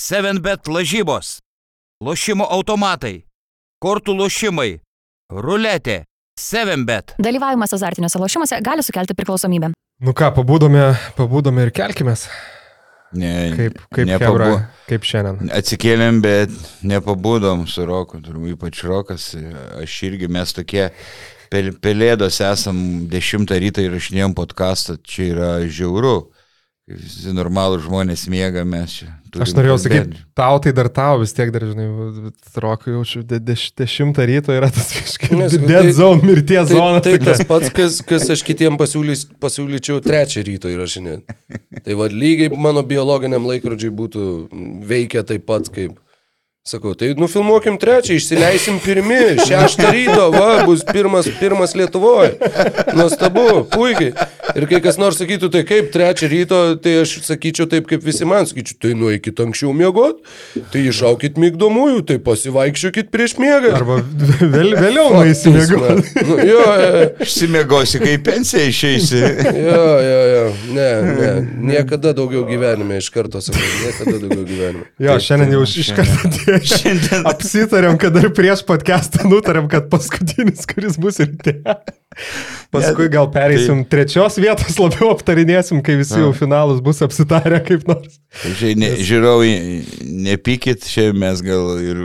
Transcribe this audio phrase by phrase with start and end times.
[0.00, 1.38] 7bet lažybos,
[2.00, 3.18] lošimo automatai,
[3.84, 4.78] kortų lošimai,
[5.28, 6.04] ruletė,
[6.40, 7.12] 7bet.
[7.20, 9.74] Dalyvavimas azartiniuose lošimuose gali sukelti priklausomybę.
[10.00, 10.86] Nu ką, pabūdome,
[11.18, 12.24] pabūdome ir kelkimės.
[13.12, 14.50] Ne, Kaip, kaip, nepabu- hebra,
[14.88, 15.50] kaip šiandien.
[15.52, 16.52] Atsikėlėm, bet
[16.86, 19.34] nepabūdom su Roku, turbūt ypač Rokas,
[19.82, 20.86] aš irgi mes tokie
[21.50, 22.78] pel, pelėdos esam
[23.10, 26.30] 10 ryto įrašinėjom podcastą, čia yra žiauru.
[26.98, 29.08] Visi normalų žmonės miega, mes čia.
[29.40, 31.84] Aš norėjau sakyti, tau tai dar tau vis tiek dar, žinai,
[32.58, 34.88] rokai jaučiu, de, deš, dešimtą ryto yra tas
[35.30, 36.98] Nes- dead tai- zone, mirties Tai, zona.
[37.04, 37.28] tai tokia.
[37.36, 41.38] tas pats, kas, kas aš kitiem pasiūlys, pasiūlyčiau trečią ryto įrašinėti.
[41.86, 44.24] Tai vad lygiai mano biologiniam laikrodžiui būtų
[44.90, 45.94] veikia taip pat kaip.
[46.60, 49.16] Sakau, tai nufilmuokim trečią, išsileisim pirmi,
[49.48, 52.34] šeštą ryto, va, bus pirmas, pirmas Lietuvoje.
[52.92, 54.12] Nuostabu, puikiai.
[54.58, 58.28] Ir kai kas nors sakytų, tai kaip trečią ryto, tai aš sakyčiau taip, kaip visi
[58.28, 60.20] man sakyčiau, tai nueikit anksčiau miegot,
[60.74, 63.72] tai išaukit mygdomųjų, tai pasivaikščiokit prieš miegą.
[63.80, 65.64] Arba vėl, vėliau nueisime.
[65.64, 67.08] Nu, jo, jo.
[67.24, 69.22] Išsimiegosi, kai pensiją išeisi.
[69.64, 70.44] Jo, jo, jo.
[70.76, 71.32] Ne, ne.
[71.72, 74.86] Niekada daugiau gyvenime, iš karto sakau, niekada daugiau gyvenime.
[75.00, 76.80] Jo, šiandien jau iš karto atėjo.
[76.82, 77.26] Šiandien.
[77.30, 81.56] Apsitarėm, kad dar prieš podcastą nutarėm, kad paskutinis, kuris bus ryte.
[82.74, 88.18] Paskui gal pereisim trečios vietos, labiau aptarinėsim, kai visi jau finalus bus apsitarę kaip nors.
[88.42, 89.52] Žiūrėjau, ne, žiūrovai,
[90.26, 92.02] nepykit, čia mes gal ir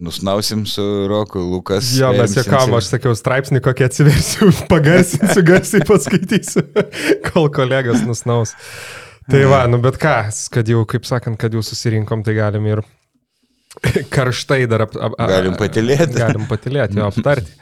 [0.00, 1.90] nusnausim su Roku, Lukas.
[1.96, 2.60] Jo, mes save.
[2.78, 6.64] aš sakiau, straipsnį kokį atsiversiu, pagarsinsiu, garsiai paskaitysiu,
[7.30, 8.54] kol kolegas nusnaus.
[9.28, 10.14] Tai va, nu bet ką,
[10.54, 12.80] kad jau, kaip sakant, kad jau susirinkom, tai galim ir
[14.16, 16.18] karštai dar ap, ap, ap, Galim patylėti.
[16.24, 17.56] Galim patilėti, jo, aptarti.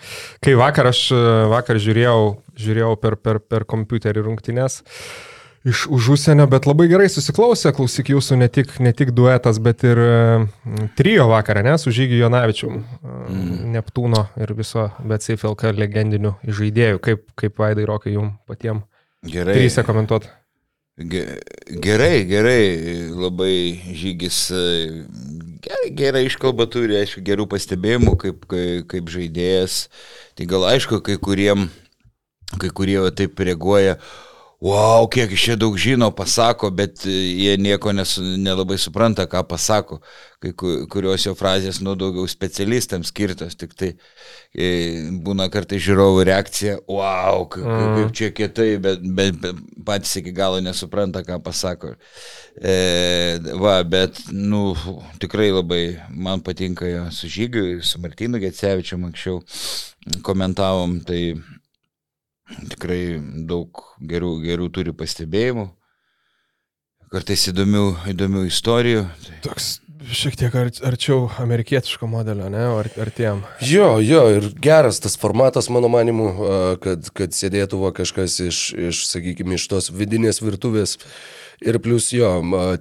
[0.45, 1.07] Kai vakar aš
[1.53, 2.19] vakar žiūrėjau,
[2.61, 4.83] žiūrėjau per, per, per kompiuterį rungtynės
[5.67, 9.83] iš už užsienio, bet labai gerai susiklausė, klausyk jūsų ne tik, ne tik duetas, bet
[9.87, 13.49] ir mm, trijo vakarą, ne, su Žygiu Jonavičiu, mm.
[13.75, 17.03] Neptūno ir viso BCFLK legendinių žaidėjų.
[17.03, 18.87] Kaip, kaip Vaidai Rokai jums patiems
[19.27, 19.59] Gerai.
[19.59, 20.31] trysę komentuoti?
[20.97, 21.41] Ge-
[21.85, 25.05] Gerai, gerai, labai žygis e,
[25.61, 29.91] gerai, gerai iškalba turi, aišku, gerų pastebėjimų kaip, kaip, kaip žaidėjas.
[30.39, 31.67] Tai gal aišku, kai kuriem,
[32.57, 33.99] kai kurie taip reaguoja,
[34.67, 39.45] wow, kiek iš čia daug žino, pasako, bet e, jie nieko nesu, nelabai supranta, ką
[39.49, 40.01] pasako.
[40.43, 43.93] Kai ku- kurios jo frazės, nu, daugiau specialistams skirtos, tik tai
[44.53, 44.67] e,
[45.25, 47.65] būna kartai žiūrovų reakcija, wow, kaip,
[47.97, 51.95] kaip čia kietai, bet, bet, bet patys iki galo nesupranta, ką pasako.
[52.61, 52.77] E,
[53.63, 54.75] va, bet, nu,
[55.23, 59.41] tikrai labai man patinka jo su Žygiu, su Martinu Gecevičiu anksčiau
[60.27, 61.35] komentavom, tai
[62.71, 63.19] tikrai
[63.49, 65.67] daug gerų, gerų turi pastebėjimų,
[67.13, 69.09] kartais įdomių, įdomių istorijų.
[69.27, 69.77] Tai, Toks
[70.13, 73.43] šiek tiek ar, arčiau amerikietiško modelio, ne, ar, artėjom.
[73.67, 76.29] Jo, jo, ir geras tas formatas, mano manimu,
[76.83, 80.97] kad, kad sėdėtų va kažkas iš, iš, sakykime, iš tos vidinės virtuvės.
[81.65, 82.29] Ir plus jo,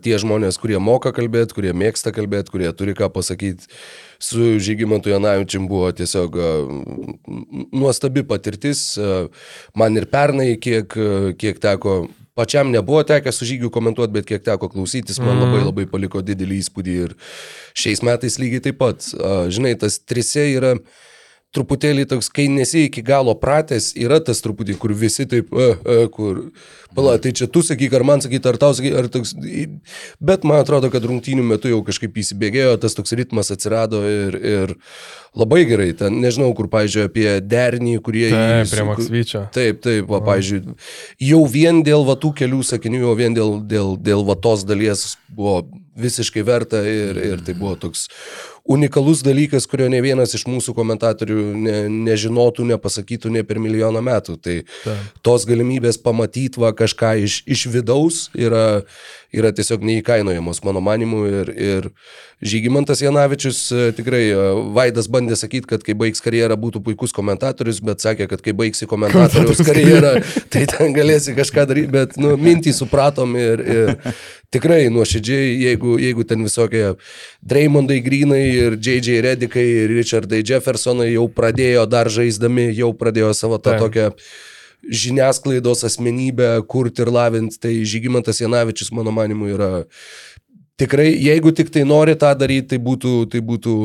[0.04, 3.70] tie žmonės, kurie moka kalbėti, kurie mėgsta kalbėti, kurie turi ką pasakyti,
[4.20, 6.36] su Žygimantu Janavičiam buvo tiesiog
[7.72, 8.84] nuostabi patirtis.
[9.80, 10.92] Man ir pernai, kiek,
[11.40, 12.02] kiek teko
[12.36, 16.60] pačiam nebuvo tekę su žygiu komentuoti, bet kiek teko klausytis, man labai labai paliko didelį
[16.64, 17.16] įspūdį ir
[17.78, 19.08] šiais metais lygiai taip pat.
[19.56, 20.76] Žinai, tas trise yra
[21.56, 25.98] truputėlį toks, kai nesi iki galo pratęs, yra tas truputį, kur visi taip, a, a,
[26.12, 26.42] kur,
[26.98, 29.36] pala, tai čia tu sakyk, ar man sakyk, ar tau sakyk, ar toks,
[30.20, 34.76] bet man atrodo, kad rungtynių metu jau kažkaip įsibėgėjo, tas toks ritmas atsirado ir, ir
[35.36, 38.28] labai gerai, ten nežinau, kur, pažiūrėjau, apie derinį, kurie...
[38.34, 39.46] Taip, prie Maksvyčio.
[39.56, 40.76] Taip, taip, va, pavyzdžiui,
[41.30, 45.14] jau vien dėl va tų kelių sakinių, jau vien dėl, dėl, dėl va tos dalies
[45.32, 45.62] buvo
[45.96, 48.10] visiškai verta ir, ir tai buvo toks
[48.66, 51.76] unikalus dalykas, kurio ne vienas iš mūsų komentatorių ne,
[52.08, 54.38] nežinotų, nepasakytų ne per milijoną metų.
[54.42, 54.56] Tai
[55.26, 58.82] tos galimybės pamatyti va kažką iš, iš vidaus yra,
[59.36, 61.26] yra tiesiog neįkainojamos, mano manimu.
[61.30, 61.92] Ir, ir
[62.46, 67.80] Žygimantas Janavičius e, tikrai, e, Vaidas bandė sakyti, kad kai baigs karjerą būtų puikus komentatorius,
[67.86, 70.18] bet sakė, kad kai baigsi komentatoriaus karjerą,
[70.54, 73.96] tai ten galėsi kažką daryti, bet nu, mintį supratom ir, ir
[74.54, 76.96] tikrai nuoširdžiai, jeigu, jeigu ten visokie
[77.46, 79.22] Draymondai Greenai ir J.J.
[79.26, 83.86] Redikai ir Richardai Jeffersonai jau pradėjo dar žaisdami, jau pradėjo savo tą Taip.
[83.86, 84.12] tokią
[84.86, 89.70] žiniasklaidos asmenybę kurti ir lavinti, tai Žygimantas Janavičius, mano manimu, yra
[90.80, 93.76] tikrai, jeigu tik tai nori tą daryti, tai būtų, tai būtų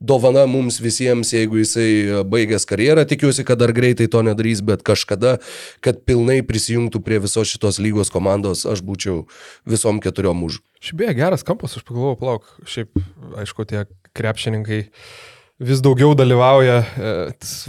[0.00, 4.84] dovana mums visiems, jeigu jisai e, baigęs karjerą, tikiuosi, kad dar greitai to nedarys, bet
[4.86, 5.38] kažkada,
[5.84, 9.24] kad pilnai prisijungtų prie visos šitos lygos komandos, aš būčiau
[9.68, 10.60] visom keturiom už.
[10.84, 12.92] Šiaip beje, geras kampas, aš pagalvojau, plauk, šiaip,
[13.40, 14.84] aišku, tie krepšininkai
[15.62, 17.10] vis daugiau dalyvauja e,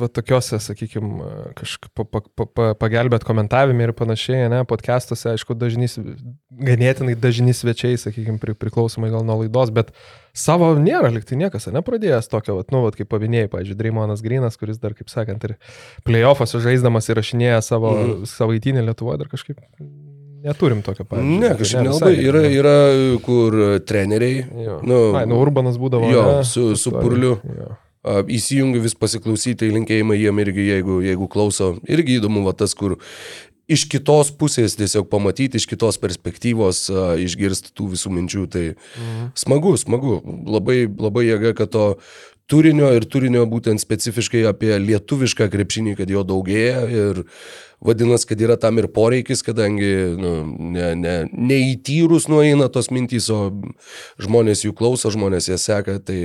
[0.01, 1.27] va, tokiuose, sakykime,
[1.57, 5.99] kažkaip pa, pa, pa, pa, pagelbėt komentavime ir panašiai, ne, podcastuose, aišku, dažnys,
[6.49, 9.93] ganėtinai dažni svečiai, sakykime, pri, priklausomai gal nuo laidos, bet
[10.33, 14.81] savo nėra, liktai niekas, nepradėjęs tokio, va, nu, va, kaip paminėjai, pavyzdžiui, Dreimonas Grinas, kuris
[14.81, 15.55] dar, kaip sakant, ir
[16.07, 18.27] playoffas žaisdamas įrašinėja savo mm.
[18.33, 19.61] savaitinį Lietuvoje, dar kažkaip
[20.45, 21.39] Neturim tokio pavyzdžio.
[21.42, 22.13] Ne, kažkaip nelabai.
[22.21, 22.75] Yra, yra,
[23.25, 23.57] kur
[23.88, 24.44] treneriai.
[24.65, 24.77] Jo.
[24.86, 26.12] Nu, Ai, nu, Urbanas būdavo.
[26.12, 27.39] Jo, ne, su, su Purliu.
[27.50, 27.71] Jo.
[28.30, 31.71] Įsijungiu vis pasiklausyti, linkėjimai jiem irgi, jeigu, jeigu klauso.
[31.89, 33.00] Irgi įdomu, va tas, kur
[33.65, 38.45] iš kitos pusės tiesiog pamatyti, iš kitos perspektyvos uh, išgirsti tų visų minčių.
[38.53, 39.33] Tai mhm.
[39.41, 40.19] smagu, smagu.
[40.45, 41.88] Labai, labai jėga, kad to
[42.51, 47.24] turinio ir turinio būtent specifiškai apie lietuvišką krepšinį, kad jo daugėja ir
[47.85, 50.31] Vadinasi, kad yra tam ir poreikis, kadangi nu,
[50.73, 53.51] ne, ne, neįtyrus nueina tos mintys, o
[54.21, 55.97] žmonės jų klauso, žmonės jas seka.
[56.05, 56.17] Tai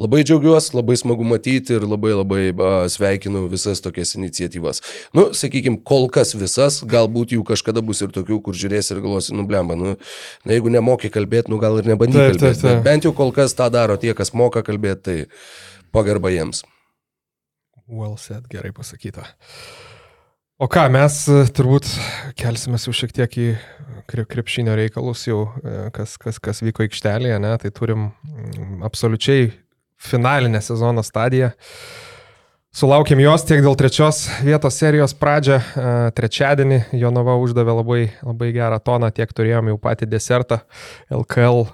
[0.00, 2.42] labai džiaugiuosi, labai smagu matyti ir labai labai
[2.92, 4.82] sveikinu visas tokias iniciatyvas.
[5.16, 9.36] Nu, sakykime, kol kas visas, galbūt jų kažkada bus ir tokių, kur žiūrės ir galvosi,
[9.38, 12.76] nu blemba, nu, na, jeigu nemoki kalbėti, nu gal ir nebandyk kalbėti.
[12.84, 16.64] Bent jau kol kas tą daro tie, kas moka kalbėti, tai pagarba jiems.
[17.92, 19.26] Well said, gerai pasakyta.
[20.60, 21.88] O ką, mes e, turbūt
[22.36, 23.46] kelsime jau šiek tiek į
[24.12, 27.52] krepšinio reikalus, jau e, kas, kas, kas vyko aikštelėje, ne?
[27.58, 29.48] tai turim mm, absoliučiai
[30.02, 31.52] finalinę sezono stadiją.
[32.76, 35.56] Sulaukėm jos tiek dėl trečios vietos serijos pradžią.
[35.56, 40.60] E, trečiadienį Jonava uždavė labai, labai gerą toną, tiek turėjom jau patį desertą
[41.12, 41.64] LKL,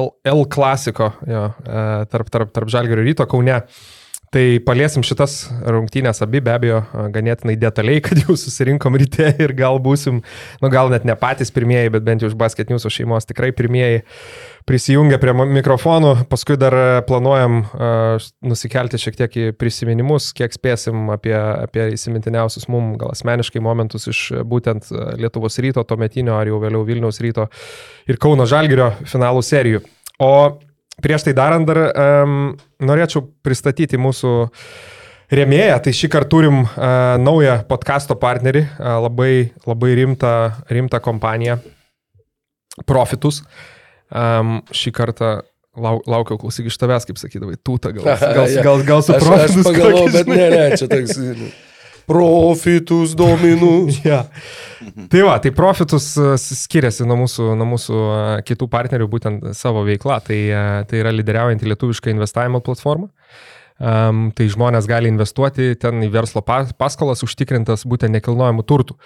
[0.00, 1.46] L, L klasiko jo,
[2.08, 3.62] tarp, tarp, tarp Žalgerio ryto Kaune.
[4.28, 6.82] Tai paliesim šitas rungtynės abi be abejo
[7.14, 10.20] ganėtinai detaliai, kad jau susirinkom ryte ir gal būsim,
[10.60, 14.02] nu gal net ne patys pirmieji, bet bent jau iš Basket News šeimos tikrai pirmieji
[14.68, 16.28] prisijungia prie mikrofonų.
[16.28, 16.76] Paskui dar
[17.08, 23.64] planuojam uh, nusikelti šiek tiek į prisiminimus, kiek spėsim apie, apie įsimintiniausius mums gal asmeniškai
[23.64, 27.48] momentus iš būtent Lietuvos ryto, tuometinio ar jau vėliau Vilniaus ryto
[28.08, 29.86] ir Kauno Žalgirio finalų serijų.
[30.20, 30.58] O
[31.02, 32.38] Prieš tai darant dar um,
[32.82, 34.32] norėčiau pristatyti mūsų
[35.30, 35.76] rėmėją.
[35.84, 36.70] Tai šį kartą turim uh,
[37.22, 40.34] naują podkasto partnerį, uh, labai, labai rimtą,
[40.72, 41.60] rimtą kompaniją
[42.86, 43.42] Profitus.
[44.08, 45.30] Um, šį kartą
[45.78, 49.62] lau, laukiau klausyk iš tavęs, kaip sakydavai, tūta gal, gal, gal, gal, gal su Profitus.
[49.62, 51.18] Aš pagalvojau, bet ne, ne, čia toks
[52.08, 54.00] profitus dominus.
[54.10, 54.24] ja.
[55.10, 59.84] Tai va, tai profitus e, skiriasi nuo mūsų, nuo mūsų e, kitų partnerių būtent savo
[59.86, 60.20] veikla.
[60.24, 63.10] Tai, e, tai yra lyderiaujanti lietuviška investavimo platforma.
[63.78, 68.96] Um, tai žmonės gali investuoti ten į verslo paskolas užtikrintas būtent nekilnojamų turtų.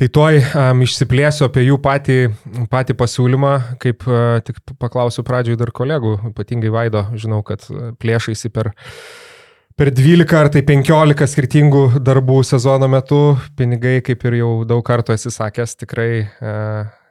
[0.00, 2.16] Tai toj um, išsiplėsiu apie jų patį,
[2.72, 3.52] patį pasiūlymą,
[3.82, 7.68] kaip uh, tik paklausiu pradžioj dar kolegų, ypatingai Vaido, žinau, kad
[8.02, 8.88] plėšaisi per uh,
[9.82, 13.16] per 12 ar tai 15 skirtingų darbų sezono metu
[13.58, 16.52] pinigai, kaip ir jau daug kartų esi sakęs, tikrai, e,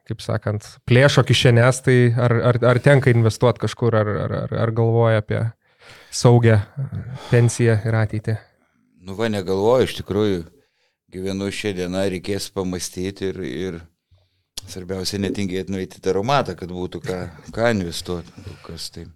[0.08, 5.20] kaip sakant, plėšo kišenės, tai ar, ar, ar tenka investuoti kažkur, ar, ar, ar, galvoja
[5.20, 5.44] apie
[6.16, 6.62] saugę
[7.28, 8.40] pensiją ir ateitį?
[9.04, 10.42] Nu va, negalvoju, iš tikrųjų,
[11.12, 13.82] gyvenu šią dieną, reikės pamastyti ir, ir
[14.64, 18.48] svarbiausia netingėti nueiti į taromatą, kad būtų ką, ką investuoti.
[18.64, 19.12] Kas tai.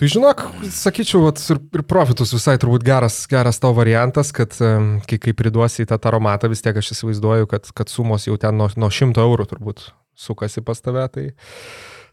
[0.00, 5.18] Tai žinok, sakyčiau, vat, ir, ir profitus visai turbūt geras, geras tavo variantas, kad kai,
[5.20, 8.70] kai priduosi į tą taromatą, vis tiek aš įsivaizduoju, kad, kad sumos jau ten nuo,
[8.80, 11.04] nuo 100 eurų turbūt sukasi pas tave.
[11.12, 11.26] Tai,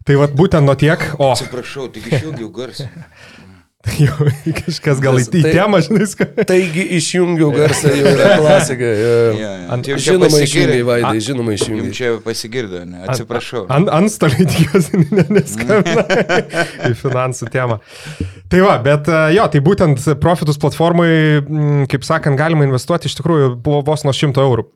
[0.04, 1.00] tai vat būtent nuo tiek.
[1.16, 1.32] O.
[1.32, 2.92] Atsiprašau, tik išjungiau garsą.
[4.04, 4.28] Jau
[4.58, 6.28] kažkas gal į tai, temą, žinai, ką.
[6.48, 8.90] Taigi išjungiau garsą, jau yra klasika.
[8.90, 9.16] Ja.
[9.38, 11.94] Ja, žinoma, išjungiai, Vaidai, žinoma, išjungiai.
[11.96, 13.66] Čia pasigirdo, ne, atsiprašau.
[13.74, 15.04] Ant, antstoliai tikiuosi
[15.34, 16.06] neskambina
[16.90, 17.80] į finansų temą.
[18.52, 21.12] Tai va, bet e, jo, tai būtent profitus platformai,
[21.92, 24.68] kaip sakant, galima investuoti iš tikrųjų buvo vos nuo 100 eurų.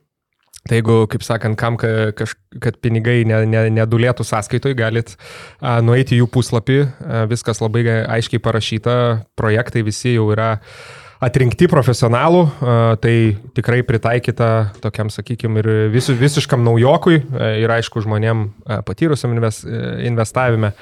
[0.70, 6.28] Tai jeigu, kaip sakant, kam, kad pinigai ne, ne, nedulėtų sąskaitoj, galit a, nueiti jų
[6.30, 8.98] puslapį, a, viskas labai aiškiai parašyta,
[9.40, 10.52] projektai visi jau yra
[11.22, 13.16] atrinkti profesionalų, e, tai
[13.58, 14.50] tikrai pritaikyta
[14.82, 20.74] tokiam, sakykime, ir vis, visiškam naujokui e, ir aišku žmonėm e, patyrusiam investavime.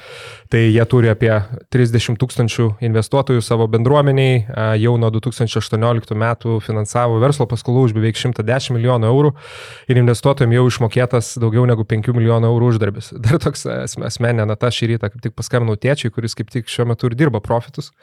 [0.50, 1.30] Tai jie turi apie
[1.70, 4.40] 30 tūkstančių investuotojų savo bendruomeniai,
[4.82, 9.30] jau nuo 2018 metų finansavo verslo paskolų už beveik 110 milijonų eurų
[9.86, 13.12] ir investuotojams jau išmokėtas daugiau negu 5 milijonų eurų uždarbis.
[13.28, 17.06] Dar toks asmeninė nata šį rytą, kaip tik paskambinau tėčiui, kuris kaip tik šiuo metu
[17.06, 17.94] ir dirba profitus.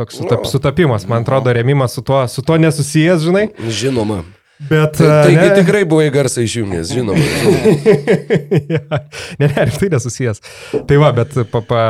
[0.00, 3.50] Toks sutap, sutapimas, man atrodo, remimas su tuo, su tuo nesusijęs, žinai.
[3.60, 4.22] Žinoma.
[4.68, 5.54] Bet, Ta, taigi ne...
[5.56, 7.22] tikrai buvai garsai išjungęs, žinoma.
[8.68, 8.98] ja,
[9.40, 10.42] ne, ne, tai nesusijęs.
[10.88, 11.84] Tai va, bet pa, pa,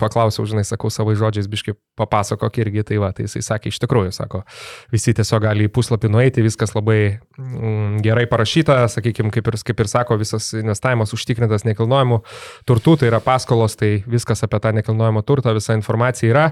[0.00, 4.10] paklausiau, žinai, sakau savo žodžiais, biški papasakok irgi, tai va, tai jisai sakė, iš tikrųjų,
[4.16, 4.42] sako,
[4.90, 7.00] visi tiesiog gali į puslapį nueiti, viskas labai
[7.38, 12.24] mm, gerai parašyta, sakykime, kaip ir, kaip ir sako, visas investavimas užtikrintas nekilnojimu
[12.66, 16.48] turtu, tai yra paskolos, tai viskas apie tą nekilnojimo turtą, visa informacija yra.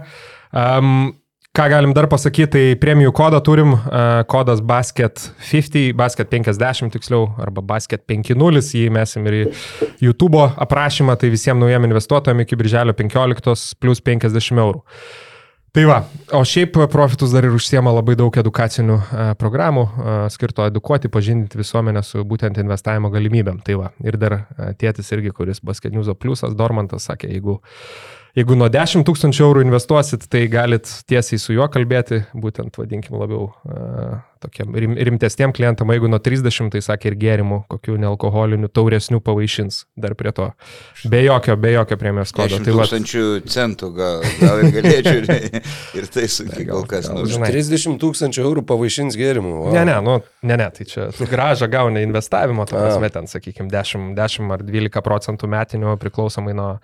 [0.54, 1.16] Um,
[1.56, 7.24] Ką galim dar pasakyti, tai premijų kodą turim, uh, kodas basket 50, basket 50 tiksliau,
[7.40, 9.40] arba basket 50, jį mesim ir į
[10.04, 14.84] YouTube aprašymą, tai visiems naujiem investuotojams iki birželio 15 plus 50 eurų.
[15.74, 15.96] Tai va,
[16.32, 21.60] o šiaip Profitus dar ir užsiema labai daug edukacinių a, programų, a, skirto edukuoti, pažinti
[21.60, 23.60] visuomenę su būtent investavimo galimybėm.
[23.66, 24.40] Tai va, ir dar
[24.80, 27.58] tėtis irgi, kuris Basket News Plusas, Dormantas, sakė, jeigu
[28.38, 33.48] Jeigu nuo 10 tūkstančių eurų investuosit, tai galit tiesiai su juo kalbėti, būtent vadinkim labiau
[34.42, 39.82] tokiem rim, rimtesniem klientam, jeigu nuo 30, tai sakė ir gėrimų, kokių nealkoholinių, tauresnių pavaišins
[40.00, 40.48] dar prie to.
[41.10, 42.60] Be jokio, be jokio premijos kodo.
[42.62, 43.42] Tai tūkstančių va...
[43.54, 45.60] centų gal, gal ir galėčiau ir,
[46.00, 47.10] ir tai sunkiai kol kas.
[47.12, 49.54] Nu, 30 tūkstančių eurų pavaišins gėrimų.
[49.66, 49.70] Wow.
[49.76, 54.12] Ne, ne, nu, ne, ne, tai čia gražą gauni investavimo, to prasme ten, sakykime, 10,
[54.18, 56.74] 10 ar 12 procentų metinių priklausomai nuo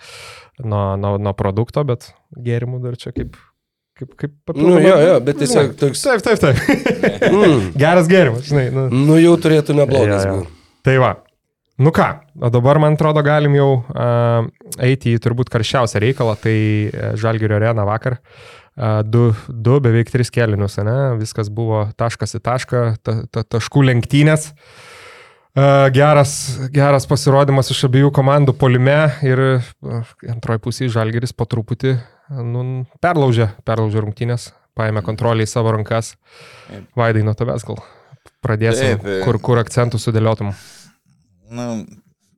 [0.58, 3.38] nuo, nuo, nuo produkto, bet gėrimų dar čia kaip
[3.98, 4.78] kaip, kaip papildoma.
[4.78, 5.76] Nu, jo, jo, bet tiesiog ne.
[5.80, 6.02] toks.
[6.06, 6.58] Taip, taip, taip.
[7.34, 7.68] mm.
[7.80, 8.66] Geras gėrimas, žinai.
[8.74, 8.88] Nu.
[8.92, 10.50] nu, jau turėtų neblogas būti.
[10.84, 11.12] Tai va.
[11.80, 12.06] Nu ką,
[12.38, 14.46] o dabar man atrodo galim jau uh,
[14.78, 16.56] eiti į turbūt karščiausią reikalą, tai
[17.18, 18.20] Žalgirio arena vakar.
[18.74, 20.98] Uh, du, du, beveik tris kelinius, ne?
[21.18, 24.52] Viskas buvo taškas į tašką, ta, ta, taškų lenktynės.
[24.54, 24.92] Uh,
[25.94, 29.42] Geras, geras pasirodymas iš abiejų komandų polime ir
[30.26, 31.92] antroji pusė Žalgeris po truputį
[32.31, 36.14] nu, perlaužė, perlaužė rungtynės, paėmė kontrolę į savo rankas.
[36.97, 37.83] Vaidai nuo tavęs gal
[38.45, 40.52] pradėsim, Taip, kur, kur akcentų sudėliotum.
[41.54, 41.69] Na,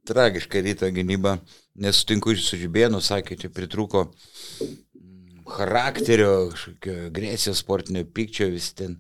[0.07, 1.39] tragiška ryto gynyba,
[1.79, 4.07] nesutinku su Žibėnu, sakė, čia pritruko
[5.57, 6.51] charakterio,
[7.07, 8.99] agresijos, sportinio pykčio, vis ten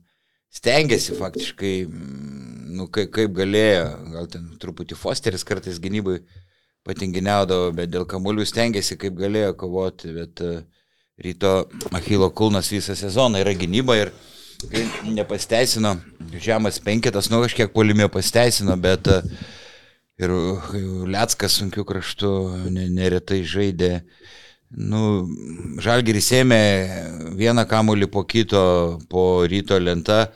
[0.54, 1.74] stengiasi faktiškai,
[2.76, 6.20] nu, kaip, kaip galėjo, gal ten truputį Fosteris kartais gynybai
[6.86, 10.60] patinginiaudavo, bet dėl kamuolių stengiasi kaip galėjo kovoti, bet uh,
[11.22, 14.12] ryto Achilo Kulnas visą sezoną yra gynyba ir
[14.70, 15.96] kai nepasteisino,
[16.40, 19.24] žemas penketas, nu kažkiek polimė pasteisino, bet uh,
[20.18, 20.32] ir
[21.06, 22.30] Liackas sunkiu kraštu
[22.72, 23.92] neretai žaidė.
[24.76, 25.28] Nu,
[25.82, 26.60] Žalgiris ėmė
[27.38, 28.64] vieną kamuolį po kito,
[29.10, 30.26] po ryto lentą,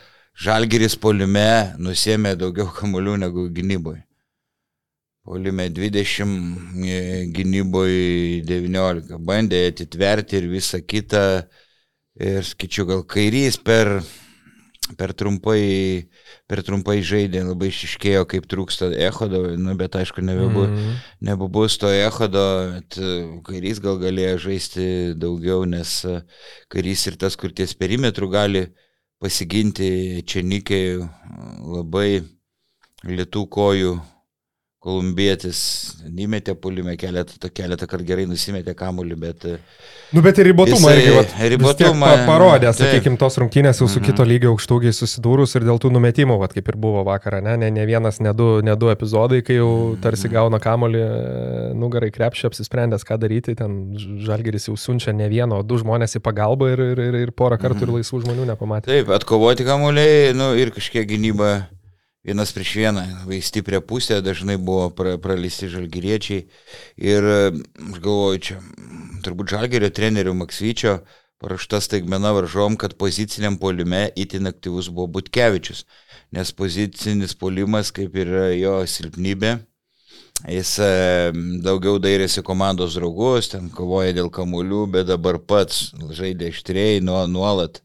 [0.41, 4.05] Žalgiris polime nusėmė daugiau kamuolių negu gynyboje.
[5.31, 6.27] Polime 20,
[6.91, 9.15] e, gynyboje 19.
[9.23, 11.23] Bandė atitverti ir visą kitą.
[12.19, 13.93] Ir skaičiu, gal kairys per,
[14.99, 16.11] per, trumpai,
[16.51, 20.99] per trumpai žaidė, labai išiškėjo, kaip trūksta echodo, nu, bet aišku, nebebu, mm.
[21.31, 22.45] nebebus to echodo,
[22.75, 23.15] bet e,
[23.47, 26.21] kairys gal galėjo žaisti daugiau, nes e,
[26.75, 28.69] kairys ir tas, kur ties perimetrų gali
[29.23, 30.87] pasiginti Čenikai
[31.71, 32.17] labai
[33.07, 34.01] lietų kojų
[34.81, 35.59] kolumbietis
[36.09, 39.43] įmetė pulimę keletą, keletą kartų gerai nusimetė kamuolį, bet...
[40.17, 44.07] Nu, bet ir ribotumą irgi, vat, ribotumą pa parodė, sakykime, tos rungtynės jau su mm
[44.07, 44.07] -hmm.
[44.09, 47.69] kito lygio aukštūgiai susidūrus ir dėl tų numetimų, vat, kaip ir buvo vakarą, ne, ne,
[47.71, 50.35] ne vienas, ne du, ne du epizodai, kai jau tarsi mhm.
[50.35, 51.03] gauna kamuolį,
[51.77, 56.23] nugarai krepšį, apsisprendęs, ką daryti, ten žalgeris jau siunčia ne vieno, o du žmonės į
[56.25, 57.93] pagalbą ir, ir, ir, ir porą kartų mm -hmm.
[57.93, 58.89] ir laisvų žmonių nepamatė.
[58.89, 61.69] Taip, atkovoti kamuoliai, nu, ir kažkiek gynyba
[62.25, 66.45] vienas prieš vieną, labai stiprią pusę, dažnai buvo pra, pralisti žalgyriečiai.
[67.01, 68.61] Ir aš galvoju, čia
[69.25, 71.01] turbūt žalgerio trenerių Maksvyčio
[71.41, 75.87] parašta staigmena varžom, kad poziciniam polime itin aktyvus buvo Butkevičius,
[76.37, 79.57] nes pozicinis polimas kaip ir jo silpnybė.
[80.49, 80.77] Jis
[81.65, 87.83] daugiau dairėsi komandos draugus, ten kovoja dėl kamuolių, bet dabar pats žaidė ištrėjai nuolat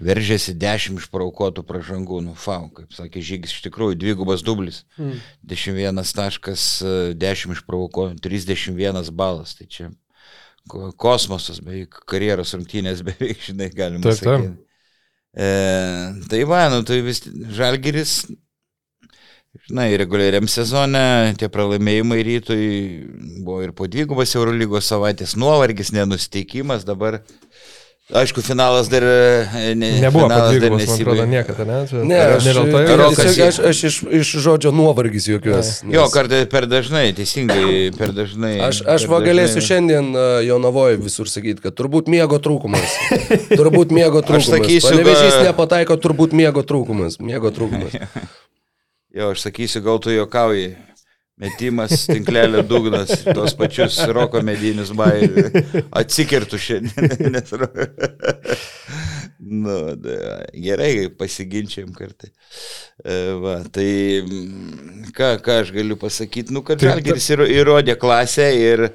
[0.00, 4.82] veržėsi 10 išpraukotų pražangų, nu, fau, kaip sakė Žygis, iš tikrųjų, dvigubas dublis.
[4.96, 5.18] Mm.
[5.46, 6.66] 11 taškas,
[7.20, 9.90] 10 išprovokuotų, 31 balas, tai čia
[10.68, 14.52] kosmosas, beveik karjeros rungtynės, beveik, žinai, galima taip, sakyti.
[14.52, 14.68] Taip.
[15.32, 15.48] E,
[16.28, 17.22] tai va, nu tai vis
[17.56, 18.26] Žalgiris,
[19.68, 22.66] žinai, reguliariam sezone tie pralaimėjimai rytui
[23.44, 27.22] buvo ir po dvigubas Eurolygos savaitės nuovargis, nenusteikimas, dabar
[28.10, 31.76] Aišku, finalas dar e, ne, nebuvo padvigubas, man atrodo, niekada, ne?
[31.86, 32.80] Čia, ne, aš, ne dėl to,
[33.14, 35.70] tiesiog, aš, aš iš, iš žodžio nuovargis jokios.
[35.86, 35.94] Nes...
[35.94, 38.56] Jo, kartais per dažnai, teisingai, per dažnai.
[38.66, 42.98] Aš, aš va galėsiu šiandien uh, Jonavoje visur sakyti, kad turbūt miego trūkumas.
[43.60, 44.50] turbūt miego trūkumas.
[44.50, 45.44] Aš sakysiu, Panevežys ga...
[45.52, 47.22] nepataiko, turbūt miego trūkumas.
[47.22, 47.94] Miego trūkumas.
[49.16, 50.74] jo, aš sakysiu, gal tu jokauji.
[51.40, 55.48] Metimas, tinklelio dugnas, tos pačius roko medinius bairius.
[56.02, 57.38] Atsikirtų šiandien.
[59.64, 60.16] nu, da,
[60.52, 62.30] gerai, pasiginčiam kartai.
[63.00, 63.88] E, va, tai
[65.16, 68.90] ką, ką aš galiu pasakyti, nu, kad Žalgiris įrodė klasę ir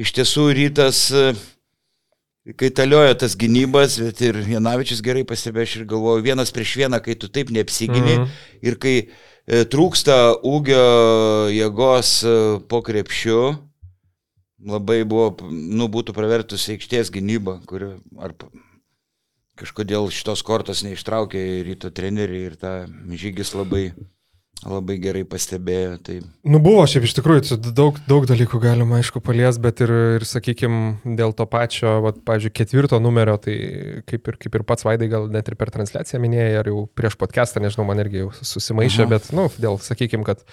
[0.00, 1.10] iš tiesų rytas
[2.58, 6.98] kai taliojo tas gynybas, bet ir Janavičius gerai pastebėjo, aš ir galvoju, vienas prieš vieną,
[7.04, 8.48] kai tu taip neapsigini mm -hmm.
[8.66, 9.12] ir kai E,
[9.46, 12.34] trūksta ūgio jėgos e,
[12.68, 13.56] po krepšiu.
[14.62, 18.36] Labai buvo, nu, būtų pravertus aikštės gynyba, kuri ar
[19.58, 23.90] kažkodėl šitos kortos neištraukė ryto treneriai ir tą žygis labai
[24.66, 25.96] labai gerai pastebėjo.
[26.06, 26.16] Tai...
[26.46, 31.16] Nu buvo, šiaip iš tikrųjų, daug, daug dalykų galima, aišku, palies, bet ir, ir sakykime,
[31.18, 33.56] dėl to pačio, vat, pavyzdžiui, ketvirto numerio, tai
[34.08, 37.18] kaip ir, kaip ir pats Vaidai gal net ir per transliaciją minėjai, ar jau prieš
[37.20, 39.12] podcastą, nežinau, man irgi jau susimaišė, Aha.
[39.16, 40.46] bet, nu, dėl, sakykime, kad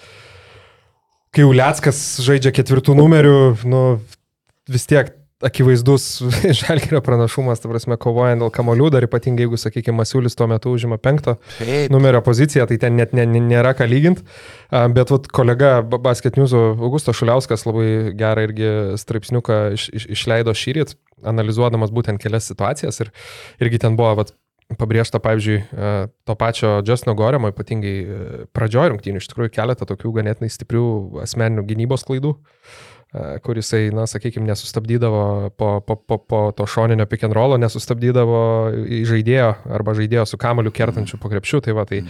[1.35, 3.39] kai Uliackas žaidžia ketvirtų numerių,
[3.69, 3.83] nu,
[4.69, 6.21] vis tiek akivaizdus
[6.59, 10.99] žalgerio pranašumas, ta prasme, kovojant dėl kamolių, dar ypatingai jeigu, sakykime, Masiulis tuo metu užima
[10.99, 11.93] penkto Taip.
[11.93, 14.25] numerio poziciją, tai ten net ne, ne, nėra ką lyginti.
[14.69, 20.97] Bet vat, kolega Basket News Augustas Šuliauskas labai gerą irgi straipsniuką iš, iš, išleido šyrit,
[21.27, 23.15] analizuodamas būtent kelias situacijas ir
[23.63, 24.35] irgi ten buvo vat,
[24.79, 25.63] pabrėžta, pavyzdžiui,
[26.29, 27.95] to pačio Justino Goremo, ypatingai
[28.53, 30.85] pradžioje rungtynių, iš tikrųjų keletą tokių ganėtinai stiprių
[31.23, 32.35] asmeninių gynybos klaidų.
[32.35, 32.88] Uh,
[33.41, 38.41] kur jisai, na, sakykime, nesustabdydavo po, po, po, po to šoninio pick and rollo, nesustabdydavo
[39.09, 41.63] žaidėjo arba žaidėjo su kamoliu kertančiu po krepšiu.
[41.65, 42.03] Tai va, tai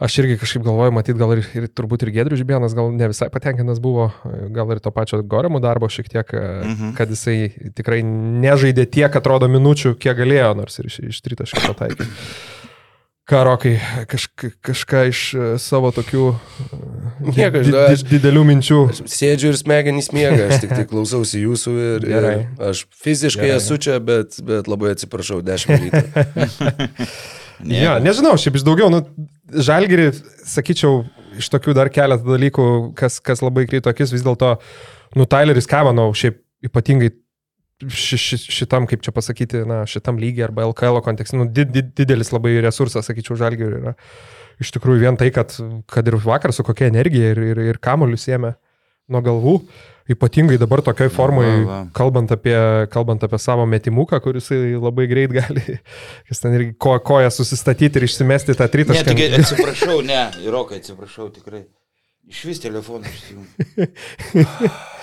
[0.00, 3.28] aš irgi kažkaip galvoju, matyt, gal ir, ir turbūt ir Gedrius Žibienas gal ne visai
[3.32, 4.08] patenkintas buvo,
[4.54, 6.96] gal ir to pačio Goremo darbo šiek tiek, mhm.
[6.96, 12.08] kad jisai tikrai nežaidė tiek, atrodo, minučių, kiek galėjo, nors ir iš, iš tritaškio pataikė.
[13.24, 16.26] Ką, Rokai, kažka, kažką iš e, savo tokių
[17.24, 18.80] Nieko, di, di, didelių minčių.
[18.92, 22.26] Aš sėdžiu ir smegenys miega, aš tik tai klausausi jūsų ir, ir
[22.68, 23.62] aš fiziškai Gerai.
[23.62, 26.02] esu čia, bet, bet labai atsiprašau, 10 ryto.
[27.64, 29.00] ne, ja, nežinau, šiaip iš daugiau, nu,
[29.56, 30.10] žalgiri,
[30.44, 31.06] sakyčiau,
[31.40, 32.68] iš tokių dar keletą dalykų,
[33.00, 34.58] kas, kas labai krito akis, vis dėlto,
[35.16, 37.14] nu, Tyleris Kavanau, šiaip ypatingai
[37.82, 41.90] ši, ši, šitam, kaip čia pasakyti, na, šitam lygiai arba LKL kontekste, nu, did, did,
[41.98, 43.94] didelis labai resursas, sakyčiau, žalgiui yra.
[44.62, 45.56] Iš tikrųjų, vien tai, kad,
[45.90, 48.54] kad ir vakar su kokia energija ir, ir, ir kamolius ėmė
[49.10, 49.56] nuo galvų,
[50.14, 51.78] ypatingai dabar tokiai formai, va, va.
[51.96, 52.56] Kalbant, apie,
[52.92, 55.64] kalbant apie savo metimuką, kuris labai greit gali,
[56.30, 59.10] jis ten irgi ko, koją susistatyti ir išsimesti tą tritašką.
[59.10, 61.64] Ne, tik, atsiprašau, ne, Irokai, atsiprašau, tikrai.
[62.30, 63.88] Iš vis telefoną išsijungiu.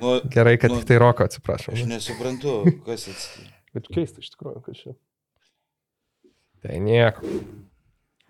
[0.00, 1.74] Nu, Gerai, kad nu, tik tai roko, atsiprašau.
[1.76, 2.54] Aš nesuprantu,
[2.86, 3.48] kas atsitiko.
[3.76, 4.94] Bet keista iš tikrųjų, kas čia.
[6.64, 7.34] Tai nieko.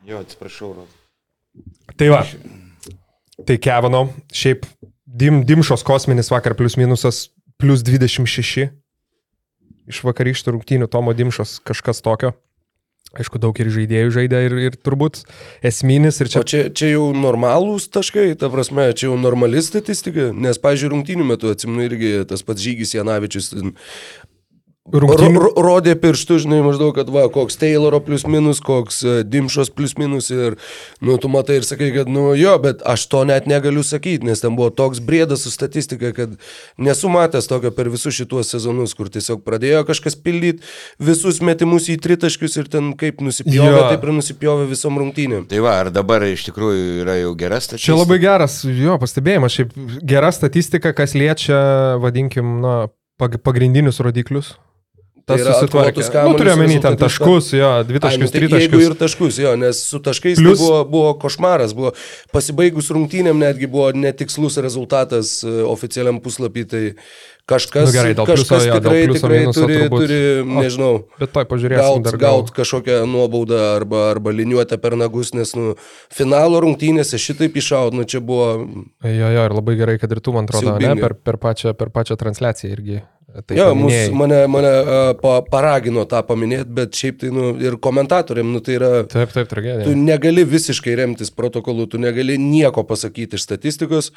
[0.07, 1.01] Jo, atsiprašau, roko.
[1.97, 2.25] Tai va.
[3.47, 4.03] Tai Kevano,
[4.37, 4.67] šiaip
[5.05, 7.29] dim, Dimšos kosminis vakar plus minusas
[7.61, 8.69] plus 26.
[9.91, 12.35] Iš vakarykštų rungtynių Tomo Dimšos kažkas tokio.
[13.11, 15.25] Aišku, daug ir žaidėjų žaidė ir, ir turbūt
[15.67, 16.21] esminis.
[16.23, 16.43] Ir čia...
[16.45, 21.27] O čia, čia jau normalūs taškai, ta prasme, čia jau normali statistika, nes, pažiūrėjau, rungtynių
[21.33, 23.51] metu, atsimenu, irgi tas pats Žygis Janavičius
[24.89, 25.37] Rungtynių...
[25.37, 29.93] Ro, rodė pirštų, žinai, maždaug, kad va, koks Tayloro plus minus, koks uh, Dimšos plus
[30.01, 30.55] minus ir,
[31.05, 34.41] nu, tu matai ir sakai, kad, nu, jo, bet aš to net negaliu sakyti, nes
[34.41, 36.33] ten buvo toks brėdas su statistika, kad
[36.81, 40.65] nesu matęs tokio per visus šituos sezonus, kur tiesiog pradėjo kažkas pildyti
[40.97, 43.85] visus metimus į tritaškius ir ten kaip nusipjovė, jo.
[43.93, 45.45] taip ir nusipjovė visom rungtynėm.
[45.53, 47.85] Tai va, ar dabar iš tikrųjų yra jau gera statistika?
[47.85, 49.77] Čia labai geras, jo, pastebėjimas, šiaip
[50.09, 51.61] gera statistika, kas liečia,
[52.01, 52.75] vadinkim, na,
[53.21, 54.55] pagrindinius rodiklius,
[55.31, 56.07] Tas tai susitvarkė.
[56.27, 58.85] Nu, turiu omeny ten taškus, jo, dvi taškus, nu, tai trys taškus.
[58.87, 60.59] Ir taškus, jo, nes su taškais tai Plus...
[60.59, 61.95] tai buvo, buvo košmaras, buvo
[62.35, 66.85] pasibaigus rungtynėm netgi buvo netikslus rezultatas e, oficialiam puslapį, tai
[67.51, 70.03] Kažkas, Nu gerai, dėl pliuso, kažkas jo, tikrai, pliuso, tikrai minuso turi, turbūt.
[70.05, 70.19] turi,
[70.61, 75.73] nežinau, Bet pažiūrėsim gaut, dar gaut kažkokią nuobaudą arba, arba liniuotę per nagus, nes nu,
[76.15, 78.51] finalo rungtynėse šitaip iššaud, nu čia buvo
[79.03, 81.03] Jo, jo, ir labai gerai, kad ir tu, man atrodo, ne, Siaubinga.
[81.03, 83.01] per, per, pačią, per pačią transliaciją irgi.
[83.47, 84.71] Tai jo, mus, mane, mane
[85.23, 89.47] pa, paragino tą paminėti, bet šiaip tai nu, ir komentatoriam, nu, tai yra, Taip, taip,
[89.47, 89.95] tu tragedija.
[89.95, 94.11] negali visiškai remtis protokolu, tu negali nieko pasakyti iš statistikos,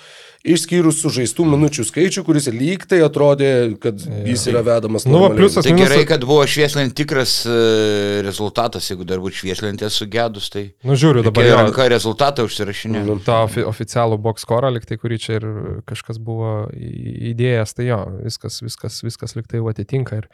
[0.44, 3.52] išskyrus sužaistų minučių skaičių, kuris lyg tai atrodė,
[3.84, 5.06] kad jis yra vedamas.
[5.06, 9.90] Nu, va, pliusas- Tai gerai, kad buvo švieslint tikras e, rezultatas, jeigu dar būtų švieslintė
[9.94, 11.44] sugedus, tai Nu, žiūriu dabar.
[11.44, 13.06] reikėjo Jo, ranka rezultatą užsirašinė.
[13.06, 15.48] Nu, tą ofi oficialų box score, liktai, kurį čia ir
[15.88, 20.30] kažkas buvo įdėjęs, tai jo, viskas, viskas, viskas liktai jau atitinka ir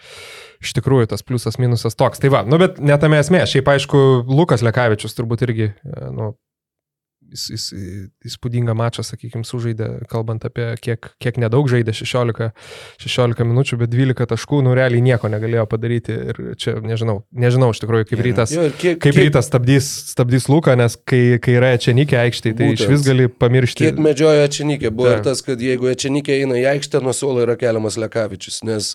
[0.64, 2.22] iš tikrųjų tas pliusas minusas toks.
[2.22, 6.34] Tai va, nu bet netame esmė, šiaip aišku, Lukas Lekavičius turbūt irgi, e, nu,
[7.32, 7.66] jis, jis
[8.30, 12.50] įspūdingą mačą, sakykime, sužaidė, kalbant apie kiek, kiek nedaug žaidė, 16,
[13.04, 17.82] 16 minučių, bet 12 taškų, nu realiai nieko negalėjo padaryti ir čia nežinau, nežinau iš
[17.84, 18.54] tikrųjų, kaip rytas.
[18.56, 22.70] Jo, kiek, Kaip kiek, rytas stabdys, stabdys Luką, nes kai, kai yra Ečenikė aikštėje, tai
[22.72, 22.84] Būtent.
[22.84, 23.88] iš vis gali pamiršti.
[23.88, 24.92] Kiek medžiojo Ečenikė?
[24.94, 25.22] Buvo Taip.
[25.22, 28.92] ir tas, kad jeigu Ečenikė eina į aikštę, nuo suolo yra keliamas Lekavičius, nes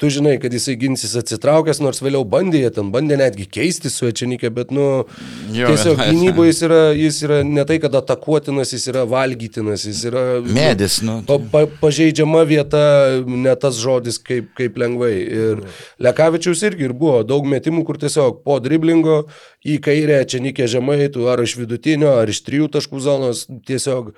[0.00, 4.52] tu žinai, kad jisai ginsis atsitraukęs, nors vėliau bandė, ten bandė netgi keisti su Ečenikė,
[4.54, 5.04] bet, nu,
[5.52, 10.02] Jo, tiesiog gynyboje jis yra, jis yra ne tai, kad atakuotinas, jis yra valgytinas, jis
[10.10, 10.24] yra...
[10.44, 11.20] Medis, nu.
[11.28, 12.82] Pa, pa, pažeidžiama vieta,
[13.26, 15.12] ne tas žodis kaip, kaip lengvai.
[15.22, 15.64] Ir
[16.02, 19.22] Lekavičiaus irgi ir buvo daug metimų, kur tiesiog po driblingo
[19.64, 24.12] į kairę čia nikė žemai, tu ar iš vidutinio, ar iš trijų taškų zonos tiesiog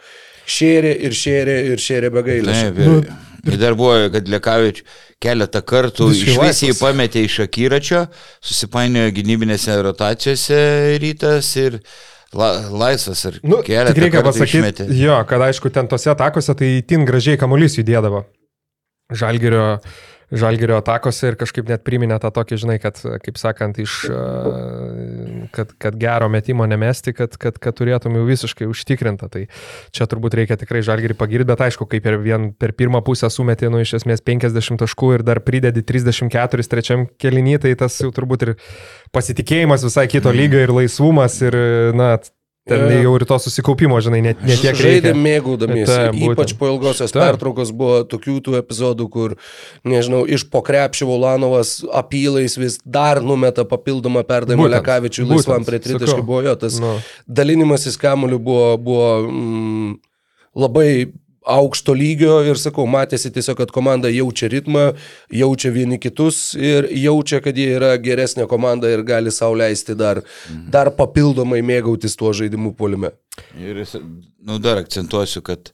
[0.44, 2.62] šėrė ir šėrė ir šėrė be gailės.
[2.66, 3.10] Taip, ir,
[3.52, 4.82] ir dar buvo, kad Lekavič
[5.24, 8.04] keletą kartų Visiškai iš vis jį pametė iš akiračio,
[8.44, 10.58] susipainiojo gynybinėse rotacijose
[11.02, 11.80] rytas ir
[12.38, 12.48] la,
[12.84, 17.06] laisvas ir Nu, keletą tik reikia pasakyti, jo, kad aišku, ten tose atakose tai tin
[17.08, 18.24] gražiai kamuolys judėdavo.
[19.14, 19.64] Žalgerio,
[20.32, 24.22] žalgerio atakose ir kažkaip net priminė tą tokį, žinai, kad, kaip sakant, iš, a,
[25.54, 29.30] kad, kad gero metimo nemesti, kad, kad, kad turėtum jau visiškai užtikrintą.
[29.32, 29.46] Tai
[29.94, 33.70] čia turbūt reikia tikrai žalgerį pagirti, bet aišku, kaip per, vien, per pirmą pusę sumetė,
[33.72, 38.48] nu, iš esmės 50 taškų ir dar pridedi 34 trečiam kelinį, tai tas jau turbūt
[38.48, 38.54] ir
[39.14, 41.58] pasitikėjimas visai kito lygio ir laisvumas ir,
[41.96, 42.14] na,
[42.68, 44.84] ten jau ir to susikaupimo, žinai, net, net tiek reikia.
[44.84, 45.96] Žaidė mėgaudamiesi.
[46.14, 46.32] Būtent.
[46.32, 47.20] Ypač po ilgosios Taip.
[47.24, 49.34] pertraukos buvo tokių tų epizodų, kur,
[49.84, 56.26] nežinau, iš pokrepšio Ulanovas apylais vis dar numeta papildomą perdavimą Lekavičiui laisvam prie tritaškio sakau.
[56.30, 56.54] buvo jo.
[56.56, 56.94] Tas Nu.
[57.28, 59.92] dalinimasis kamuoliu buvo, buvo mm,
[60.56, 61.12] labai
[61.44, 64.84] aukšto lygio ir sakau, matėsi tiesiog, kad komanda jaučia ritmą,
[65.32, 70.22] jaučia vieni kitus ir jaučia, kad jie yra geresnė komanda ir gali sauliaisti dar,
[70.72, 73.12] dar papildomai mėgautis tuo žaidimu polime.
[73.60, 73.82] Ir
[74.40, 75.72] nu, dar akcentuosiu, kad,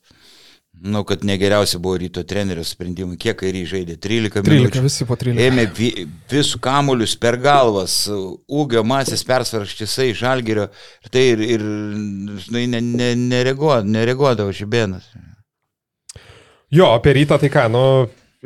[0.81, 3.19] nu, kad negeriausia buvo ryto trenerio sprendimai.
[3.21, 3.97] Kiek kairį žaidė?
[4.01, 4.85] 13 13, minučių.
[4.89, 5.47] visi po 13.
[5.47, 8.09] Ėmė vi- visų kamuolius per galvas,
[8.49, 10.71] ūgio masės persvaras štisai, žalgerio.
[11.05, 11.67] Ir tai ir, ir
[12.47, 15.07] žinai, ne, ne, nereaguodavo, nereaguodavo šibėnas.
[16.71, 17.85] Jo, apie rytą tai ką, nu,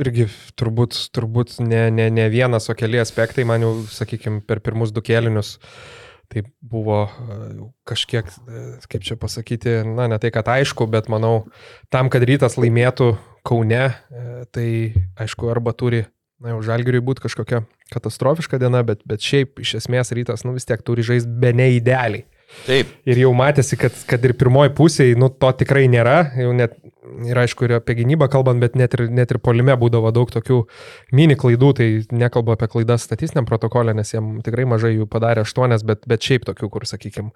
[0.01, 0.25] irgi
[0.57, 5.03] turbūt, turbūt ne, ne, ne vienas, o keli aspektai, man jau, sakykime, per pirmus du
[5.05, 5.59] kėlinius.
[6.33, 7.37] Tai buvo e,
[7.85, 11.51] kažkiek, e, kaip čia pasakyti, na, ne tai, kad aišku, bet manau,
[11.93, 13.11] tam, kad rytas laimėtų
[13.45, 14.25] Kaune, e,
[14.57, 14.69] tai
[15.21, 16.07] aišku, arba turi,
[16.41, 17.61] na, jau žalgiriui būti kažkokia
[17.93, 22.25] katastrofiška diena, bet, bet šiaip iš esmės rytas, nu, vis tiek turi žaisti be neįdėliai.
[22.65, 26.31] Taip, Ir jau matėsi, kad, kad ir pirmoji pusėje, nu, to tikrai nėra.
[26.41, 26.79] Jau net,
[27.29, 30.63] ir aišku, ir apie gynybą kalbant, bet net ir, net ir polime būdavo daug tokių
[31.13, 31.69] mini klaidų.
[31.77, 36.25] Tai nekalbu apie klaidas statistiniam protokolė, nes jiem tikrai mažai jų padarė aštuonias, bet, bet
[36.25, 37.35] šiaip tokių, kur, sakykime,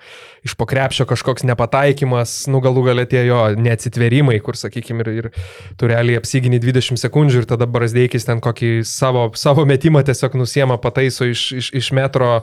[0.48, 5.92] iš pokrepšio kažkoks nepataikymas, nu galų galę tie jo neatsitverimai, kur, sakykime, ir, ir tu
[5.92, 11.28] realiai apsigini 20 sekundžių ir tada Brasdeikis ten kokį savo, savo metimą tiesiog nusiema, pataiso
[11.28, 12.38] iš, iš, iš metro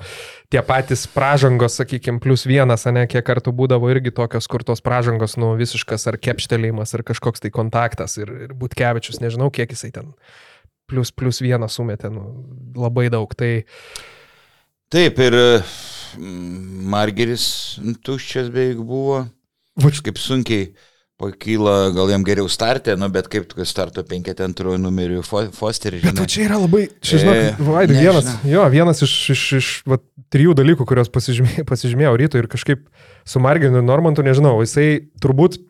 [0.51, 5.38] tie patys pražangos, sakykime, plus vienas, ne, kiek kartų būdavo irgi tokios, kur tos pražangos,
[5.41, 8.17] nu, visiškas ar kepštelėjimas, ar kažkoks tai kontaktas.
[8.21, 10.13] Ir, ir Butkevičius, nežinau, kiek jisai ten
[10.89, 12.27] plus, plus vieną sumetė, nu,
[12.77, 13.31] labai daug.
[13.38, 13.51] Tai
[14.93, 17.47] taip ir mm, Margeris
[18.05, 19.25] tuščias beveik buvo.
[19.81, 20.69] Vač, Kaip sunkiai
[21.21, 26.19] pakyla, gal jam geriau startė, nu, bet kaip tu starto 52 numeriu Fo- Fosterį, bet
[26.32, 29.99] čia yra labai, čia žinok, E, Vaidai, vienas, jo, vienas iš, iš, iš va,
[30.34, 32.84] trijų dalykų, kuriuos pasižymėjau, pasižymėjau ryto ir kažkaip
[33.23, 35.62] su Marginu Normantu, nežinau, jisai turbūt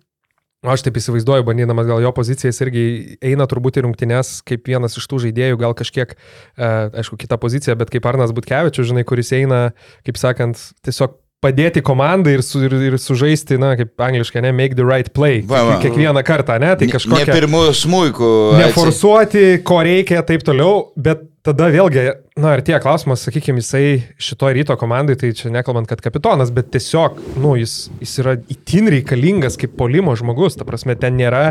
[0.65, 2.83] Aš taip įsivaizduoju, bandydamas gal jo poziciją, jis irgi
[3.21, 6.69] eina turbūt į rungtynes kaip vienas iš tų žaidėjų, gal kažkiek, e,
[7.03, 9.59] aišku, kita pozicija, bet kaip Arnas Butkevičius, žinai, kuris eina,
[10.07, 14.77] kaip sakant, tiesiog padėti komandai ir, su, ir, ir sužaisti, na, kaip angliškai, ne, make
[14.77, 15.43] the right play.
[15.47, 15.77] Va, va.
[15.83, 17.31] Kiekvieną kartą, ne, tai Ne kažkokia...
[17.31, 18.33] pirmų smūkų.
[18.63, 22.05] Neforsuoti, ko reikia, taip toliau, bet tada vėlgi,
[22.41, 26.71] na ir tie klausimas, sakykime, jisai šito ryto komandai, tai čia nekalbant, kad kapitonas, bet
[26.73, 31.43] tiesiog, nu, jis, jis yra itin reikalingas kaip polimo žmogus, ta prasme, ten nėra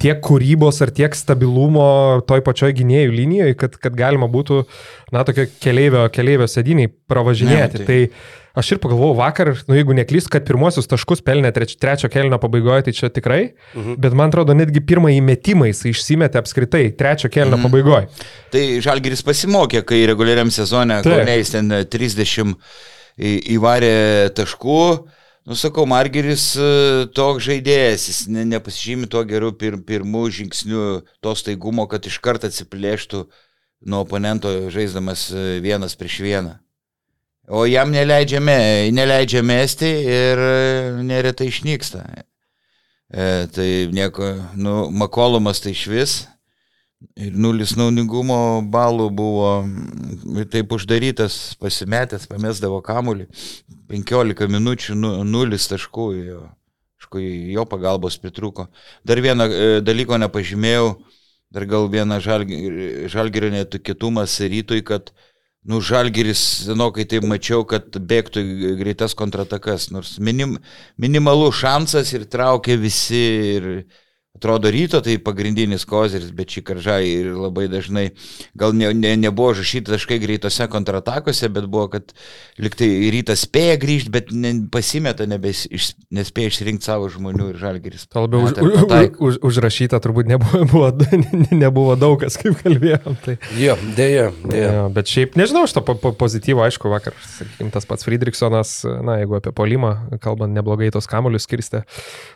[0.00, 4.62] tiek kūrybos ar tiek stabilumo toj pačioj gynėjų linijoje, kad, kad galima būtų,
[5.12, 7.84] na, tokio keleivio, keleivio sėdiniai pravažinėti.
[7.84, 8.00] Ne, Ne, tai...
[8.08, 12.38] tai Aš ir pagalvojau vakar, nu jeigu neklystu, kad pirmosius taškus pelnė treč, trečio kelnio
[12.40, 13.40] pabaigoje, tai čia tikrai,
[13.74, 13.98] mhm.
[14.00, 17.68] bet man atrodo, netgi pirmąjį metimą jis išsimetė apskritai trečio kelnio mhm.
[17.68, 18.08] pabaigoje.
[18.54, 21.18] Tai Žalgiris pasimokė, kai reguliariam sezone Taip.
[21.20, 22.56] Kaunės ten 30
[23.20, 23.94] į- įvarė
[24.40, 24.82] taškų.
[25.46, 30.86] Nusakau, Margeris e, toks žaidėjas, jis ne, nepasižymi tuo geru pir, pirmų žingsnių
[31.22, 33.26] to staigumo, kad iš karto atsiplėštų
[33.86, 36.56] nuo oponento žaisdamas e, vienas prieš vieną.
[37.48, 42.02] O jam neleidžia, me, neleidžia mesti ir e, neretai išnyksta.
[43.06, 46.14] E, tai nieko, nu, Makolumas tai iš vis.
[47.14, 49.50] Ir nulis naudingumo balų buvo
[50.50, 53.28] taip uždarytas, pasimetęs, pamesdavo kamulį.
[53.92, 56.40] 15 minučių, nu, nulis taškų, jo,
[57.54, 58.66] jo pagalbos pritruko.
[59.06, 60.96] Dar vieną e, dalyko nepažymėjau,
[61.54, 65.14] dar gal vieną žalgi- žalgirio netikėtumas rytui, kad
[65.66, 68.42] Nu, žalgeris, senokai tai mačiau, kad bėgtų
[68.78, 70.60] greitas kontratakas, nors minim,
[71.02, 73.22] minimalų šansas ir traukė visi
[73.56, 73.66] ir
[74.36, 78.10] atrodo ryto tai pagrindinis kozeris, bet šį karžą ir labai dažnai
[78.58, 82.12] gal ne, ne, nebuvo žašyti taškai greitose kontratakose, bet buvo, kad
[82.60, 88.06] liktai rytas spėja grįžti, bet ne, pasimeta, nebes, iš, nespėja išrinkti savo žmonių ir žalgeris.
[88.12, 90.92] Tuo labiau už, už, už, užrašyta turbūt nebuvo, buvo,
[91.50, 93.16] nebuvo daug kas, kaip kalbėjom.
[93.24, 94.70] Tai, Jo, dėja, dėja.
[94.76, 99.18] ja, bet šiaip nežinau, šito po, po, pozityvo, aišku, vakar, sakykime, tas pats Friedrichsonas, na,
[99.22, 101.84] jeigu apie polimą, kalbant neblogai tos kamuolius skirstė,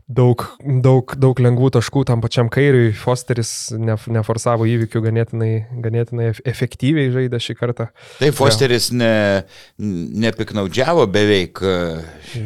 [0.09, 5.51] daug, daug, daug lengvų taškų tam pačiam kairiui, Fosteris ne, neforsavo įvykių ganėtinai,
[5.85, 7.89] ganėtinai ef- efektyviai žaidė šį kartą.
[8.21, 9.13] Taip, Fosteris ne,
[10.25, 11.75] nepiknaudžiavo beveik e,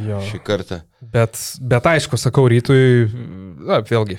[0.09, 0.21] Jo.
[0.31, 0.81] šį kartą.
[1.13, 3.07] Bet, bet aišku, sakau, rytui,
[3.67, 4.17] na, vėlgi,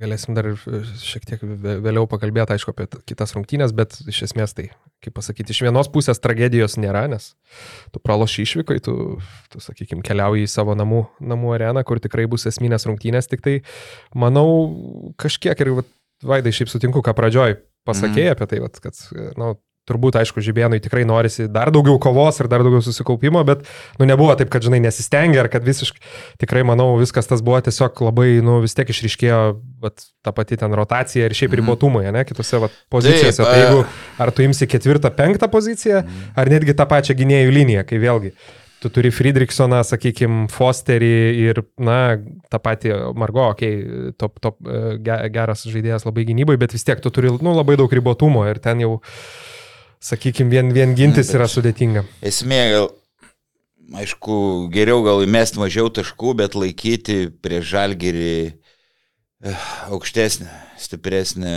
[0.00, 4.68] galėsim dar šiek tiek vė- vėliau pakalbėti, aišku, apie kitas rungtynės, bet iš esmės tai,
[5.04, 7.32] kaip pasakyti, iš vienos pusės tragedijos nėra, nes
[7.94, 8.96] tu praloši išvykai, tu,
[9.52, 13.56] tu sakykime, keliauji į savo namų, namų areną, kur tikrai bus esminės rungtynės, tik tai,
[14.14, 17.54] manau, kažkiek ir, vat, Vaidai, šiaip sutinku, ką pradžioj
[17.88, 18.36] pasakėjai mm.
[18.36, 18.98] apie tai, vat, kad,
[19.40, 19.54] na,
[19.90, 23.66] turbūt, aišku, Žibėnui tikrai norisi dar daugiau kovos ir dar daugiau susikaupimo, bet,
[23.98, 26.00] nu, nebuvo taip, kad, žinai, nesistengia ar kad visiškai,
[26.40, 29.42] tikrai, manau, viskas tas buvo tiesiog labai, nu, vis tiek išryškėjo,
[29.82, 33.42] vat, ta pati ten rotacija ir šiaip ribotumai, ne, kitose, vat, pozicijose.
[33.42, 33.84] Taip, Tai jeigu,
[34.22, 36.04] ar tu imsi ketvirtą, penktą poziciją,
[36.38, 38.34] ar netgi tą pačią gynėjų liniją, kai vėlgi.
[38.80, 41.10] Tu turi Friedrichsoną, sakykime, Fosterį
[41.42, 42.16] ir, na,
[42.48, 46.86] tą patį Margo, okei, okay, top, top, e, ge- geras žaidėjas labai gynybai, bet vis
[46.88, 48.94] tiek tu turi, nu, labai daug ribotumo ir ten jau,
[50.00, 52.04] sakykime, vien, vien gintis yra sudėtinga.
[52.24, 52.88] Esmė, gal,
[54.00, 54.34] aišku,
[54.72, 58.32] geriau gal įmest mažiau taškų, bet laikyti prie žalgerį
[59.44, 60.48] eh, aukštesnę,
[60.80, 61.52] stipresnę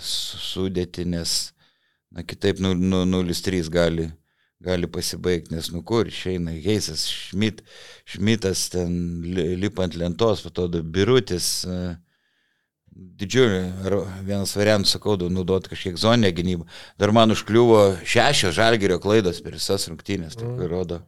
[0.00, 1.36] su- sudėtį, nes
[2.12, 4.08] na, kitaip nu- nu- 0-3 gali,
[4.64, 7.62] gali pasibaigti, nes nu kur išeina Heisas, Šmit,
[8.08, 11.64] Šmitas ten li- lipant lentos, po to birutis.
[11.68, 11.96] eh,
[12.98, 13.60] Didžiulį,
[14.26, 16.64] vienas variantas, sakau, naudoti kažkiek zoninę gynybą.
[16.98, 20.64] Dar man užkliuvo šešios žalgerio klaidos per visas rungtynės, tai mm.
[20.70, 20.98] rodo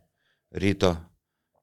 [0.55, 0.93] ryto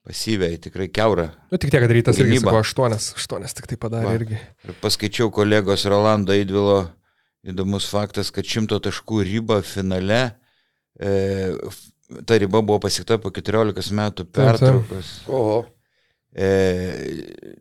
[0.08, 1.30] pasyviai, tikrai keura.
[1.52, 4.18] Nu, tik tiek, kad rytas irgi sako, aštuonias, aštuonias tik tai padarė Va.
[4.20, 4.40] irgi.
[4.68, 6.82] Ir paskaičiau kolegos Rolando Eidvilo
[7.48, 10.22] įdomus faktas, kad šimto taškų riba finale,
[11.00, 11.56] e,
[12.28, 14.44] ta riba buvo pasiekta po 14 metų Taip, taip.
[14.44, 15.16] pertraukos.
[16.38, 16.48] E,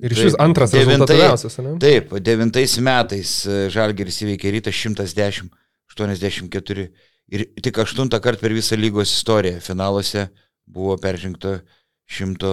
[0.05, 1.77] Ir iš vis antras rezultatyviausias, ne?
[1.81, 5.49] Taip, devintais metais e, Žalgeris įveikė rytą 110,
[5.95, 6.85] 84
[7.33, 10.29] ir tik aštuntą kartą per visą lygos istoriją finaluose
[10.67, 11.61] buvo peržengta
[12.07, 12.53] šimto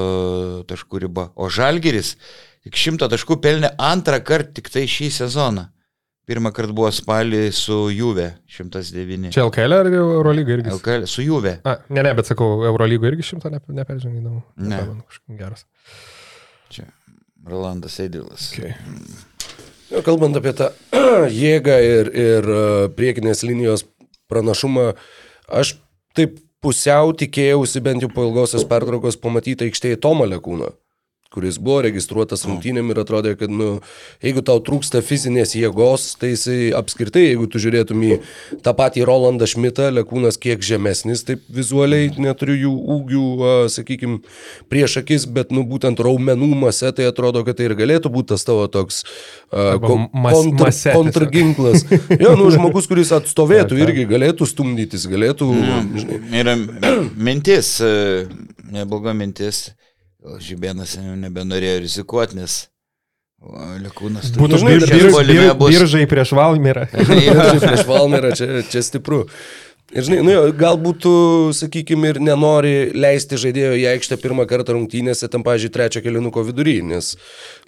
[0.70, 1.28] taškų riba.
[1.36, 2.16] O Žalgeris
[2.64, 5.68] tik šimto taškų pelnė antrą kartą tik tai šį sezoną.
[6.24, 9.34] Pirmą kartą buvo spalį su Juve 109.
[9.36, 10.72] Čia LKL ar Eurolyga irgi?
[10.72, 11.58] LKL su Juve.
[11.68, 14.40] A, ne, ne, bet sakau, Eurolygo irgi šimto ne, neperžengydavau.
[14.64, 14.80] Ne.
[15.04, 15.66] Kažkoks Geras.
[16.74, 16.90] Čia
[17.44, 18.52] Rolandas Eidilas.
[18.54, 18.74] Okay.
[20.04, 20.70] Kalbant apie tą
[21.44, 22.62] jėgą ir, ir e,
[22.96, 23.84] priekinės linijos
[24.32, 24.94] pranašumą,
[25.52, 25.76] aš
[26.18, 30.72] taip pusiau tikėjausi bent jau po ilgosios pertraukos pamatyti aikštėje Tomą Lekūną,
[31.34, 33.80] kuris buvo registruotas rungtynėm ir atrodė, kad, nu,
[34.24, 38.20] jeigu tau trūksta fizinės jėgos, tai jisai apskritai, jeigu tu žiūrėtum į
[38.66, 43.26] tą patį Rolandą Šmitą, Lekūnas kiek žemesnis, taip vizualiai neturiu jų ūgių,
[43.74, 44.22] sakykime,
[44.72, 48.46] prieš akis, bet, nu, būtent raumenų mase, tai atrodo, kad tai ir galėtų būti tas
[48.48, 51.88] tavo toks uh, kon, mas- kontr, mase kontrginklas.
[52.20, 55.50] Jo, nu, žmogus, kuris atstovėtų, irgi galėtų stumdytis, galėtų,
[55.98, 56.56] žinai, Yra
[57.16, 58.26] mintis, e,
[58.74, 59.70] nebloga mintis.
[60.24, 62.54] Žibėnas jau nebenorėjo rizikuoti, nes
[63.44, 63.52] o,
[63.84, 64.78] Lekūnas turi- Būtų žinai,
[65.60, 66.86] biržai prieš Valmirą.
[67.28, 69.26] Ir prieš Valmerą čia, čia stipru.
[69.94, 71.12] Ir žinai, nu, galbūt tu,
[71.54, 76.80] sakykime, ir nenori leisti žaidėjo į aikštę pirmą kartą rungtynėse, tam, pažiūrėjau, trečio kelinuko vidury,
[76.86, 77.12] nes,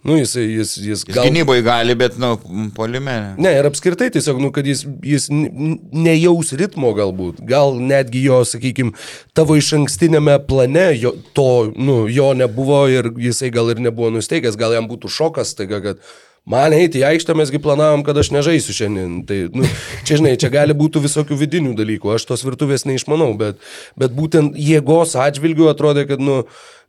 [0.01, 1.27] nu, jis, jis, jis Gal...
[1.29, 2.33] Gynyboje gali, bet, nu,
[2.73, 3.15] polime.
[3.38, 7.43] Ne, ir apskritai tiesiog, nu, kad jis, jis nejaus ritmo galbūt.
[7.45, 8.97] Gal netgi jo, sakykime,
[9.38, 14.57] tavo iš ankstinėme plane jo, to, nu, jo nebuvo ir jisai gal ir nebuvo nusteikęs,
[14.57, 16.01] gal jam būtų šokas, taiga, kad
[16.49, 19.17] man eiti į aikštę mesgi planavom, kad aš nežaisiu šiandien.
[19.27, 19.65] Tai, nu,
[20.05, 23.60] čia, žinai, čia gali būti visokių vidinių dalykų, aš tos virtuvės neišmanau, bet,
[23.99, 26.43] bet būtent jėgos atžvilgių atrodė, kad, nu,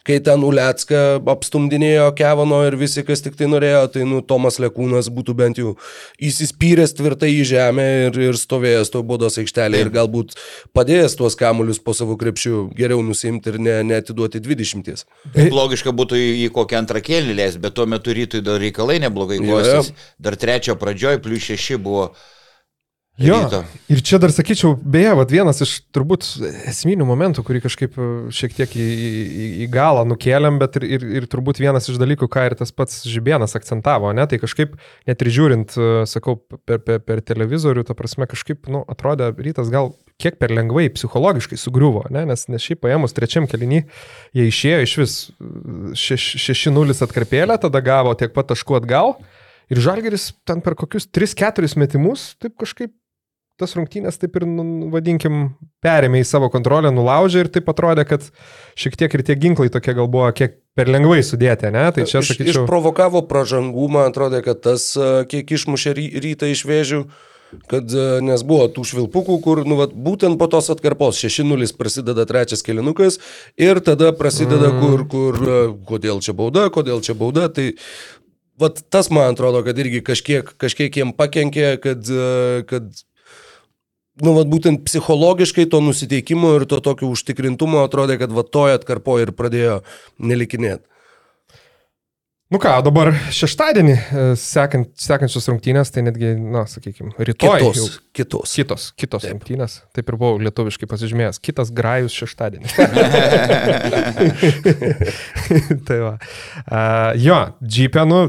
[0.07, 5.11] kai ten Ulecka apstumdinėjo Kevano ir visi, kas tik tai norėjo, tai, nu, Tomas Lekūnas
[5.13, 5.75] būtų bent jau
[6.23, 10.37] įsispyręs tvirtai į žemę ir, ir stovėjęs to bodos aikštelėje ir galbūt
[10.77, 15.05] padėjęs tuos kamuolius po savo krepšių geriau nusimti ir ne, neatiduoti 20.
[15.51, 19.49] Logiška būtų į, kokią antrą kėlį leis, bet tuo metu rytui dar reikalai neblogai Jo,
[19.51, 19.93] klostės.
[20.23, 22.11] Dar trečio pradžioj, plus šeši buvo.
[23.17, 23.63] Jo, ryto.
[23.89, 26.27] ir čia dar sakyčiau, beje, vat vienas iš turbūt
[26.69, 31.07] esminių momentų, kurį kažkaip e, šiek tiek į, į, į galą nukėlėm, bet ir, ir,
[31.23, 34.75] ir turbūt vienas iš dalykų, ką ir tas pats Žibėnas akcentavo, ne, tai kažkaip
[35.09, 36.37] net ir žiūrint, e, sakau,
[36.69, 41.57] per, per, per televizorių, ta prasme, kažkaip, nu, atrodė rytas gal kiek per lengvai psichologiškai
[41.61, 42.27] sugriuvo, ne?
[42.29, 43.81] nes, nes šiaip paėmus trečiam kelinį,
[44.37, 49.17] jie išėjo iš vis e, 6-0 atkarpėlę, tada gavo tiek pat taškų atgal
[49.73, 52.93] ir Žalgeris ten per kokius 3-4 metimus taip kažkaip
[53.61, 58.27] tas rungtynės taip ir, nu, vadinkim, perėmė į savo kontrolę, nulaužė ir taip atrodė, kad
[58.79, 61.87] šiek tiek ir tie ginklai tokie gal buvo kiek per lengvai sudėti, ne?
[61.97, 64.93] Tai čia, Iš, sakyčiau, išprovokavo pražangumą, atrodė, kad tas
[65.31, 67.01] kiek išmušė ry- rytą iš vėžių,
[67.71, 72.65] kad nes buvo tų švilpukų, kur, nu, vat, būtent po tos atkarpos 6-0 prasideda trečias
[72.67, 73.21] kelinukas
[73.57, 74.83] ir tada prasideda, mm.
[74.83, 75.43] kur, kur,
[75.89, 77.71] kodėl čia bauda, kodėl čia bauda, tai
[78.61, 82.11] vat, tas man atrodo, kad irgi kažkiek, kažkiek jiem pakenkė, kad,
[82.69, 83.05] kad
[84.25, 89.29] nu, vat, būtent psichologiškai to nusiteikimo ir to tokio užtikrintumo atrodė, kad va toje atkarpoje
[89.29, 89.81] ir pradėjo
[90.19, 90.85] nelikinėti.
[92.47, 97.59] nu ką, dabar šeštadienį, e, sekant, sekančios rungtynės, tai netgi, na, sakykime, rytoj.
[97.59, 98.55] Kitos, jau- kitos.
[98.55, 99.33] Kitos, kitos Taip.
[99.35, 99.81] rungtynės.
[99.93, 101.43] Taip ir buvau lietuviškai pasižymėjęs.
[101.43, 102.71] Kitas grajus šeštadienį.
[105.91, 106.15] tai va.
[106.71, 108.23] Uh, jo, džipė, nu,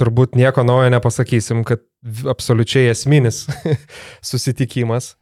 [0.00, 1.84] turbūt nieko naujo nepasakysim, kad
[2.32, 3.44] absoliučiai esminis
[4.30, 5.14] susitikimas.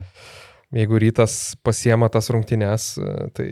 [0.74, 3.46] Jeigu rytas pasiema tas rungtynes, e, tai,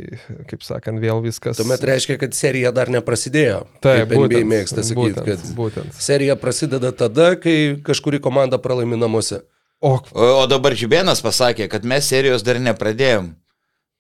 [0.51, 1.57] kaip sakant, vėl viskas.
[1.57, 3.63] Tuomet reiškia, kad serija dar neprasidėjo.
[3.85, 5.97] Taip, NBA mėgsta sakyti, būtent, kad būtent.
[5.97, 9.41] serija prasideda tada, kai kažkuri komanda pralaimi namuose.
[9.81, 13.33] O, O, dabar Žibėnas pasakė, kad mes serijos dar nepradėjom.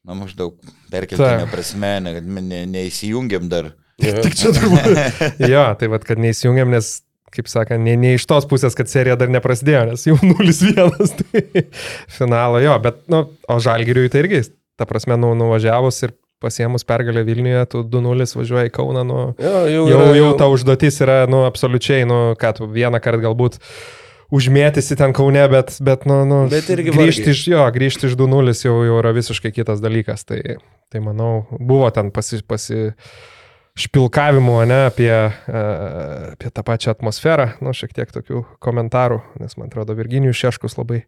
[0.07, 0.55] Na, maždaug
[0.93, 3.73] perkeltinė prasme, kad ne, neįsijungiam dar.
[4.25, 4.93] tik čia turbūt.
[5.53, 6.99] jo, tai vad, kad neįsijungiam, nes,
[7.35, 11.65] kaip sakant, ne, ne iš tos pusės, kad serija dar neprasidėjo, nes jau 0-1, tai
[12.19, 14.45] finalo jo, bet, nu, o Žalgiriui tai irgi,
[14.79, 19.53] ta prasme, nu, nuvažiavus ir pasiemus pergalę Vilniuje, tu 2-0 važiuoji į Kauną, nu, Jo,
[19.73, 23.57] jau, jau, yra, jau ta užduotis yra, nu, absoliučiai, nu, ką tu vieną kartą galbūt
[24.37, 27.37] užmėtysi ten Kaune, bet, bet nu, nu Bet irgi grįžti vargiai.
[27.37, 30.27] iš jo, grįžti iš 2-0 jau, jau yra visiškai kitas dalykas.
[30.29, 30.41] Tai,
[30.93, 32.91] tai manau, buvo ten pasi, pasi
[33.77, 35.65] špilkavimų, ne, apie, e,
[36.33, 41.03] apie tą pačią atmosferą, nu, šiek tiek tokių komentarų, nes man atrodo, Virginijus Šeškus labai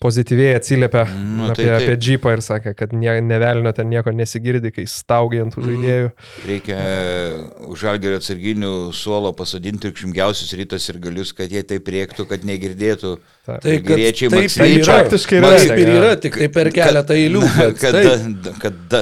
[0.00, 1.82] pozityviai atsiliepia Nu, nu, tai apie, taip.
[1.82, 6.10] apie džipą ir sakė, kad ne, nevelnio ten nieko nesigirdi, kai staugia ant tų žaidėjų.
[6.48, 6.78] Reikia
[7.68, 13.18] už žalgerio atsarginių suolo pasodinti triukšmingiausius rytos ir galius, kad jie taip rėktų, kad negirdėtų.
[13.46, 13.56] Ta.
[13.56, 14.66] Tai kad Maksvyčiai.
[14.68, 14.96] ir yra.
[15.00, 15.50] Praktiškai yra.
[15.56, 17.40] Taip ir yra, tik tai per keletą eilių.
[17.80, 18.26] Kad, taip.
[18.44, 19.00] da, kad da,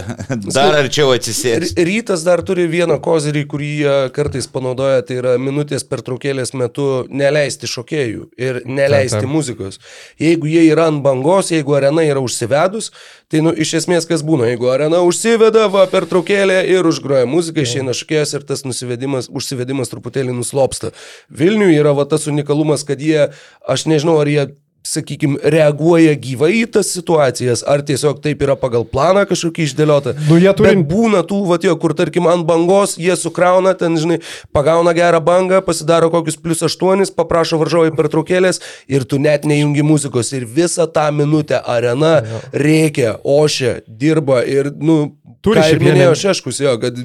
[0.55, 1.73] dar arčiau atsisės.
[1.75, 7.67] Rytas dar turi vieną kozirį, kurį jie kartais panaudoja, tai yra minutės pertraukėlės metu neleisti
[7.67, 9.33] šokėjų ir neleisti Taip, taip.
[9.35, 9.81] muzikos.
[10.23, 12.93] Jeigu jie yra ant bangos, jeigu arena yra užsivedus,
[13.29, 17.97] tai nu, iš esmės kas būna, jeigu arena užsiveda, va pertraukėlė ir užgroja muziką, išeina
[17.97, 20.95] šokėjas ir tas nusivedimas, užsivedimas truputėlį nuslopsta.
[21.29, 23.29] Vilniui yra va tas unikalumas, kad jie,
[23.69, 24.47] aš nežinau, ar jie
[24.87, 30.15] sakykime, reaguoja gyvai į tas situacijas, ar tiesiog taip yra pagal planą kažkokį išdėliotą.
[30.31, 33.97] Nu, jie turi- Bet būna tų, va, jo, kur tarkim ant bangos, jie sukrauna, ten,
[34.01, 34.21] žinai,
[34.53, 40.33] pagauna gerą bangą, pasidaro kokius plus aštuonis, paprašo varžovai pertraukėlės ir tu net nejungi muzikos
[40.33, 46.73] ir visą tą minutę arena reikia, ošia, dirba ir, nu, Turi šiaip minėjo Šeškus, jo,
[46.83, 46.97] kad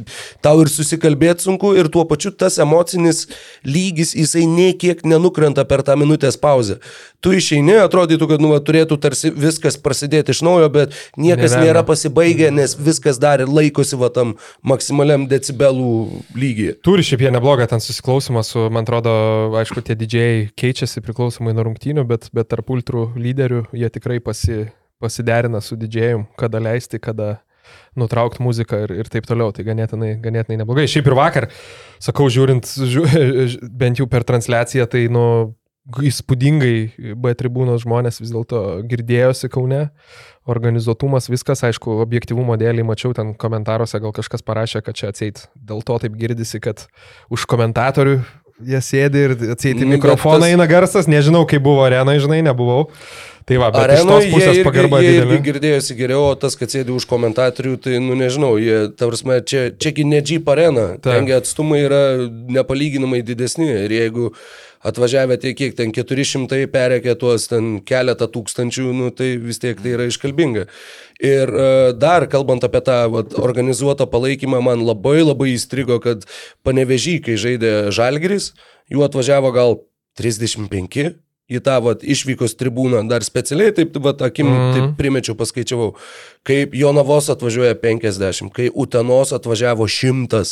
[0.42, 3.28] tau ir susikalbėti sunku ir tuo pačiu tas emocinis
[3.64, 6.80] lygis, jisai niekiek nenukrenta per tą minutės pauzę.
[7.22, 11.58] Tu išeini, atrodytų, kad nu, va, turėtų tarsi viskas prasidėti iš naujo, bet niekas Ne
[11.58, 11.70] velnio.
[11.70, 15.94] nėra pasibaigę, nes viskas dar ir laikosi va tam maksimaliam decibelų
[16.36, 16.76] lygiai.
[16.84, 19.14] Turi šiaip jie neblogą ten susiklausimą su, man atrodo,
[19.62, 24.68] aišku, tie didžiai keičiasi priklausomai nuo rungtynių, bet, bet tarp ultrų lyderių jie tikrai pasi,
[25.04, 27.38] pasiderina su didžiajum, kada leisti, kada
[27.96, 29.54] nutraukti muziką ir, ir taip toliau.
[29.56, 30.88] Tai ganėtinai, ganėtinai neblogai.
[30.90, 31.50] Šiaip ir vakar,
[32.04, 33.06] sakau, žiūrint, žiū,
[33.82, 35.54] bent jau per transliaciją, tai, nu,
[35.84, 39.90] įspūdingai B tribūnos žmonės vis dėlto girdėjosi Kaune,
[40.48, 45.84] organizuotumas, viskas, aišku, objektivumo dėlį mačiau ten komentaruose, gal kažkas parašė, kad čia atseit dėl
[45.84, 46.86] to taip girdisi, kad
[47.34, 48.22] už komentatorių
[48.64, 52.42] jie sėdi ir atseit į Nu, mikrofoną tas- eina garsas, nežinau, kaip buvo arenai, žinai,
[52.46, 52.88] nebuvau.
[53.48, 55.38] Tai va, bet iš tos pusės irgi, pagarba didelė.
[55.44, 59.66] girdėjosi geriau, o tas, kad sėdi už komentatorių, tai, nu nežinau, jie, ta prasme, čia,
[59.76, 62.04] čiagi ne Jeep arena, tengi atstumai yra
[62.56, 64.30] nepalyginamai didesni ir jeigu
[64.84, 69.96] atvažiavę tie kiek ten 400 perėkė tuos ten keletą tūkstančių, nu tai vis tiek tai
[69.98, 70.66] yra iškalbinga.
[71.24, 76.28] Ir uh, dar kalbant apie tą vat, organizuotą palaikymą, man labai labai įstrigo, kad
[76.68, 78.52] panevežy, kai žaidė Žalgris,
[78.92, 79.80] jų atvažiavo gal
[80.20, 81.16] 35
[81.52, 84.72] į tą vat, išvykos tribūną, dar specialiai taip, vat, akim, mm.
[84.74, 85.90] Taip primečiau, paskaičiavau,
[86.48, 90.44] kaip Jonavos atvažiuoja 50, kai Utenos atvažiavo 100,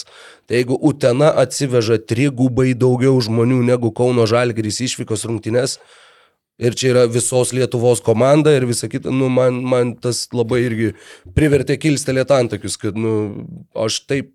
[0.49, 5.79] tai jeigu Utena atsiveža trigubai daugiau žmonių negu Kauno Žalgiris išvykos rungtynes,
[6.59, 10.89] ir čia yra visos Lietuvos komanda ir visa kita, nu, man, man tas labai irgi
[11.37, 13.13] privertė kilstelėti antakius, kad, nu,
[13.77, 14.33] aš taip,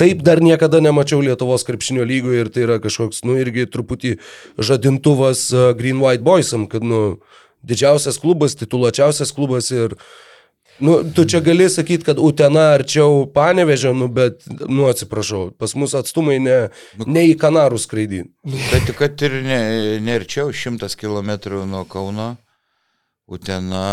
[0.00, 4.16] taip dar niekada nemačiau Lietuvos krepšinio lygoje ir tai yra kažkoks, nu, irgi truputį
[4.56, 7.18] žadintuvas uh, Green White Boysam, kad, nu,
[7.66, 9.96] didžiausias klubas, tituluočiausias klubas ir
[10.78, 15.94] Nu, tu čia gali sakyti, kad Utena arčiau panevežė, nu, bet, nu, atsiprašau, pas mus
[15.96, 16.56] atstumai ne,
[17.06, 18.24] ne į Kanarų skraidį.
[18.44, 19.60] Bet tik, kad ir ne,
[20.04, 21.32] nerčiau 100 km
[21.64, 22.34] nuo Kauno,
[23.26, 23.86] Utena,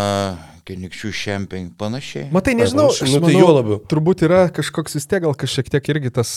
[0.67, 2.29] Kenikščių šemping, panašiai.
[2.33, 3.79] Matai, nežinau, aš nu, tai juo labiau.
[3.91, 6.31] Turbūt yra kažkoks vis tiek gal kažkiek tiek irgi tas,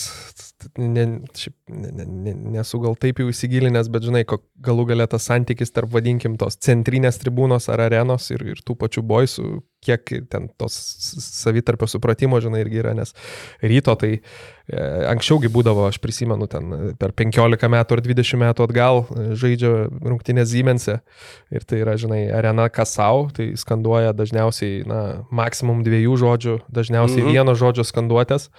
[0.75, 1.05] ne,
[1.37, 4.25] šiaip, ne, ne, ne, nesu gal taip jau įsigilinęs, bet žinai,
[4.67, 9.05] galų galę tas santykis tarp, vadinkim, tos centrinės tribūnos ar arenos ir, ir tų pačių
[9.07, 9.47] boisų,
[9.83, 10.75] kiek ten tos
[11.23, 13.13] savitarpio supratimo, žinai, irgi yra, nes
[13.61, 14.21] ryto tai e,
[15.11, 19.73] anksčiaugi būdavo, aš prisimenu, ten e, per 15 metų ar 20 metų atgal e, žaidžia
[19.93, 20.99] rungtynės Ziemense
[21.53, 24.99] ir tai yra, žinai, arena kasau, tai skanduoja dažniausiai, na,
[25.29, 27.27] maksimum dviejų žodžių, dažniausiai Mhm.
[27.29, 27.35] mhm.
[27.37, 28.49] vieno žodžio skanduotės,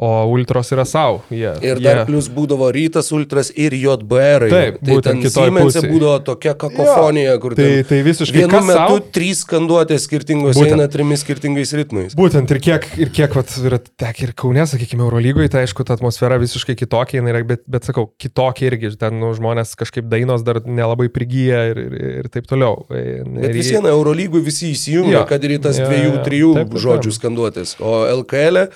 [0.00, 1.18] o ultros yra savo.
[1.28, 4.46] Jie, Ir dar plus būdavo rytas, ultras ir JBR.
[4.48, 5.90] Taip, tai būtent ten kitoj Siemense pusėj.
[5.92, 9.00] būdavo tokia kakofonija, kur tai, tai visiškai vienu metu sau?
[9.12, 10.72] trys skanduotės skirtingos Būtent.
[10.78, 12.16] eina trimis skirtingais ritmais.
[12.16, 15.98] Būtent ir kiek, ir kiek vat, yra tek ir Kaune, sakykime, Eurolygoje, tai aišku, ta
[15.98, 20.62] atmosfera visiškai kitokia, yra, bet, bet sakau, kitokia irgi, ten nu, žmonės kažkaip dainos dar
[20.64, 22.86] nelabai prigyja ir, ir, ir taip toliau.
[22.88, 25.26] E, Bet Ir- vis viena Eurolygų visi įsijungia, Jo.
[25.28, 26.24] kad ir į tas Jo, dviejų, jo.
[26.24, 27.18] trijų taip, žodžių taip.
[27.20, 27.76] skanduotės.
[27.84, 27.92] O
[28.22, 28.68] LKL, e,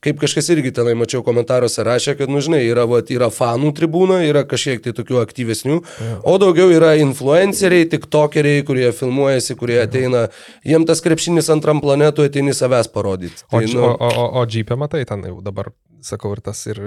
[0.00, 4.22] kaip kažkas irgi tenai mačiau komentaruose rašė, kad, nu žinai, yra, vat, yra fanų tribūna,
[4.28, 5.76] yra kažkiek tai tokių aktyvesnių,
[6.24, 10.26] o daugiau yra influenceriai, tiktokeriai, kurie filmuojasi, kurie ateina,
[10.64, 13.44] jiem tas krepšinis antram planetu ateini savęs parodyti.
[13.50, 15.68] O, Tai, č- nu, o, o, o, o džipė, matai, ten jau dabar,
[16.06, 16.80] sakau, ir tas ir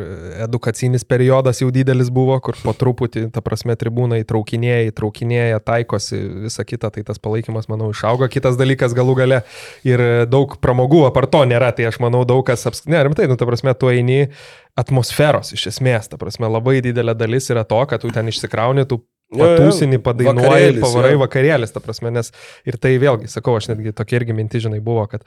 [0.43, 6.65] edukacinis periodas jau didelis buvo, kur po truputį, ta prasme, tribūna įtraukinėja, įtraukinėja, taikosi, visa
[6.67, 8.27] kita, tai tas palaikymas, manau, išaugo.
[8.31, 9.41] Kitas dalykas galų gale
[9.87, 12.89] ir daug pramogų aparto nėra, tai aš manau, daug kas apsk...
[12.91, 14.27] Ne, rimtai, nu, ta prasme, tu eini
[14.79, 19.03] atmosferos iš esmės, ta prasme, labai didelė dalis yra to, kad tu ten išsikrauni, tu
[19.41, 20.45] Patūsini, padainuoji,
[20.83, 22.31] pavarai vakarėlis, ta prasme, nes
[22.69, 25.23] ir tai vėlgi, sakau, aš netgi tokia irgi minti, žinai, buvo, kad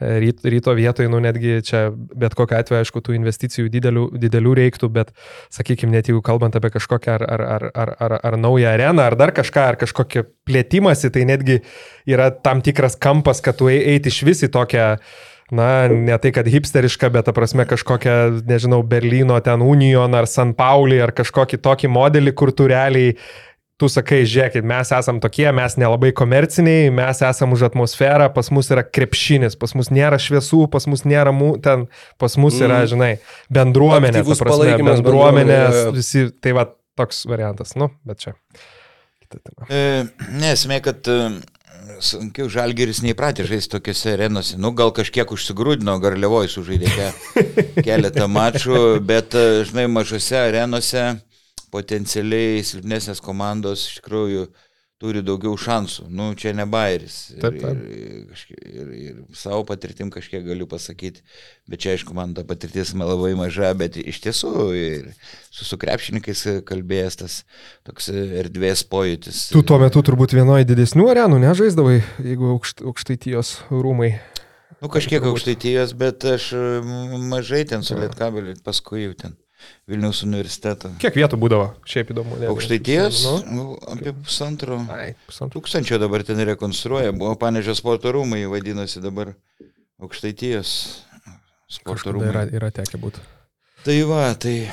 [0.00, 4.54] e, ryt, ryto vietoje, nu netgi čia bet kokiu atveju, aišku, tų investicijų didelių, didelių
[4.60, 5.12] reiktų, bet,
[5.54, 9.16] sakykime, net jeigu kalbant apie kažkokią ar, ar, ar, ar, ar, ar naują areną, ar
[9.16, 11.60] dar kažką, ar kažkokią plėtimąsi, tai netgi
[12.06, 14.90] yra tam tikras kampas, kad tu ei- eiti iš vis į tokią
[15.54, 20.54] na, ne tai, kad hipsteriška, bet, ta prasme, kažkokią, nežinau, Berlyno ten Union ar San
[20.58, 23.14] Pauli ar kažkokį tokį modelį, kur tu realiai,
[23.76, 28.70] tu sakai, žiūrėkit, mes esam tokie, mes nelabai komerciniai, mes esam už atmosferą, pas mus
[28.72, 31.84] yra krepšinis, pas mus nėra šviesų, pas mus nėra, mū, ten,
[32.16, 32.90] pas mus yra, Mm.
[32.94, 33.10] žinai,
[33.52, 35.92] bendruomenė, ta Aktyvus prasme, palaikymas bendruomenės, bendruomenėje, jo.
[35.98, 36.64] visi, tai va,
[36.96, 38.32] toks variantas, nu, bet čia.
[39.68, 40.06] E,
[40.40, 41.16] Nesmė, kad e,
[42.04, 44.56] sunkiau žalgeris neįpratė žaisti tokiuose arenose.
[44.60, 47.44] Nu, gal kažkiek užsigrūdino, garliavoj sužaidė ke-
[47.86, 51.04] keletą mačų, bet, e, žinai, mažose arenose
[51.72, 54.46] potencialiai silpnesnės komandos iš tikrųjų
[54.96, 56.06] turi daugiau šansų.
[56.08, 57.16] Nu, čia ne bairis.
[57.34, 57.80] Ir, Taip, taip.
[57.84, 61.20] Ir, kažkiek- ir, ir savo patirtim kažkiek galiu pasakyti,
[61.68, 65.10] bet čia, aišku, man ta patirtis ma- labai maža, bet iš tiesų ir
[65.52, 67.36] su, su krepšininkais kalbėjęs tas
[67.84, 69.50] toks erdvės pojūtis.
[69.52, 74.14] Tu tuo metu turbūt vienoje didesnių arenų nežaisdavai, jeigu aukšt, aukštaitijos rūmai.
[74.80, 76.54] Nu, kažkiek aukštaitijos, bet aš
[77.28, 79.36] mažai ten su Lietkabeliu, paskui jau ten
[79.88, 80.90] Vilniaus universitetą.
[80.98, 81.66] Kiek vietų būdavo?
[81.86, 82.38] Šiaip įdomu.
[82.40, 85.60] ne- Aukštaitijos, Nu, apie pusantro ai, pusantrų.
[85.60, 87.12] tūkstančio dabar ten rekonstruoja.
[87.12, 89.34] Buvo Panežio sporto rūmai, vadinasi dabar
[90.02, 91.02] aukštaitijos
[91.68, 92.30] sporto Kažkada rūmai.
[92.32, 93.20] yra, yra tekę būti.
[93.86, 94.68] Tai va, tai,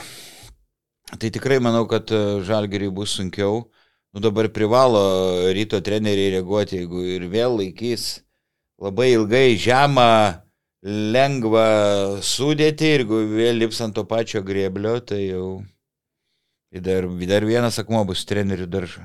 [1.20, 2.08] tai tikrai manau, kad
[2.46, 3.68] žalgeriai bus sunkiau.
[4.14, 8.22] Nu dabar privalo ryto treneriai reaguoti, jeigu ir vėl laikys
[8.82, 10.43] labai ilgai žemą,
[10.84, 15.64] lengvą sudėti ir jeigu vėl lips ant to pačio grėblio, tai jau
[16.84, 19.04] dar, dar vienas akmuo bus trenerių daržo.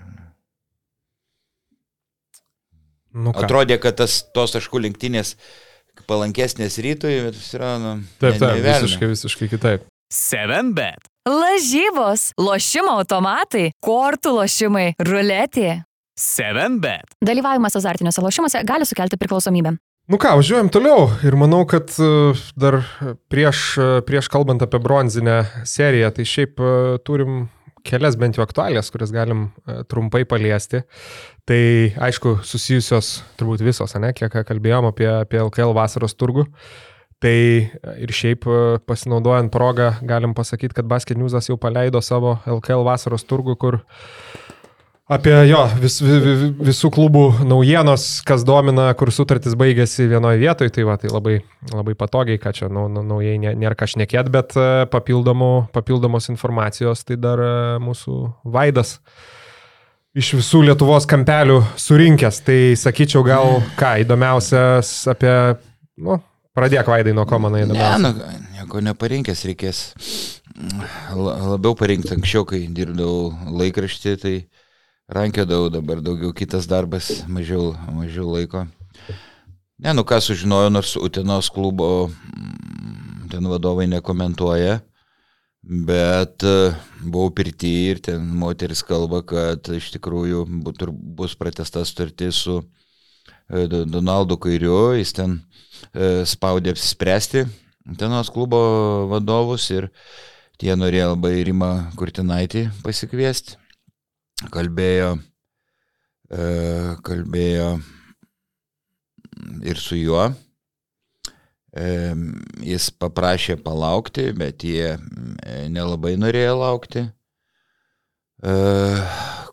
[3.14, 3.46] Nu, ką.
[3.46, 5.34] Atrodė, kad tas, tos taškų lenktynės
[6.06, 7.96] palankesnės rytui, bet pasirodo.
[8.20, 8.86] Taip, ne- taip, ne velnio.
[8.86, 9.86] visiškai, visiškai kitaip.
[10.14, 11.08] 7bet.
[11.28, 15.82] Lažybos, lošimo automatai, kortų lošimai, ruletė.
[16.18, 17.18] 7bet.
[17.24, 19.76] Dalyvavimas azartiniuose lošimuose gali sukelti priklausomybę.
[20.08, 22.06] Nu ką, važiuojam toliau ir manau, kad e,
[22.56, 22.78] dar
[23.28, 25.34] prieš, e, prieš kalbant apie bronzinę
[25.68, 26.70] seriją, tai šiaip e,
[27.04, 27.42] turim
[27.84, 29.50] kelias bent jau aktualės, kurias galim
[29.92, 30.80] trumpai paliesti.
[31.48, 31.60] Tai
[32.08, 36.46] aišku, susijusios turbūt visos, ne, kiek kalbėjom apie, apie LKL vasaros turgų.
[37.20, 37.36] Tai
[38.00, 38.48] ir šiaip
[38.88, 43.80] pasinaudojant progą galim pasakyti, kad Basket Newsas jau paleido savo LKL vasaros turgų, kur
[45.08, 50.68] Apie jo, vis, vi- vi- visų klubų naujienos, kas domina, kur sutartis baigėsi vienoje vietoje,
[50.76, 51.38] tai va, tai labai,
[51.72, 56.28] labai patogiai, ką čia nau, nau, naujai nė- nėra ką šnekėt, bet e, papildomų, papildomos
[56.28, 57.48] informacijos tai dar e,
[57.80, 58.98] mūsų Vaidas
[60.18, 62.42] iš visų Lietuvos kampelių surinkęs.
[62.44, 65.32] Tai sakyčiau, gal ką, įdomiausias apie,
[66.04, 66.20] nu,
[66.52, 67.98] pradėk Vaidai nuo ko manai Ne, įdomiausia.
[68.04, 68.12] nu,
[68.60, 69.82] nieko neparinkęs, reikės
[71.16, 74.36] la- labiau parinkti anksčiau, kai dirbdavau laikraštį, tai
[75.08, 78.66] rankiodavau dabar daugiau kitas darbas, mažiau, mažiau laiko.
[79.78, 84.80] Ne, nu ką sužinojau, nors Utenos klubo mm, ten vadovai nekomentuoja,
[85.62, 86.72] bet e,
[87.04, 90.44] buvau pirti ir ten moteris kalba, kad iš tikrųjų
[91.18, 95.38] bus pratestas sutartis su e, Do- Donaldu Kairiu, jis ten
[95.94, 97.46] e, spaudė apsispręsti
[97.96, 98.58] tenos klubo
[99.08, 99.88] vadovus ir
[100.60, 103.56] tie norėjo labai Rimą Kurtinaitį pasikviesti.
[104.38, 105.16] Kalbėjo,
[106.30, 106.42] e,
[107.02, 107.70] kalbėjo
[109.66, 110.28] ir su juo.
[111.74, 111.88] E,
[112.62, 114.98] jis paprašė palaukti, bet jie e,
[115.74, 117.08] nelabai norėjo laukti.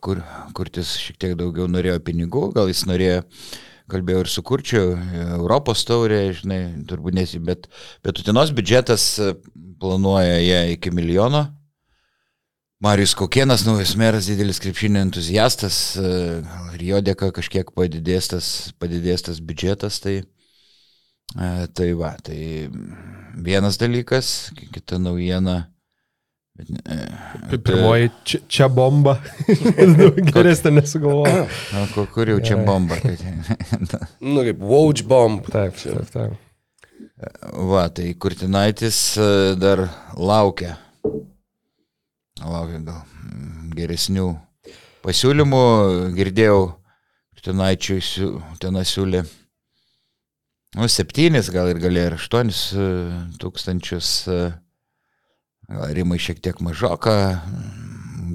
[0.05, 0.19] Kur,
[0.53, 3.23] kurtis šiek tiek daugiau norėjo pinigų, gal jis norėjo
[3.89, 4.83] kalbėjau ir su Kurčiu,
[5.39, 7.65] Europos taurė, žinai, turbūt nesi, bet,
[8.05, 9.07] bet Utinos biudžetas
[9.81, 11.47] planuoja ją iki milijono.
[12.79, 16.09] Marius Kokienas, naujas meras, didelis krepšinio entuziastas, e,
[16.75, 18.49] ir jo dėka kažkiek padidės tas,
[18.81, 20.15] padidės tas biudžetas, tai,
[21.39, 22.67] e, tai va, tai
[23.47, 25.69] vienas dalykas, kita naujiena.
[26.55, 26.99] Bet, e,
[27.49, 29.17] Tai pirmoji čia, čia bomba.
[30.35, 31.47] Geresnė nesugalvoju.
[31.75, 32.99] Na, kur, kur jau čia bomba.
[32.99, 33.15] Tai,
[34.35, 35.47] Nu, kaip Wouch Bomb.
[35.51, 36.41] Taip, taip, taip.
[37.71, 39.87] Va, tai Kurtinaitis e, dar
[40.19, 40.75] laukia.
[42.43, 44.25] Laukia gal mm, geresnių
[45.05, 45.61] pasiūlymų.
[46.17, 46.57] Girdėjau,
[48.03, 49.21] siū- ten siūlė.
[50.75, 52.87] Nu, septynis, gal ir galėjo ir aštuonis e,
[53.39, 54.09] tūkstančius.
[54.27, 54.39] e,
[55.71, 57.15] Gal Rimai šiek tiek mažoka.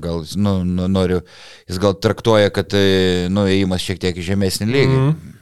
[0.01, 1.21] Gal, nu, nu, noriu,
[1.69, 4.97] jis gal traktuoja, kad tai, nu, įėjimas šiek tiek į žemesnį lygį.
[4.97, 5.37] Mhm.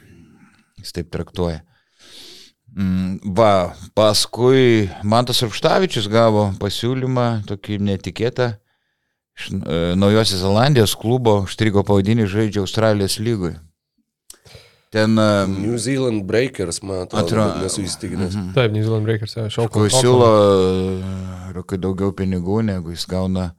[0.83, 1.63] Jis taip traktuoja.
[2.75, 8.51] Mm, Va, paskui Mantas Rupštavičius gavo pasiūlymą, tokį netikėtą,
[9.39, 13.55] iš e, Naujosios Zelandijos klubo, užstrigo pavadinį žaidžia Australijos lygui.
[14.93, 18.33] Ten e, New Zealand Breakers, man atrodo, Atro- bet nesu įstikinęs.
[18.37, 18.53] mhm.
[18.57, 20.29] Taip, New Zealand Breakers, jo, šau, kur siūlo
[21.53, 23.49] e, kai daugiau pinigų, negu jis gauna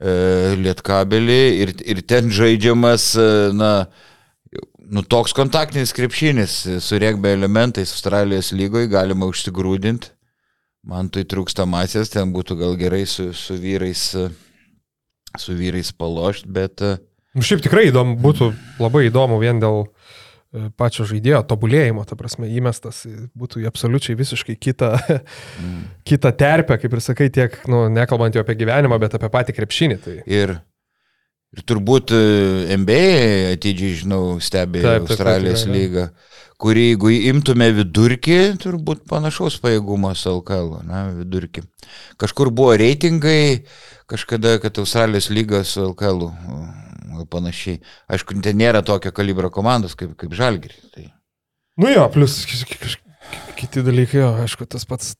[0.00, 3.70] e, lietkabelį ir, ir ten žaidžiamas, e, na,
[4.90, 10.12] nu, toks kontaktinis krepšinis su regbė elementais Australijos lygoje galima užsigrūdinti.
[10.90, 14.04] Man tai trūksta masės, ten būtų gal gerai su, su vyrais,
[15.36, 16.80] su vyrais palošti, bet,
[17.30, 18.48] Nu, Šiaip tikrai įdomu, būtų
[18.82, 23.04] labai įdomu vien dėl e, pačio žaidėjo tobulėjimo, ta prasme, įmestas
[23.38, 24.96] būtų į absoliučiai visiškai kitą,
[25.60, 25.84] Mm.
[26.08, 29.98] kitą terpę, kaip ir sakai, tiek, nu, nekalbant jau apie gyvenimą, bet apie patį krepšinį.
[30.02, 30.16] Tai.
[30.26, 30.56] Ir,
[31.56, 32.20] ir turbūt e,
[32.78, 36.04] NBA atidžiai, žinau, stebi Taip, taip, taip, Australijos tikrai, lygą,
[36.60, 41.64] kuri, jeigu imtume vidurkį, turbūt panašaus pajėgumo su LKL, na, vidurkį.
[42.20, 43.66] Kažkur buvo reitingai,
[44.10, 46.28] kažkada, kad Australijos lyga su LKL
[47.20, 47.80] gal panašiai.
[48.12, 50.76] Aišku, ten nėra tokio kalibro komandos kaip, kaip Žalgiri.
[50.94, 51.06] Tai.
[51.80, 52.42] Nu jo, plus
[53.58, 55.14] kiti dalykai, jo, aišku, tas pats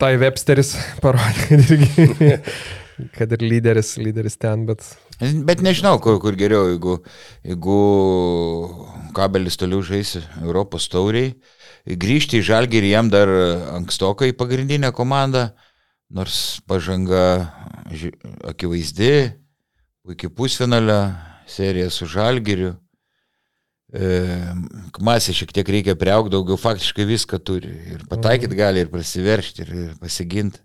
[0.00, 0.74] Tai Websteris
[1.04, 2.40] parodė,
[3.14, 4.84] kad ir lyderis, lyderis ten, bet
[5.20, 6.96] Bet nežinau, kur, kur geriau, jeigu,
[7.46, 7.78] jeigu
[9.14, 11.36] kabelis toliau žaisi Europos tauriai,
[11.86, 13.30] grįžti į Žalgirį jam dar
[13.76, 15.52] ankstokai pagrindinę komandą,
[16.10, 17.52] nors pažanga
[18.50, 19.14] akivaizdi,
[20.04, 20.98] puikiai pusfinalio
[21.46, 22.74] serija su Žalgiriu.
[23.94, 24.10] E,
[25.04, 27.70] Masė šiek tiek reikia priaugti, daugiau faktiškai viską turi.
[27.94, 30.58] Ir pataikyti gali, ir prasiveršti, ir, ir pasiginti.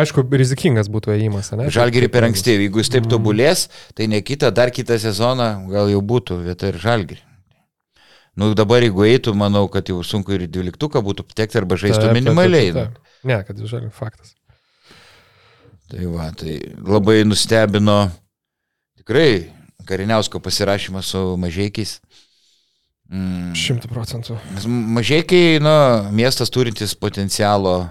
[0.00, 1.68] Aišku, rizikingas būtų ėjimas, ne?
[1.72, 3.66] Žalgirį per anksti, jeigu jis taip tobulės,
[3.98, 7.20] tai ne kitą, dar kitą sezoną gal jau būtų vieta ir Žalgirį.
[8.40, 12.14] Nu dabar jeigu eitų, manau, kad jau sunku ir 12 būtų patekti arba žaistų Taip,
[12.14, 12.70] taip, minimaliai.
[12.72, 13.18] taip, taip.
[13.28, 14.32] Ne, kad žalia faktas.
[15.92, 18.06] Tai va, tai labai nustebino
[18.96, 19.52] tikrai
[19.84, 21.98] Kariniausko pasirašymas su mažiekiais.
[23.12, 23.50] Mm.
[23.58, 24.38] Šimtų procentų.
[24.54, 24.64] Nes
[24.96, 25.74] Mažiekiai, na,
[26.14, 27.90] miestas turintis potencialo,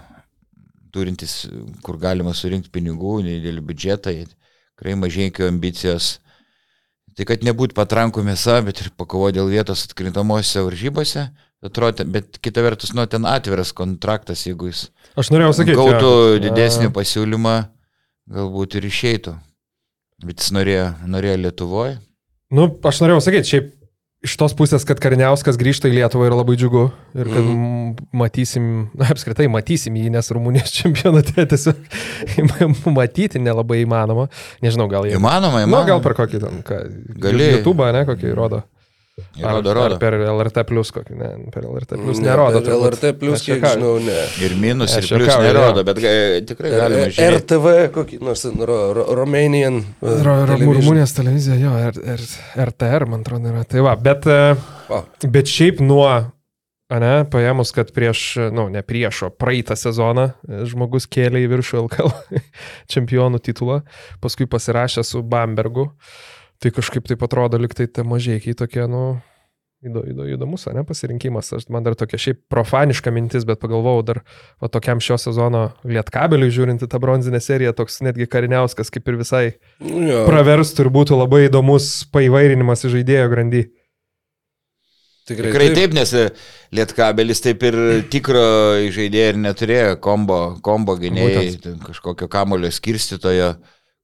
[0.94, 1.46] turintis,
[1.86, 4.14] kur galima surinkti pinigų, didelį biudžetą,
[4.76, 6.18] tikrai mažiekių ambicijos.
[7.18, 11.26] Tai kad nebūtų patrankų mėsa, bet ir pakovo dėl vietos atkrintamosiose varžybose,
[11.62, 14.88] atrodo, bet kita vertus, nu, ten atviras kontraktas, jeigu jis
[15.20, 15.76] Aš norėjau sakyti.
[15.78, 16.40] gautų jo.
[16.48, 17.56] didesnį pasiūlymą,
[18.32, 19.36] galbūt ir išeitų.
[20.24, 22.00] Bet jis norėjo, norėjo Lietuvoje.
[22.54, 23.70] Nu, aš norėjau sakyti, šiaip
[24.22, 26.84] iš tos pusės, kad Karniauskas grįžta į Lietuvą yra labai džiugu
[27.18, 28.10] ir kad mm.
[28.18, 28.68] matysim,
[28.98, 34.28] na, apskritai matysim jį, nes Rumunijos čempionate tiesiog matyti nelabai įmanoma.
[34.64, 35.18] Nežinau, gal jie.
[35.18, 35.90] Įmanoma, Na, įmanoma.
[35.90, 36.84] gal per kokį ten, ką,
[37.22, 37.50] Gali.
[37.58, 38.62] YouTube, ne, kokį rodo.
[39.42, 39.96] Rodo, rodo.
[39.96, 42.60] Ar per LRT plus kokį, ne, per LRT plus Ne, nerodo.
[42.60, 42.84] per turbūt.
[42.88, 44.18] LRT plus, kiek žinau, ne.
[44.46, 47.38] Ir minus, ir juokauju, nerodo, bet e, tikrai galima žiūrėti.
[47.40, 49.80] RTV, kokį nors ro, ro, Romanian.
[50.02, 50.60] e, Ro- Ro-.
[50.62, 52.28] Rumunijos televizija, jo, R, R,
[52.70, 53.64] RTR, man atrodo, yra.
[53.66, 54.56] Tai va, bet, e,
[54.92, 56.10] O, bet šiaip nuo,
[56.92, 61.86] ne, paėmus, kad prieš, nu, ne prieš, o praeitą sezoną e, žmogus kėlė į viršų
[61.86, 62.12] LKL
[62.92, 63.82] čempionų titulą,
[64.20, 65.88] paskui pasirašė su Bambergu,
[66.62, 69.18] tai kažkaip taip atrodo, liktai tie mažiekiai tokie, nu,
[69.82, 71.50] įdo, įdo, įdomus, ne, pasirinkimas.
[71.58, 74.22] Aš, man dar tokia šiaip profaniška mintis, bet pagalvojau dar,
[74.62, 79.46] va, tokiam šio sezono lietkabeliui žiūrinti tą bronzinę seriją, toks netgi kariniauskas kaip ir visai
[79.82, 80.24] nu jo.
[80.30, 83.66] praverstų ir būtų labai įdomus paįvairinimas į žaidėjo grandy.
[85.32, 86.24] Tikrai, Tikrai taip, nes e,
[86.74, 87.76] Lietkabelis taip ir
[88.12, 88.42] tikro
[88.92, 93.54] žaidėjo ir neturėjo kombo, kombo gynėjai, kažkokio kamulio skirstytojo,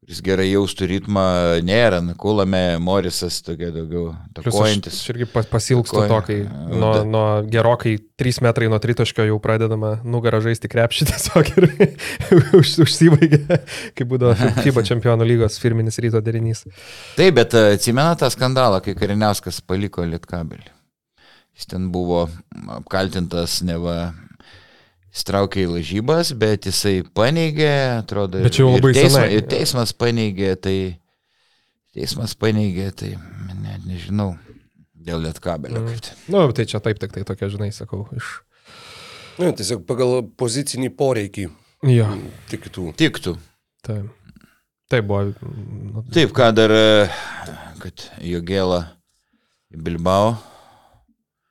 [0.08, 1.24] kuris gerai jaustų ritmą,
[1.68, 5.00] nėra, Kulame, Morisas tokie daugiau Plius aš, takojantis.
[5.04, 9.36] aš irgi pas- pasilgstu to, kai Nu, nuo, nuo gerokai 3 metrai nuo tritaškio jau
[9.44, 11.68] pradedama nugarą žaisti krepšį tiesiog ir
[12.56, 13.60] už, užsibaigia,
[14.00, 16.64] kai būdavo FIBA čempionų lygos firminis ryto derinys.
[17.20, 20.72] Taip, bet e, atsimena tą skandalą, kai Kariniauskas paliko Lietkabelį.
[21.58, 22.30] Jis ten buvo
[22.80, 24.14] apkaltintas neva
[25.18, 29.38] įstraukė į lažybas, bet jisai paneigė, atrodo, Bet čia jau ir labai teisma, senai.
[29.38, 30.78] ir teismas paneigė, tai
[31.98, 33.14] teismas paneigė, tai
[33.64, 34.36] net nežinau,
[34.94, 35.82] dėl lietkabelio.
[35.82, 35.94] Mm.
[35.94, 36.20] kaip ten.
[36.30, 38.38] Na, nu, tai čia taip, tik tai tokia, žinai, sakau, iš...
[39.38, 41.50] Ne, tiesiog pagal pozicinį poreikį
[41.86, 42.08] Jo,
[42.50, 42.90] tik tų.
[42.98, 43.36] Tiktų.
[43.86, 44.00] tai,
[44.90, 45.28] tai buvo...
[45.46, 47.10] Nu, Taip, ką dar, e,
[47.84, 48.80] kad Jogėla
[49.70, 50.34] Bilbao.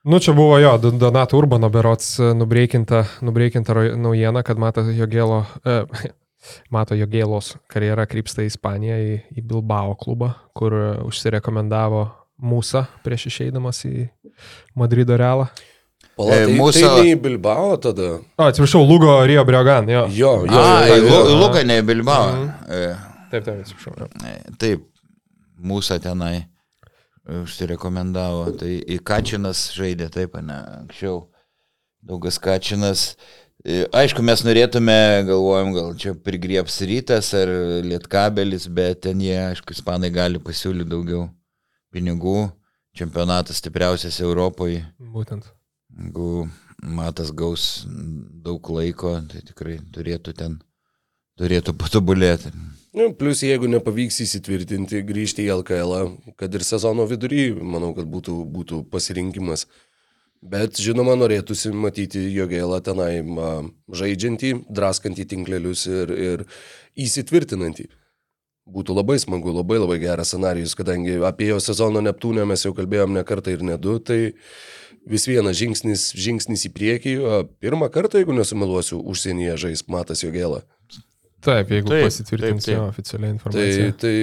[0.07, 5.81] Nu, čia buvo jo, Don- Donato Urbano berots nubreikinta, nubreikinta naujiena, kad Mato Jogėlo, e,
[6.75, 12.05] Mato Jogėlos karjera krypsta į Ispaniją, į, į Bilbao klubą, kur e, užsirekomendavo
[12.37, 14.11] Mūsą prieš išeidamas į
[14.77, 15.47] Madrido realą.
[16.17, 18.11] Pala, E, tai, mūsų- tai ne į Bilbao tada.
[18.37, 20.03] O, atsiprašau, Lugo Rio Briogan, jo.
[20.13, 20.53] Jo, jo.
[20.53, 21.39] A, jo, jo, Lu- jo.
[21.41, 22.29] Luką, ne į Bilbao.
[22.37, 22.51] Mhm.
[22.69, 22.97] E,
[23.33, 24.07] Taip, taip, atsiprašau.
[24.61, 24.85] Taip,
[25.65, 26.45] mūsų tenai
[27.27, 28.51] užsirekomendavo.
[28.61, 31.25] Tai į Kačinas žaidė, taip, ne, anksčiau.
[32.07, 33.09] Daugas Kačinas.
[33.67, 37.51] E, Aišku, mes norėtume, galvojom, gal čia prigrieps rytas ar
[37.87, 41.27] lietkabelis, bet ten jie, aišku, ispanai gali pasiūlyti daugiau
[41.95, 42.47] pinigų.
[42.97, 44.85] Čempionatas stipriausias Europoje.
[44.97, 45.51] Būtent.
[45.97, 46.47] Jeigu
[46.81, 50.57] matas gaus daug laiko, tai tikrai turėtų ten
[51.41, 52.53] turėtų patobulėti.
[52.97, 55.97] Nu, plus, jeigu nepavyks įsitvirtinti, grįžti į LKL,
[56.41, 59.67] kad ir sezono vidury, manau, kad būtų, būtų pasirinkimas.
[60.41, 63.21] Bet, žinoma, norėtųsi matyti Jogėlą tenai
[64.01, 66.45] žaidžiantį, draskantį tinklelius ir, ir
[66.97, 67.89] įsitvirtinantį.
[68.67, 73.13] Būtų labai smagu, labai labai geras scenarius, kadangi apie jo sezono Neptūnę mes jau kalbėjom
[73.15, 74.33] ne kartą ir ne du, tai
[75.07, 77.15] vis vienas žingsnis, žingsnis į priekį.
[77.63, 80.65] Pirmą kartą, jeigu nesumeluosiu, užsienyje žais Matas Jogėlą.
[81.47, 82.77] Taip, jeigu Taip, pasitvirtins taip, taip.
[82.77, 83.91] jo oficialią Tai, informaciją.
[84.03, 84.15] tai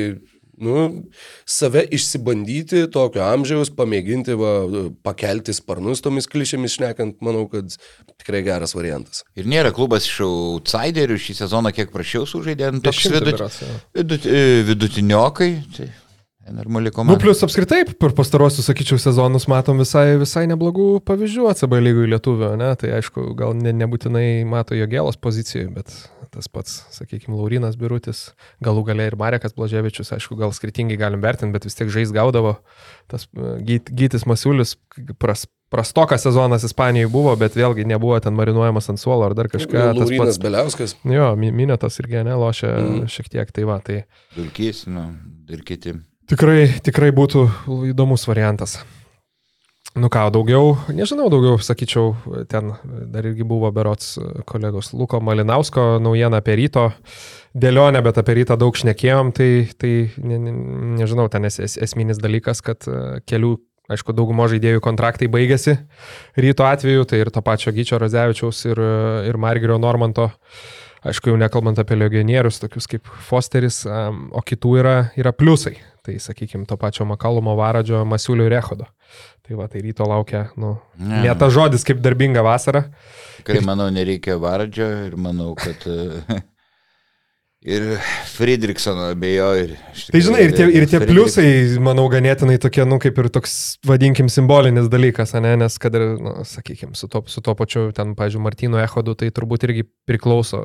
[0.64, 0.84] nu,
[1.50, 4.52] save išsibandyti tokio amžiaus, pamėginti va,
[5.04, 7.74] pakelti sparnus tomis klišėmis šnekant, manau, kad
[8.22, 9.24] tikrai geras variantas.
[9.40, 13.44] Ir nėra klubas iš outsiderių šį sezoną kiek prašiau sužaidė, ant toks vidut,
[13.98, 14.30] vidut,
[14.70, 15.52] vidutiniokai.
[15.80, 15.90] Tai
[16.52, 17.20] normali Nu, komanda.
[17.24, 22.74] plus apskritai, per pastarosius, sakyčiau, sezonus matom visai, visai neblogų pavyzdžių ACB lygų lietuvio, ne?
[22.76, 25.94] Tai aišku, gal ne, nebūtinai mato jo gėlos pozicijoje, bet
[26.34, 28.34] tas pats, sakykime, Laurinas Birutis,
[28.66, 32.56] galų galiai ir Marekas Blaževičius, aišku, gal skirtingai galim vertinti, bet vis tiek žais gaudavo.
[33.08, 34.74] Tas e, Gyt- Gytis Masiulis,
[35.22, 39.78] pras, prastokas sezonas Ispanijoje buvo, bet vėlgi nebuvo ten marinuojamas ant suolo ar dar kažką.
[39.94, 40.96] Tas Laurinas pats, Beliauskas.
[41.06, 43.06] jo, Mi- Minėtas irgi nelošia mm.
[43.14, 44.00] šiek tiek, tai va, tai
[44.36, 45.12] Dulkys, nu,
[45.54, 45.94] ir kiti.
[46.34, 47.44] Tikrai, tikrai būtų
[47.92, 48.80] įdomus variantas.
[49.94, 52.16] Nu ką, daugiau, nežinau, daugiau, sakyčiau,
[52.50, 52.72] ten
[53.14, 54.16] dar irgi buvo berots
[54.50, 56.88] kolegos Luko Malinausko naujiena apie ryto
[57.54, 60.56] dėlionę, bet apie rytą daug šnekėjom, tai, tai ne, ne,
[61.04, 63.54] nežinau, ten es, es, esminis dalykas, kad e, kelių,
[63.94, 65.78] aišku, daugumo žaidėjų kontraktai baigėsi
[66.34, 68.98] ryto atveju, tai ir to pačio Gyčio Razevičiaus ir, e,
[69.30, 70.32] ir Margerio Normanto.
[71.06, 75.76] Aišku, jau nekalbant apie legionierius, tokius kaip Fosteris, um, o kitų yra, yra pliusai.
[76.04, 78.90] Tai, sakykime, to pačio Makalumo Varadžio, Masiulio ir Echodo.
[79.44, 80.74] Tai va, tai ryto laukia, nu,
[81.40, 82.86] ta žodis kaip darbinga vasara.
[83.38, 85.88] Tikrai manau, nereikia Varadžio ir manau, kad
[87.64, 87.84] ir
[88.34, 89.48] Friedrichsono abejo.
[89.60, 91.46] Ir, iš Tai žinai, ir tie, ir tie pliusai,
[91.84, 93.56] manau, ganėtinai tokie, nu, kaip ir toks,
[93.88, 95.56] vadinkim, simbolinis dalykas, ne?
[95.64, 99.32] nes kad ir, nu, sakykime, su to, su to pačiu, ten, pažiūrėjau, Martino Echodu, tai
[99.36, 100.64] turbūt irgi priklauso,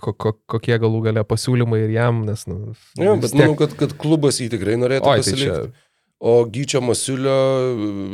[0.00, 3.96] ko, ko, kokie galų gale pasiūlymai ir jam, nes, nu, Jo, bet manau, kad, kad
[4.00, 5.48] klubas jį tikrai norėtų Oi, tai pasilikti.
[5.68, 5.90] čia-
[6.24, 7.34] O Gyčio Masiulio,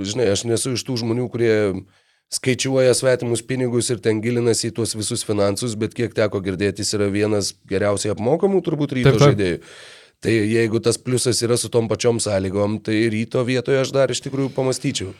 [0.02, 1.52] žinai, aš nesu iš tų žmonių, kurie
[2.30, 6.94] skaičiuoja svetimus pinigus ir ten gilinasi į tuos visus finansus, bet kiek teko girdėti, jis
[6.98, 9.26] yra vienas geriausiai apmokamų turbūt ryto Taip, taip.
[9.32, 9.58] žaidėjų.
[10.20, 14.20] Tai jeigu tas pliusas yra su tom pačiom sąlygom, tai ryto vietoje aš dar iš
[14.26, 15.14] tikrųjų pamastyčiau.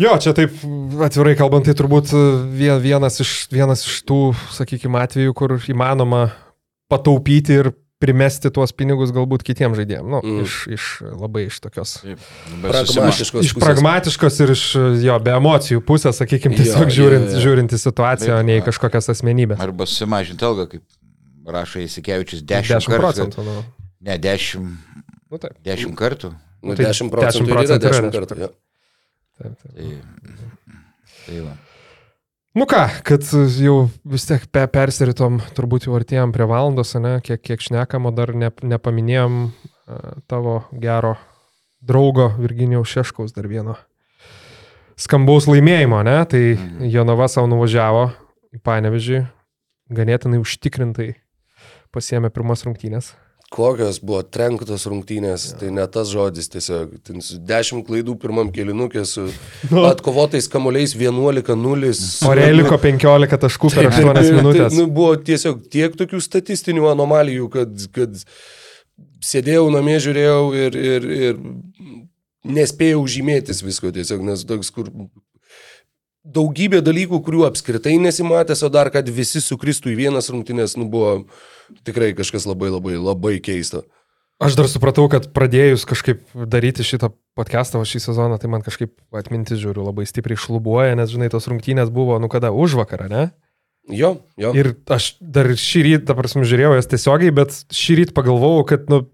[0.00, 0.54] Jo, čia taip
[1.04, 2.10] atvirai kalbant, tai turbūt
[2.56, 6.30] vie- vienas iš, vienas iš tų, sakykime, atvejų, kur įmanoma
[6.90, 7.70] pataupyti ir
[8.02, 10.08] primesti tuos pinigus galbūt kitiems žaidėjams.
[10.10, 10.42] Nu, Mm.
[10.42, 10.84] iš, iš
[11.22, 11.92] labai iš tokios.
[12.02, 13.62] Taip, susima- Pragmatiškos Iš pusės.
[13.66, 14.64] pragmatiškos ir iš
[15.06, 17.40] jo, be emocijų pusės, sakykime, Jo, tiesiog jo, žiūrint, jo.
[17.46, 19.60] žiūrint į situaciją, o Taip, ne į kažkokias asmenybės.
[19.62, 20.82] Arba sumažinti algą, kaip
[21.46, 23.00] rašo Įsikevičius, 10, 10 kartų.
[23.02, 23.44] procentų.
[23.46, 23.64] Nu.
[24.02, 24.66] Ne, 10,
[25.30, 26.34] Nu, taip, 10 kartų.
[26.62, 28.38] Nu, tai 10 procentų 10 ir yra procentų yra 10 10 kartų.
[28.38, 28.48] jo.
[29.38, 29.74] taip, taip.
[29.74, 30.02] Tai,
[31.26, 31.56] tai va.
[32.52, 33.24] Nu ką, kad
[33.56, 38.12] jau vis tiek pe persiritom, turbūt jau artėjom prie valandos, ne, kiek, kiek šnekam, o
[38.12, 41.14] dar ne, nepaminėjom uh, tavo gero
[41.80, 43.78] draugo Virginijaus Šeškaus dar vieno
[45.00, 46.90] skambaus laimėjimo, ne, tai Mhm.
[46.92, 48.10] Jonava savo nuvažiavo
[48.52, 49.24] į Panevežį,
[49.88, 51.14] ganėtinai užtikrintai
[51.92, 53.14] pasiemė pirmas rungtynės.
[53.52, 56.94] Kokios buvo trenktos rungtynės, tai ne tas žodis tiesiog.
[57.04, 59.26] Ten su 10 klaidų pirmam kelinukė, su
[59.68, 59.82] Nu.
[59.90, 61.92] atkovotais kamuoliais 11-0.
[62.28, 64.72] O realiai liko 15 taškų per 8 Tai, minutės.
[64.78, 68.16] nu, buvo tiesiog tiek tokių statistinių anomalijų, kad, kad
[69.22, 71.42] sėdėjau namie, žiūrėjau ir, ir, ir
[72.56, 74.88] nespėjau žymėtis visko tiesiog, nes toks, kur
[76.22, 81.24] daugybė dalykų, kurių apskritai nesimatęs, o dar kad visi sukristų į vienas rungtynės, nu, buvo
[81.86, 83.82] tikrai kažkas labai labai labai keista.
[84.42, 89.60] Aš dar supratau, kad pradėjus kažkaip daryti šitą podcastą šį sezoną, tai man kažkaip atmintis
[89.62, 93.28] žiūriu labai stipriai šlubuoja, nes, žinai, tos rungtynės buvo, nu kada, už vakarą, ne?
[93.90, 94.50] Jo, jo.
[94.58, 98.90] Ir aš dar šį rytą, ta prasme, žiūrėjau jas tiesiogiai, bet šį rytą pagalvojau, kad,
[98.90, 99.04] nu,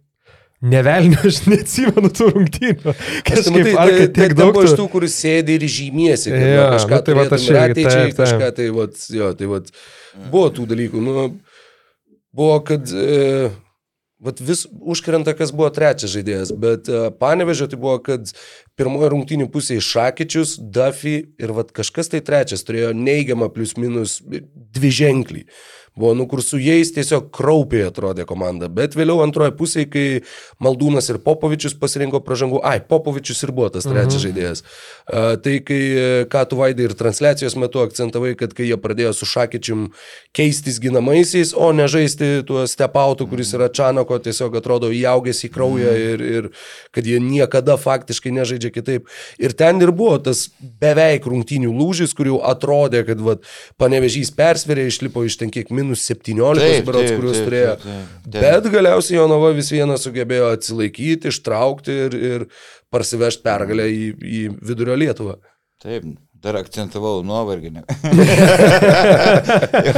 [0.61, 2.95] nevelnio, aš neatsimenu tų rungtynių.
[3.27, 4.89] Kažkaip, matai, ar tai- tiek tai daug iš tų...
[4.93, 9.07] kuris sėdi ir žymiesi, kad Jo, kažką nu tai vat aš ateičiai, kažką tai, vat,
[9.15, 9.71] jo, tai vat,
[10.33, 11.05] buvo tų dalykų.
[11.05, 11.29] Nu,
[12.35, 13.51] buvo, kad e,
[14.19, 18.33] vat, vis užkrenta, kas buvo trečias žaidėjas, bet e, panevežė tai buvo, kad
[18.79, 24.91] pirmoji rungtynių pusėje Šakyčius, Duffy ir vat, kažkas tai trečias turėjo neigiamą plius minus dvi
[25.03, 25.47] ženklį.
[25.99, 28.69] Buvo, nu, kur su jais tiesiog kraupiai atrodė komanda.
[28.73, 30.07] Bet vėliau antroje pusėje, kai
[30.63, 34.25] Maldūnas ir Popovičius pasirinko pražangų, ai, Popovičius ir buvo tas trečias mhm.
[34.27, 34.63] žaidėjas.
[34.63, 35.81] Uh, tai kai,
[36.31, 39.89] ką tu vaidai ir transliacijos metu akcentavai, kad kai jie pradėjo su Šakyčium
[40.37, 45.93] keistis ginamaisiais, o ne žaisti tuo stepautu, kuris yra Čanako, tiesiog atrodo įaugęs į kraują
[45.93, 46.07] mhm.
[46.15, 46.51] ir, ir
[46.95, 49.11] kad jie niekada faktiškai nežaidžia kitaip.
[49.43, 53.47] Ir ten ir buvo tas beveik rungtynių lūžis, kur jau atrodė, kad vat,
[53.81, 57.75] panevežys persverė, išlipo iš ten kiek minus 17 berots, kuriuos turėjo.
[57.81, 58.39] Taip, taip, taip.
[58.45, 62.47] Bet galiausiai Jonava vis vieną sugebėjo atsilaikyti, ištraukti ir, ir
[62.93, 65.39] parsivežti pergalę į, į vidurio Lietuvą.
[65.83, 66.07] Taip,
[66.39, 67.73] Dar akcentavau nuovargį.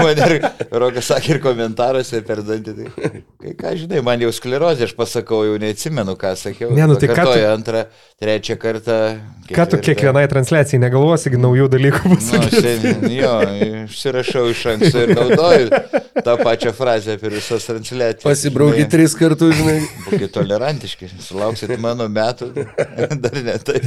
[0.01, 0.33] man ir
[0.73, 2.73] Rokas sakė ir komentaruose per dantį.
[2.79, 3.11] Tai,
[3.43, 6.71] kai ką žinai, man jau sklerozė, aš pasakau, jau neatsimenu, ką sakiau.
[6.73, 7.35] Ne, nu tai ką tu...
[7.45, 7.83] antrą,
[8.23, 8.97] trečią kartą.
[9.45, 9.59] Ketvirtą.
[9.59, 12.31] Ką tu kiekvienai transliacijai negalvosi, naujų dalykų bus?
[12.33, 13.35] Nu, šiandien, jo,
[13.87, 15.71] išsirašau iš anksto ir naudoju
[16.25, 18.25] tą pačią frazę per visas transliacijas.
[18.25, 19.77] Pasibraukit tris kartus, žinai.
[20.07, 22.51] Būkite tolerantiški, sulauksit mano metų,
[23.25, 23.87] dar ne taip.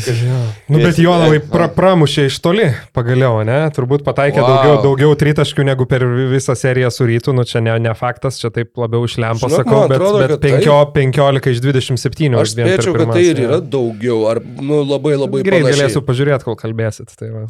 [0.72, 3.60] Nu, bet Jonavai pra, pramušė iš toli pagaliau, ne?
[3.76, 4.50] Turbūt pataikė wow.
[4.50, 8.54] daugiau, daugiau tritaškių negu per visą seriją su rytu, nu čia ne, ne faktas, čia
[8.54, 11.04] taip labiau iš lempo Žinok, sakau, bet, atrodo, bet 5, tai...
[11.04, 12.40] 15 iš 27.
[12.40, 16.60] Aš spėčiau, kad tai ir yra daugiau, ar nu, labai labai Greit galėsiu pažiūrėti, kol
[16.60, 17.14] kalbėsit.
[17.20, 17.46] Tai va.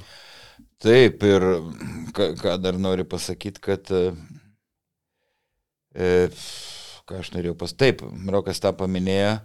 [0.83, 1.43] Taip, ir
[2.15, 4.03] ką, ką dar noriu pasakyti, kad e,
[7.07, 7.71] ką aš norėjau pas.
[7.79, 8.03] Taip,
[8.33, 9.37] Rokas tą paminėjo,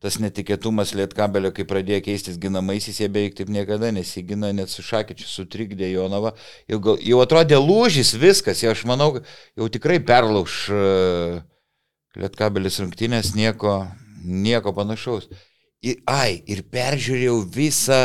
[0.00, 5.28] tas netikėtumas Lietkabelio, kai pradėjo keistis ginamaisiais, jie beveik taip niekada nesigina, net su Šakyčiu
[5.28, 6.32] sutrikdė Jonava.
[6.70, 9.10] Jau, jau atrodė lūžis viskas, jau aš manau,
[9.56, 11.42] jau tikrai perlauž uh,
[12.16, 13.82] Lietkabelis rungtynės, nieko,
[14.24, 15.28] nieko panašaus.
[15.84, 18.00] Ir, ai, ir peržiūrėjau visą,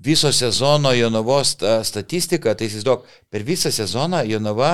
[0.00, 4.72] viso sezono Jonavos statistiką, tai įsivaizduok, per visą sezoną Jonava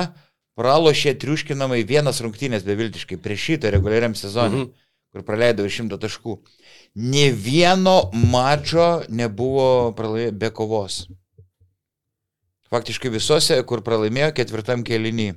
[0.57, 4.65] pralošė triuškinamai vienas rungtynės beviltiškai prieš šitą reguliariam sezonui.
[4.65, 4.83] Mhm
[5.17, 6.37] kur praleido 100 taškų.
[7.09, 11.05] Ne vieno mačo nebuvo pralaimė be kovos.
[12.71, 15.31] Faktiškai visose, kur pralaimėjo ketvirtam kelinį.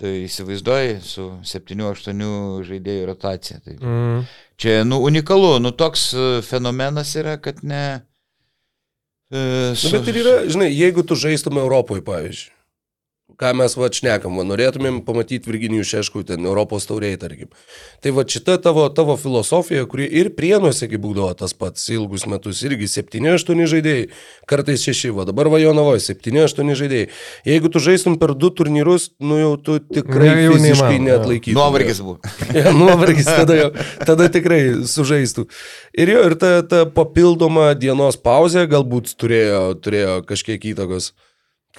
[0.00, 2.22] Tai įsivaizduoji su 7-8
[2.64, 3.58] žaidėjų rotacija.
[3.60, 4.22] Tai mm.
[4.60, 8.00] Čia, nu, unikalu, nu, toks e, fenomenas yra, kad ne...
[9.30, 9.90] E, su...
[9.90, 12.50] nu, bet ir yra, žinai, jeigu tu žaistum Europoje, pavyzdžiui,
[13.38, 17.50] ką mes va šnekam, va, norėtumėm pamatyti Virginijų Šeškų ten Europos tauriai, tarkim.
[18.02, 22.88] Tai va šita tavo, tavo filosofija, kuri ir prienuose būdavo tas pats ilgus metus, irgi
[22.90, 24.08] 7-8 žaidėjai,
[24.50, 27.08] kartais 6, va dabar Vajonavoje 7-8 žaidėjai.
[27.48, 31.58] Jeigu tu žaistum per du turnyrus, nu jau tu tikrai ne, jau fiziškai neatlaikytum.
[31.60, 32.18] Nuovargis buvo.
[32.58, 33.70] ja, nuovargis tada, jau,
[34.06, 34.60] tada tikrai
[34.90, 35.46] sužaistų.
[36.00, 41.12] Ir jo, ir ta, ta papildoma dienos pauzė galbūt turėjo, turėjo kažkiek įtakos.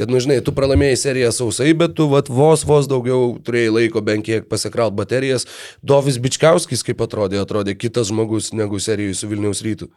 [0.02, 4.02] Kad, nu, žinai, tu pralaimėjai seriją sausai, bet tu vat, vos, vos daugiau turėjai laiko
[4.02, 5.46] bent kiek pasikraut baterijas.
[5.86, 9.92] Dovis Bičkauskis, kaip atrodė, atrodė kitas žmogus negu serijai su Vilniaus rytu.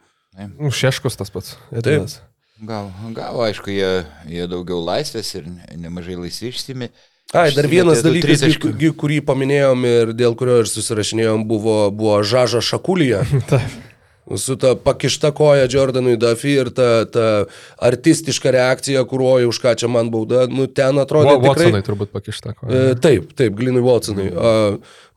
[0.59, 1.55] Nu, šeškus tas pats.
[1.73, 2.19] Edinas.
[2.61, 6.91] Gal, gal, aišku, jie, jie daugiau laisvės ir nemažai laisvi išsimi.
[7.33, 8.45] Ai, dar vienas dalykas,
[9.01, 13.25] kurį paminėjom ir dėl kurio ir susirašinėjom, buvo, buvo Žaža Šakulija.
[13.49, 13.94] Taip
[14.37, 17.27] su ta pakišta koja Jordanui Duffy ir ta, ta
[17.77, 21.35] artistiška reakcija, kuruoju už ką čia man bauda, nu ten atrodė...
[21.37, 22.71] Watsonai tikrai, turbūt pakišta koja.
[22.71, 24.31] E, taip, taip, Glinui Watsonai.
[24.33, 24.55] A,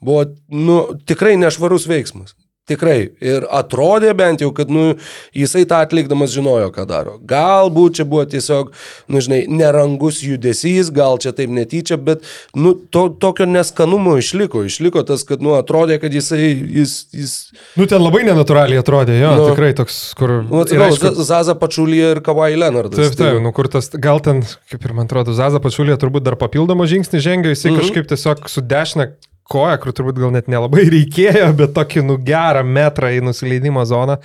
[0.05, 2.37] buvo, nu, tikrai nešvarus veiksmas.
[2.69, 2.99] Tikrai.
[3.25, 4.91] Ir atrodė bent jau, kad nu,
[5.37, 7.15] jisai tą atlikdamas žinojo, ką daro.
[7.29, 8.75] Galbūt čia buvo tiesiog,
[9.09, 14.67] nu, žinai, nerangus judesys, gal čia taip netyčia, bet nu, to, tokio neskanumo išliko.
[14.69, 16.51] Išliko tas, kad nu, atrodė, kad jisai...
[16.79, 17.37] Jis, jis...
[17.79, 20.39] Nu, ten labai nenatūraliai atrodė, jo, nu, tikrai toks, kur...
[20.45, 21.29] Nu, atsiprašau, aišku...
[21.31, 23.01] Zaza Pačiulė ir Kavai Leonardas.
[23.01, 23.45] Taip, taip, tai...
[23.45, 27.25] nu, kur tas, gal ten, kaip ir man atrodo, Zaza Pačiulė turbūt dar papildomą žingsnį
[27.25, 27.81] žengia, jisai mhm.
[27.81, 29.09] kažkaip tiesiog su dešinė
[29.49, 34.19] koją, kur turbūt gal net nelabai reikėjo, bet tokį nu gerą metrą į nusileidimo zoną,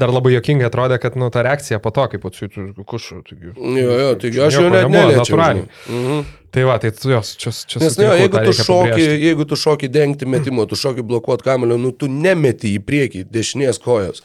[0.00, 2.26] dar labai jokingai atrodė, kad nu ta reakcija po to, kaip
[2.90, 3.22] kušu.
[3.34, 5.40] Jo, jo, taigi aš jau net neliečiau.
[5.88, 6.24] Mhm.
[6.54, 9.88] Tai va, tai tu jos čia, čia Nes, ne, jeigu, tu šoki, jeigu tu šoki
[9.90, 14.22] dengti metimo, tu šoki blokuoti kamelio, nu tu nemeti į priekį dešinės kojos.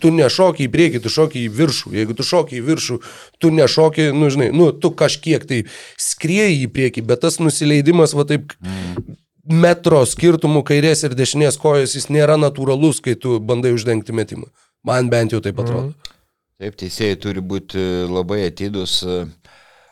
[0.00, 1.92] Tu nešoki į priekį, tu šoki į viršų.
[1.98, 2.96] Jeigu tu šoki į viršų,
[3.44, 5.60] tu nešoki, nu žinai, nu tu kažkiek tai
[6.00, 11.94] skrieji į priekį, bet tas nusileidimas va taip mm metro skirtumų kairės ir dešinės kojos
[11.96, 14.50] jis nėra natūralus, kai tu bandai uždengti metimą.
[14.86, 15.92] Man bent jau taip atrodo.
[15.92, 16.14] Mhm.
[16.56, 19.02] Taip, teisėjai turi būti labai atidus.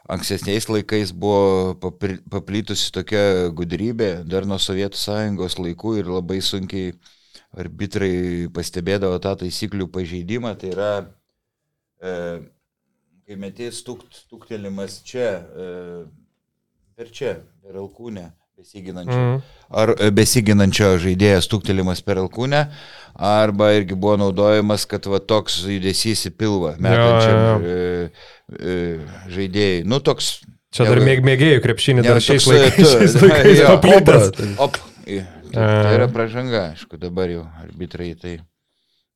[0.09, 1.75] Ankstesniais laikais buvo
[2.33, 6.93] paplytusi tokia gudrybė dar nuo Sovietų sąjungos laikų ir labai sunkiai
[7.57, 10.53] arbitrai pastebėdavo tą taisyklių pažeidimą.
[10.61, 10.91] Tai yra,
[12.05, 12.13] e,
[13.25, 15.69] kai metės tukt, tuktelimas čia, e,
[16.97, 18.29] per čia, per alkūnę
[18.59, 19.19] besiginančio.
[19.19, 19.43] Mm.
[19.75, 22.65] Ar e, besiginančio žaidėjo stuktelimas per alkūnę,
[23.15, 27.77] arba irgi buvo naudojamas, kad va toks judesys į pilvą metančiam e,
[28.55, 28.79] e,
[29.35, 29.85] žaidėjai.
[29.91, 30.37] Nu, toks.
[30.75, 32.97] Čia dar mėg, mėgėjų krepšinį, dar šiais toks, e, laikais.
[32.97, 34.57] šiais laikais jo, paplitęs.
[34.65, 35.21] Op, tai,
[35.95, 38.39] yra pražanga, aišku, dabar jau arbitrai tai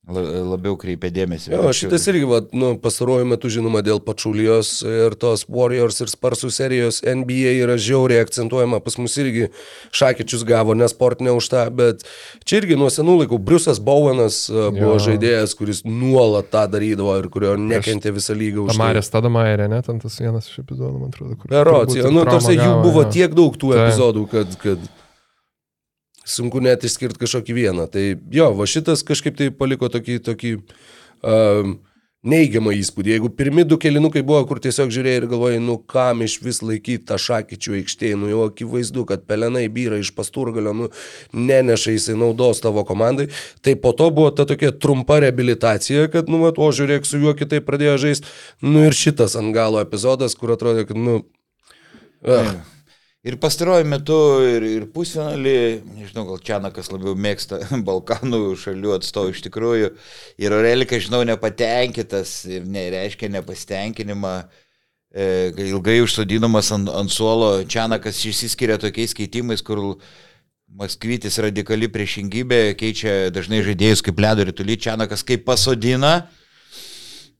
[0.08, 1.50] labiau kreipia dėmesį.
[1.52, 6.50] Jo, šitas irgi, va, nu, pastaruoju metu žinoma dėl pačiulijos ir tos Warriors ir Sparsų
[6.54, 9.48] serijos NBA yra žiauriai akcentuojama, pas mus irgi
[9.96, 12.06] šakyčius gavo, nesportinė už tą, bet
[12.48, 15.02] čia irgi nuo senų laikų Briusas Bowenas a, buvo Jo.
[15.10, 18.78] žaidėjas, kuris nuolat tą darydavo ir kurio nekentė visą lygą už tai.
[18.78, 21.52] Tamarės Tadamairė, ne, ten tas vienas iš epizodų, man atrodo, kur.
[21.52, 23.12] Berots, nu, toksai jų buvo jo.
[23.18, 23.84] tiek daug tų Taip.
[23.84, 24.88] epizodų, kad, kad
[26.28, 27.88] sunku net išskirti kažkokį vieną.
[27.92, 28.04] Tai
[28.34, 31.78] jo, va šitas kažkaip tai paliko tokį, tokį um,
[32.26, 33.12] neigiamą įspūdį.
[33.14, 37.06] Jeigu pirmi du kelinukai buvo, kur tiesiog žiūrėjai ir galvojai, nu kam iš vis laikyti
[37.08, 40.88] tą šakyčių aikštėje, nu jau akivaizdu, kad pelenai vyra iš pasturgalio, nu
[41.32, 43.28] neneša jisai naudos tavo komandai,
[43.62, 47.36] tai po to buvo ta tokia trumpa reabilitacija, kad, nu, vat, o žiūrėk, su juo
[47.38, 48.34] kitaip pradėjo žaisti,
[48.66, 51.22] nu ir šitas ant galo epizodas, kur atrodė, kad, nu...
[52.18, 52.50] Uh,
[53.28, 55.58] Ir pastaruoju metu ir, ir pusfinalį,
[55.98, 57.58] nežinau, gal Čianakas labiau mėgsta
[57.88, 59.90] Balkanų šalių atstovų iš tikrųjų.
[60.40, 64.32] Ir Aurelika, žinau, nepatenkintas ir nereiškia nepasitenkinimą.
[65.12, 65.26] E,
[65.66, 70.00] ilgai užsodinamas ant, ant suolo, Čianakas išsiskiria tokiais keitimais, kur
[70.78, 76.30] Maskvytis radikali priešingybė, keičia dažnai žaidėjus kaip ledo rytulį, Čianakas kaip pasodina.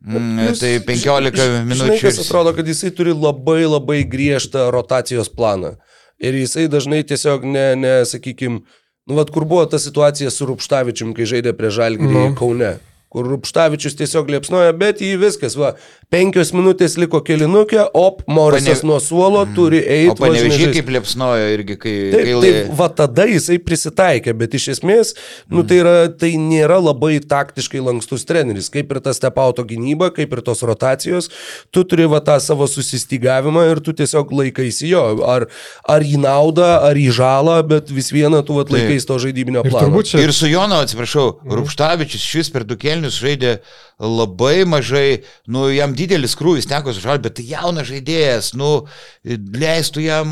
[0.06, 1.98] Mm, Plius, tai 15 žinai, minučių.
[1.98, 5.74] Žinai, atrodo, kad jisai turi labai labai griežtą rotacijos planą.
[6.22, 8.62] Ir jisai dažnai tiesiog ne, ne sakykime,
[9.08, 12.24] nu, vad, kur buvo ta situacija su Rupštavičium, kai žaidė prie Žalgirį Nu.
[12.38, 12.76] Kaune.
[13.08, 15.70] Kur Rupštavičius tiesiog liepsnoja, bet jį viskas, va,
[16.12, 20.12] penkios minutės liko kelinukė, op, Morisas Pane- nuo suolo turi eiti.
[20.12, 21.94] O panevežiai kaip liepsnojo irgi, kai...
[22.12, 25.14] Taip, kai taip, va tada jisai prisitaikė, bet iš esmės,
[25.48, 30.36] nu, tai, yra, tai nėra labai taktiškai lankstus treneris, kaip ir ta stepauto gynyba, kaip
[30.36, 31.30] ir tos rotacijos,
[31.72, 35.48] tu turi va tą savo susistigavimą ir tu tiesiog laikaisi jo, ar,
[35.88, 39.72] ar į naudą, ar į žalą, bet vis viena tu va laikais to žaidybinio Ir
[39.72, 39.88] plano.
[39.88, 43.58] turbūt čia Ir su Jono, atsiprašau, Rupštavičius šis per du kelnius žaidė
[43.98, 48.86] labai mažai, nu, jam didelis krūvis teko sužalti, bet tai jaunas žaidėjas, nu,
[49.26, 50.28] leistų jam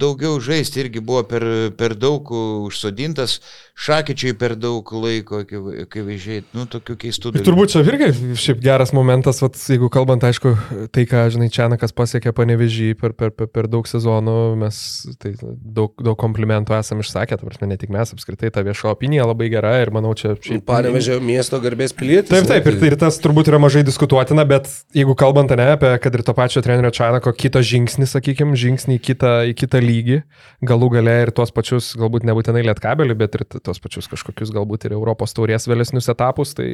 [0.00, 1.44] daugiau žaisti, irgi buvo per,
[1.78, 2.28] per daug
[2.68, 3.38] užsodintas,
[3.78, 5.40] šakyčiai per daug laiko,
[5.88, 10.26] kai vežiai, nu, tokių keistų Ir turbūt čia irgi šiaip geras momentas, vat, jeigu kalbant,
[10.28, 10.52] aišku,
[10.92, 14.82] tai, ką, žinai, Čianakas pasiekė panevežį per, per, per, per daug sezonų, mes
[15.22, 19.24] tai daug, daug komplimentų esam išsakę, ta prasme, ne tik mes, apskritai ta vieša opinija
[19.30, 20.36] labai gera ir manau, čia.
[20.68, 22.30] Panevežė miesto garbės pilietis.
[22.30, 26.14] Taip, taip, ir, ir tas turbūt yra mažai diskutuotina, bet jeigu kalbant ne apie, kad
[26.14, 30.20] ir to pačio trenerio Čanako kitą žingsnį, sakykime, žingsnį į kitą, į kitą lygį,
[30.68, 34.96] galų gale ir tuos pačius, galbūt nebūtinai lietkabelį, bet ir tuos pačius kažkokius galbūt ir
[34.96, 36.68] Europos taurės vėlesnius etapus, tai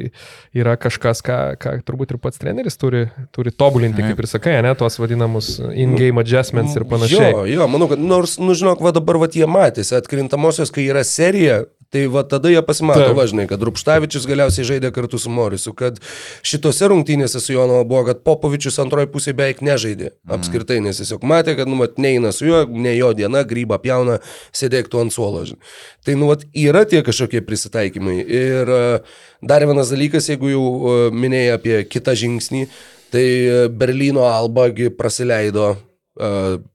[0.55, 3.05] yra kažkas, ką, ką turbūt ir pats treneris turi,
[3.35, 7.31] turi tobulinti, kaip ir sakai, ne, tuos vadinamus in-game adjustments ir panašiai.
[7.31, 11.03] Jo, jo, manau, kad nors, nu žinok, va dabar va jie matėsi, atkrintamosios, kai yra
[11.07, 11.63] serija,
[11.95, 13.15] tai va tada jie pasimato, Taip.
[13.15, 16.01] važinai, kad Rupštavičius galiausiai žaidė kartu su Morisu, kad
[16.43, 20.11] šitose rungtynėse su Jono buvo, kad Popovičius antroji pusė beveik nežaidė.
[20.35, 24.19] Apskritai, nes tiesiog matė, kad, nu, mat, neina su juo, ne jo diena, grybą pjauna,
[24.55, 25.45] sėdėk tu ant suolo.
[25.47, 25.71] žinai.
[26.03, 28.19] Tai, nu, vat, yra tie kažkokie prisitaikymai.
[28.27, 28.83] Ir e,
[29.39, 32.67] dar vienas dalykas, jeigu jau e, minėjai apie kitą žingsnį,
[33.15, 36.74] tai e, Berlyno Albagi Nuo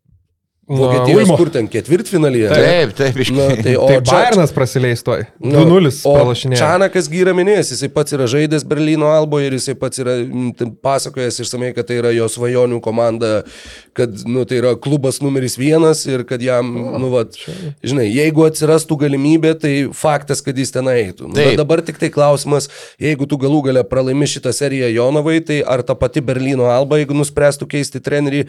[0.70, 1.36] Vokietijos, Ulmo.
[1.36, 2.48] kur ten ketvirtfinalyje.
[2.54, 5.24] Taip, taip, iš Na, tai, o Tai Bayernas prasileis toj.
[5.42, 6.60] Nu, 2-0 o pralašinėjo.
[6.60, 10.14] Čanakas gyra minėjęs, jisai pats yra žaidęs Berlyno Alboje ir jisai pats yra
[10.86, 13.32] pasakojęs išsamei, kad tai yra jo svajonių komanda,
[13.98, 16.70] kad nu, tai yra klubas numeris vienas ir kad jam,
[17.02, 17.34] nu, vat,
[17.82, 21.32] žinai, jeigu atsirastų galimybė, tai faktas, kad jis ten eitų.
[21.32, 21.50] Nu, Taip.
[21.50, 22.70] bet dabar tik tai klausimas,
[23.02, 27.18] jeigu tu galų gale pralaimi šitą seriją Jonovai, tai ar ta pati Berlyno Alba, jeigu
[27.18, 28.46] nuspręstų keisti trenerį,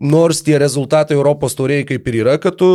[0.00, 2.68] Nors tie rezultatai Europos tauriai kaip ir yra, kad tu,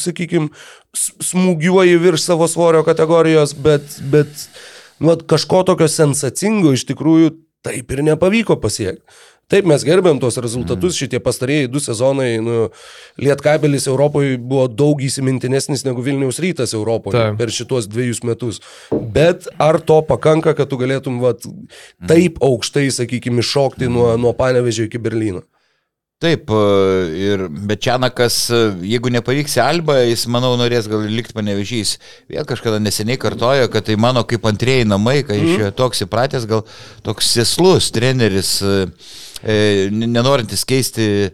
[0.00, 0.48] sakykime,
[0.96, 4.46] smūgiuoji virš savo svorio kategorijos, bet, bet
[5.04, 7.34] nu, kažko tokio sensacingo iš tikrųjų
[7.66, 9.04] taip ir nepavyko pasiekti.
[9.50, 12.68] Taip, mes gerbėm tos rezultatus, šitie pastarėjai du sezonai, nu,
[13.18, 17.38] Lietkabelis Europoje buvo daug įsimintinesnis negu Vilniaus rytas Europoje Taip.
[17.40, 18.60] per šitos dviejus metus.
[18.90, 21.42] Bet ar to pakanka, kad tu galėtum vat,
[22.06, 25.42] taip aukštai, sakykime, šokti nuo, nuo Panevežio iki Berlyno?
[26.20, 26.64] Taip, e,
[27.16, 28.58] ir bet Čianakas, e,
[28.90, 31.94] jeigu nepavyks į Albą, jis, manau, norės gal likti panevežys.
[32.28, 36.44] Vėl kažkada neseniai kartojo, kad tai mano kaip antrieji namai, kai iš jo toks įpratęs,
[36.50, 36.66] gal
[37.06, 38.76] toks sėslus treneris, e,
[39.40, 39.56] e,
[39.96, 41.30] nenorintis keisti e,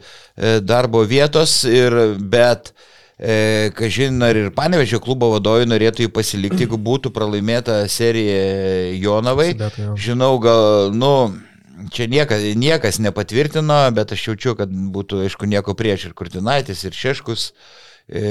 [0.63, 2.71] darbo vietos, ir, bet
[3.17, 9.55] E, kažin, ar ir Panevežio klubo vadovai norėtų jį pasilikti, jeigu būtų pralaimėta serija Jonavai.
[9.97, 11.13] Žinau, gal, nu,
[11.93, 16.97] čia niekas, niekas nepatvirtino, bet aš jaučiu, kad būtų, aišku, nieko prieš ir Kurtinaitis, ir
[16.97, 18.25] Šeškus e,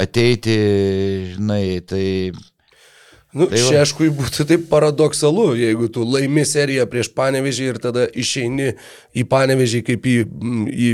[0.00, 0.56] ateiti,
[1.34, 2.06] žinai, tai
[3.30, 3.66] Nu, Tai va.
[3.70, 8.72] Šeškui būtų taip paradoksalu, jeigu tu laimi seriją prieš Panevežį ir tada išeini
[9.14, 10.14] į Panevežį kaip į,
[10.66, 10.88] į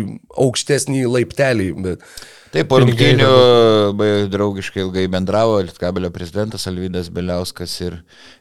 [0.45, 1.71] aukštesnį laiptelį.
[1.87, 2.05] Bet...
[2.53, 3.31] Taip, po rungtynių
[3.89, 7.99] labai draugiškai ilgai bendravo Lietkabelio prezidentas Alvydas Beliauskas ir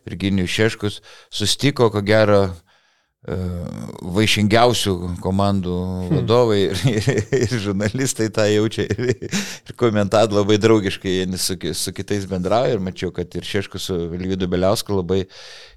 [0.08, 1.00] Virginijus Šeškus.
[1.32, 2.42] Sustiko, ko gero,
[3.26, 5.76] vaišingiausių komandų
[6.12, 7.08] vadovai ir, ir,
[7.40, 13.10] ir žurnalistai tą jaučia ir, ir komentat labai draugiškai su, su kitais bendrauja ir mačiau,
[13.16, 15.24] kad ir Šeškus su Alvydu Beliausku labai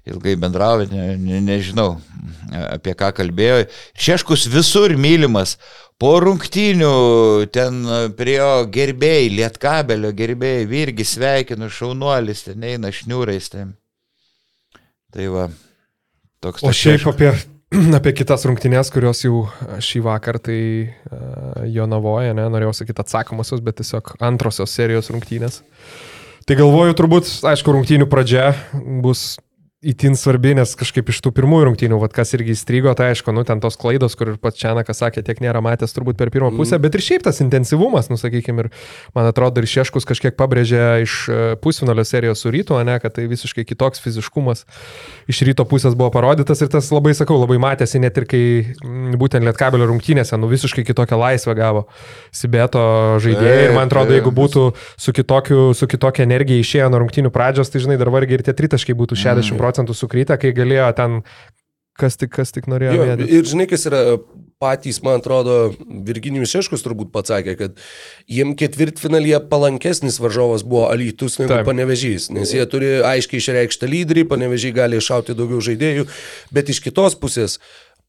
[0.09, 1.95] ilgai bendravo, ne, ne, nežinau
[2.69, 3.63] apie ką kalbėjo.
[3.97, 5.57] Šeškus visur mylimas.
[5.99, 6.91] Po rungtynių
[7.51, 7.81] ten
[8.15, 13.49] prie jo gerbėjai, lietkabelio gerbėjai, irgi sveikinu, šaunuolis, ten eina šniūrais.
[13.51, 13.73] Ten.
[15.11, 15.49] Tai va,
[16.43, 17.15] toks O šiaip Šeškus.
[17.15, 17.31] apie,
[17.99, 19.43] apie kitas rungtynės, kurios jau
[19.83, 25.61] šį vakar tai uh, Jonavoje, ne, norėjau sakyti atsakomosios, bet tiesiog antrosios serijos rungtynės.
[26.49, 28.53] Tai galvoju, turbūt, aišku, rungtynių pradžia
[29.03, 29.35] bus
[29.79, 33.45] įtin svarbi, nes kažkaip iš tų pirmųjų rungtynių, vat, kas irgi įstrigo, tai aišku, nu,
[33.47, 36.75] ten tos klaidos, kur ir pats Čianakas sakė, tiek nėra matęs turbūt per pirmą pusę,
[36.83, 38.69] bet ir šiaip tas intensyvumas, nu, sakykime, ir
[39.15, 43.29] man atrodo, ir Šeškus kažkiek pabrėžė iš e, pusfinalio serijos su ryto, ne, kad tai
[43.31, 44.65] visiškai kitoks fiziškumas
[45.31, 48.43] iš ryto pusės buvo parodytas ir tas labai, sakau, labai matėsi net ir kai
[48.83, 51.85] mm, būtent Lietkabelio rungtynėse, nu, visiškai kitokią laisvę gavo
[52.35, 52.83] Sibeto
[53.23, 57.71] žaidėjai ir man atrodo, jeigu būtų su, kitokiu, su kitokia energija išėję nuo rungtynių pradžios,
[57.71, 61.21] tai žinai, dar vargiai ir tie tritaškai būtų 60 procentų sukrytę, kai galėjo ten
[61.99, 62.95] kas tik, kas tik norėjo.
[62.95, 63.31] Jo, mėtyt.
[63.35, 64.03] ir žinai, kas yra
[64.59, 65.71] patys, man atrodo,
[66.07, 67.77] Virginijus Šeškus turbūt pasakė, kad
[68.27, 71.67] jiem ketvirtfinalyje palankesnis varžovas buvo Alytus negu Taip.
[71.67, 76.09] Panevežys, nes jie turi aiškiai išreikštą lyderį, Panevežys gali iššauti daugiau žaidėjų,
[76.55, 77.59] bet iš kitos pusės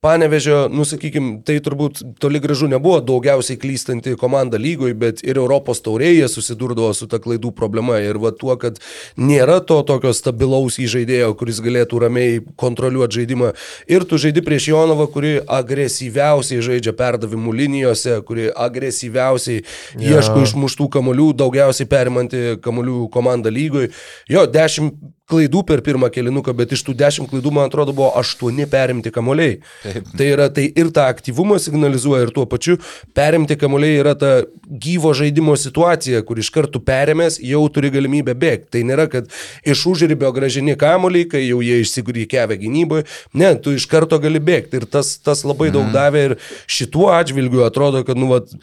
[0.01, 6.25] Panevežio, nusakykim, tai turbūt toli gražu nebuvo daugiausiai klystanti komanda lygoje, bet ir Europos taurėje
[6.33, 7.99] susidurdavo su ta klaidų problema.
[8.01, 8.79] Ir va tuo, kad
[9.21, 13.53] nėra to tokio stabilaus įžaidėjo, kuris galėtų ramiai kontroliuoti žaidimą.
[13.93, 20.17] Ir tu žaidi prieš Jonovą, kuri agresyviausiai žaidžia perdavimų linijose, kuri agresyviausiai Jo.
[20.17, 23.93] ieško išmuštų kamolių, daugiausiai perimanti kamolių komanda lygoje.
[24.33, 24.97] Jo, 10
[25.31, 29.61] klaidų per pirmą kelinuką, bet iš tų 10 klaidų, man atrodo, buvo 8 perimti kamoliai.
[29.85, 30.11] Taip.
[30.19, 32.79] Tai yra tai ir tą aktyvumą signalizuoja, ir tuo pačiu
[33.17, 34.33] perimti kamoliai yra ta
[34.67, 38.71] gyvo žaidimo situacija, kur iš karto perėmės jau turi galimybę bėgti.
[38.75, 39.31] Tai nėra, kad
[39.67, 43.07] iš užribio gražini kamoliai, kai jau jie išsigrykiavę gynyboje.
[43.35, 44.83] Ne, tu iš karto gali bėgti.
[44.83, 46.39] Ir tas, tas labai daug davė ir
[46.71, 48.55] šituo atžvilgiu atrodo, kad, nu, vat,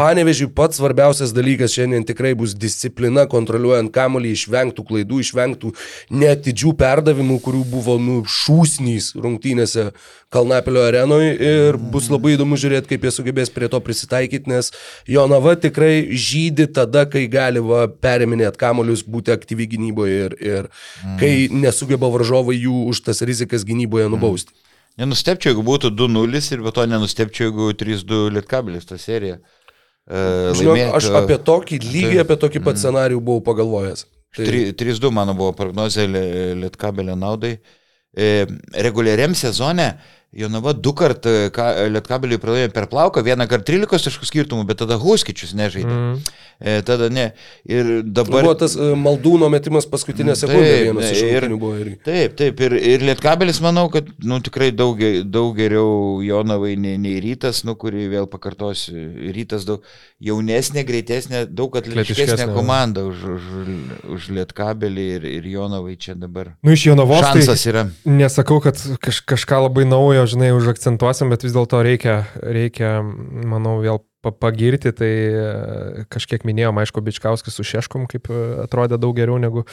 [0.00, 5.72] Panevežiui pats svarbiausias dalykas šiandien tikrai bus disciplina, kontroliuojant kamolį, išvengtų klaidų, išvengtų
[6.22, 9.90] netidžių perdavimų, kurių buvo nu, šūsnys rungtynėse
[10.32, 14.72] Kalnapilio arenoje ir bus labai įdomu žiūrėti, kaip jie sugebės prie to prisitaikyti, nes
[15.10, 20.72] Jonava tikrai žydi tada, kai gali va, periminėti kamolius, būti aktyvi gynyboje ir, ir
[21.20, 24.56] kai nesugeba varžovai jų už tas rizikas gynyboje nubausti.
[25.00, 29.38] Nenustepčiau, jeigu būtų 2-0 ir be to nenustepčiau, jeigu 3-2 Lietkabelis tą seriją.
[30.08, 34.06] E, Žinok, aš apie tokį lygį, apie tokį pat scenarijų buvau pagalvojęs.
[34.36, 34.46] Tai,
[34.78, 37.56] 3-2 mano buvo prognozė Lie- Lietkabelio naudai.
[38.14, 39.92] E, reguliariam sezone
[40.32, 44.78] Jonava du kart e, ka- Lietkabeliui pralaimėjo per plauką, vieną kartą 13 taškų skirtumų, bet
[44.78, 45.90] tada Huskičius nežaidė.
[45.90, 46.20] Mm.
[46.60, 47.24] E, tada ne.
[47.66, 48.44] Ir dabar...
[48.44, 51.96] buvo tas e, maldūno metimas paskutinę sekundę, Taip, vienas iš ir- buvo irgi.
[52.06, 57.16] Taip, taip, ir, ir Lietkabelis, manau, kad nu, tikrai daug, daug geriau Jonavai nei, nei
[57.24, 58.94] Rytas, nu, kurį vėl pakartosiu.
[59.34, 59.82] Rytas daug
[60.22, 63.50] jaunesnė, greitesnė, daug atletiškesnė komanda už, už,
[64.14, 66.52] už Lietkabelį ir, ir Jonavai čia dabar.
[66.62, 67.86] Nu, iš Jonavos tai Šansas yra.
[68.04, 74.00] nesakau, kad kaž, kažką labai naujo, žinai, užakcentuosim, bet vis dėlto reikia, reikia, manau, vėl
[74.24, 79.38] pa- pagirti, tai e, kažkiek minėjom, aišku, Bičkauskas su Šeškom, kaip e, atrodė daug geriau
[79.42, 79.64] negu,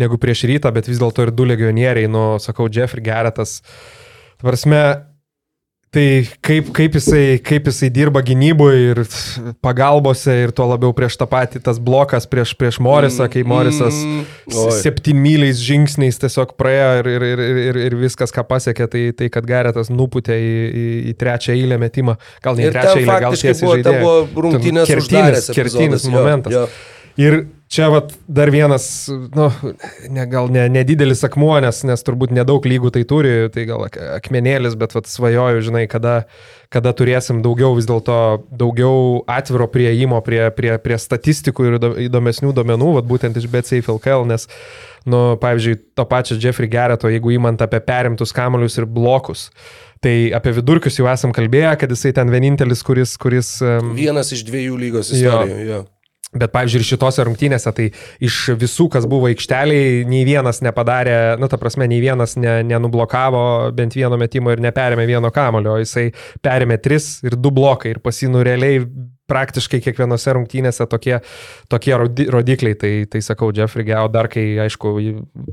[0.00, 3.60] negu prieš rytą, bet vis dėlto ir du legionieriai, nu, sakau, Jeffrey Geretas,
[4.42, 4.82] tvarsme,
[5.92, 6.04] Tai
[6.40, 9.00] kaip, kaip, jisai, kaip jisai dirba gynyboje ir
[9.60, 14.22] pagalbose ir tuo labiau prieš tą patį tas blokas prieš, prieš Morisą, kai Morisas Mm,
[14.48, 14.70] s- oi.
[14.80, 19.28] septynmyliais žingsniais tiesiog praėjo ir, ir, ir, ir, ir, ir viskas, ką pasiekė, tai, tai
[19.28, 22.16] kad Garetas nuputė į, į, į trečią eilę metimą.
[22.42, 24.02] Gal ne į trečią eilę, gal faktiškai tiesiai buvo, ten žaidėjo.
[24.32, 26.52] buvo rungtynės kertinis, kertinis epizodas, jo, momentas.
[26.56, 26.66] jo.
[27.20, 27.42] Ir
[27.72, 28.84] čia vat, dar vienas,
[29.32, 29.46] nu,
[30.12, 33.96] ne, gal ne, nedidelis akmuo, nes, nes turbūt nedaug lygų tai turi, tai gal ak-
[34.18, 36.26] akmenėlis, bet vat, svajoju, žinai, kada,
[36.72, 38.18] kada turėsim daugiau vis dėlto,
[38.60, 43.88] daugiau atviro prieimo prie, prie, prie statistikų ir įdo- įdomesnių duomenų, vat, būtent iš BetSafe
[43.96, 44.44] LKL, nes,
[45.08, 49.48] nu, pavyzdžiui, to pačio Jeffrey Gereto, jeigu įmant apie perimtus kamolius ir blokus.
[50.02, 54.42] Tai apie vidurkius jau esam kalbėję, kad jisai ten vienintelis, kuris, kuris um, Vienas iš
[54.48, 55.38] dviejų lygos Jo.
[55.40, 55.66] istorijų.
[55.70, 55.82] Jo.
[56.32, 57.90] Bet, pavyzdžiui, ir šitose rungtynėse, tai
[58.24, 63.42] iš visų, kas buvo aikšteliai, nei vienas nepadarė, nu, ta prasme, nei vienas ne, nenublokavo
[63.76, 66.06] bent vieno metimo ir neperėmė vieno kamulio, jisai
[66.40, 68.80] perėmė tris ir du blokai ir pasinų realiai
[69.32, 71.16] praktiškai kiekvienose rungtynėse tokie,
[71.72, 72.76] tokie rodi- rodikliai.
[72.82, 74.92] Tai, tai sakau, Jeffrey Geo dar, kai, aišku,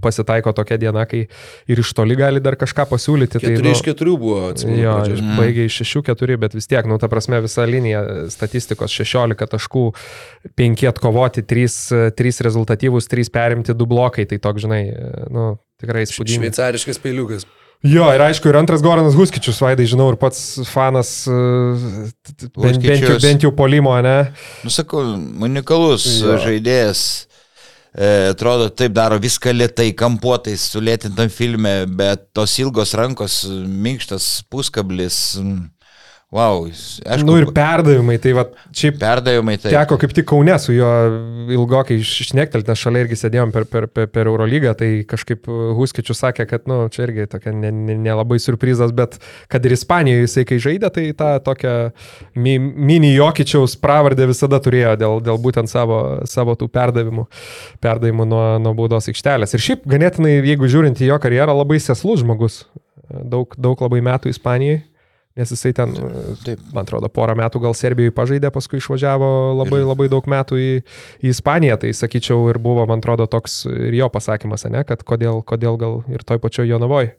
[0.03, 1.23] pasitaiko tokia diena, kai
[1.69, 3.39] ir iš toli gali dar kažką pasiūlyti.
[3.39, 4.81] tai, Keturi nu, iš keturių buvo, atsimenu.
[4.83, 5.17] Jo, pradžioj.
[5.21, 8.03] iš- baigė iš 6-4, bet vis tiek, nu, ta prasme, visa linija
[8.33, 9.85] statistikos 16 taškų,
[10.59, 14.83] 5 atkovoti, 3, 3 rezultatyvus, 3 perimti, 2 blokai, tai toks, žinai,
[15.31, 16.43] nu, tikrai įspūdingas.
[16.51, 17.45] Šveicariškas peiliukas.
[17.79, 21.35] Jo, ir aišku, ir antras Goranas Huskičius, Vaidai, žinau, ir pats fanas, e,
[22.59, 24.17] bent, bent, jau, bent jau polimo, ne?
[24.67, 24.99] Nusakau,
[25.47, 26.35] unikalus Jo.
[26.43, 27.03] žaidėjas.
[27.95, 35.39] E, atrodo, taip daro viską lietai, kampuotais, sulėtintam filme, bet tos ilgos rankos, minkštas puskablis.
[35.39, 35.63] mm,
[36.29, 39.71] Wow, aišku, Nu ir perdavimai, tai va, šiaip perdavimai tai.
[39.73, 40.89] Teko kaip tik Kaune su juo
[41.55, 46.45] ilgokai išnektelt, nes šalia irgi sėdėjom per, per, per, per Eurolygą, tai kažkaip Huskičius sakė,
[46.51, 49.17] kad, nu, čia irgi tokia nelabai ne, nelabai surprizas, bet
[49.49, 51.73] kad ir Ispanijoje jisai kai žaidė, tai tą tokią
[52.37, 55.97] mi, mini Jokičiaus pravardę visada turėjo dėl, dėl būtent savo,
[56.29, 57.25] savo tų perdavimų,
[57.81, 59.57] perdavimų nuo, nuo baudos aikštelės.
[59.57, 62.61] Ir šiaip ganėtinai, jeigu žiūrint į jo karjerą, labai seslus žmogus.
[63.09, 64.83] Daug, daug labai metų Ispanijoje.
[65.37, 65.93] Nes jisai ten,
[66.43, 66.59] Taip.
[66.73, 69.27] man atrodo, porą metų gal Serbijoje pažaidė, paskui išvažiavo
[69.61, 70.69] labai, labai daug metų į,
[71.23, 71.77] į Ispaniją.
[71.79, 75.99] Tai sakyčiau, ir buvo, man atrodo, toks ir jo pasakymas, ne, kad kodėl, kodėl gal
[76.11, 77.13] ir toj pačioj Jonavoje.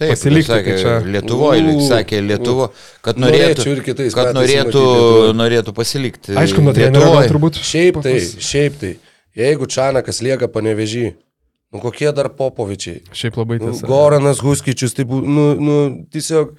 [0.00, 2.70] Taip, pasilikti, sakė, tai čia- Lietuvoje, sakė Lietuvo,
[3.04, 4.84] kad norėtų, ir kitais kad norėtų,
[5.36, 6.32] norėtų pasilikti.
[6.40, 7.28] Aišku, nuo trenerio gal Lietuvoj.
[7.34, 7.58] turbūt.
[7.60, 8.94] Šiaip tai, šiaip tai.
[9.36, 11.10] Jeigu Čanakas lieka panevežį,
[11.74, 13.02] nu kokie dar Popovičiai?
[13.12, 13.86] Šiaip labai Nu, tiesa.
[13.90, 15.76] Goranas Huskičius, tai būtų, nu, nu,
[16.10, 16.56] tiesiog,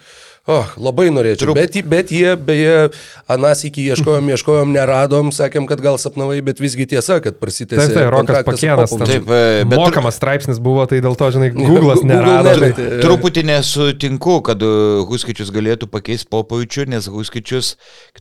[0.48, 1.52] oh, labai norėčiau.
[1.52, 2.90] Trup- Bet, bet jie, beje,
[3.30, 7.78] anas iki ieškojom, ieškojom, neradom, sakėm, kad gal sapnavai, bet visgi tiesa, kad prasitęsė.
[7.92, 8.96] Taip, taip, Rokas Pakėnas.
[9.06, 12.56] Taip, e, bet Mokamas straipsnis buvo, tai dėl to, žinai, Google'as Google nerado.
[12.56, 12.88] nemetė.
[12.88, 12.98] žinai.
[12.98, 13.02] E.
[13.06, 14.72] Truputį nesutinku, kad e,
[15.10, 17.76] Huskičius galėtų pakeisti Popovičių, nes Huskičius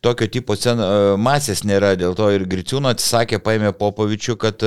[0.04, 4.60] tokio tipo cen, e, masės nėra, dėl to ir Griciūno atsisakė, paėmė Popovičių, kad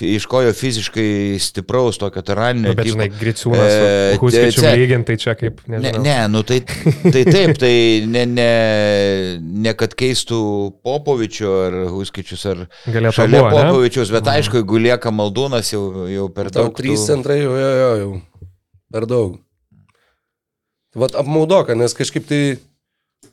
[0.00, 2.70] iškojo fiziškai stipraus tokio taraninio.
[2.70, 2.96] Nu, Bet, tipo.
[2.98, 6.02] žinai, Griciūnas, E, su Huskičiu ce- lyginti, tai čia kaip, Ne, nežinau.
[6.04, 6.60] ne, nu tai,
[7.12, 7.72] tai taip, tai
[8.06, 8.48] ne, ne,
[9.66, 10.40] ne kad keistų
[10.86, 13.52] Popovičių ar Huskičius ar Galėtų šalia ane?
[13.56, 16.74] Popovičius, bet aišku, jeigu lieka Maldūnas jau, jau per Tau daug.
[16.78, 18.10] trys tų- centrai, jo, jo, jo, jau.
[18.90, 19.38] Per daug.
[20.98, 22.40] Vat apmaudoka, nes kažkaip tai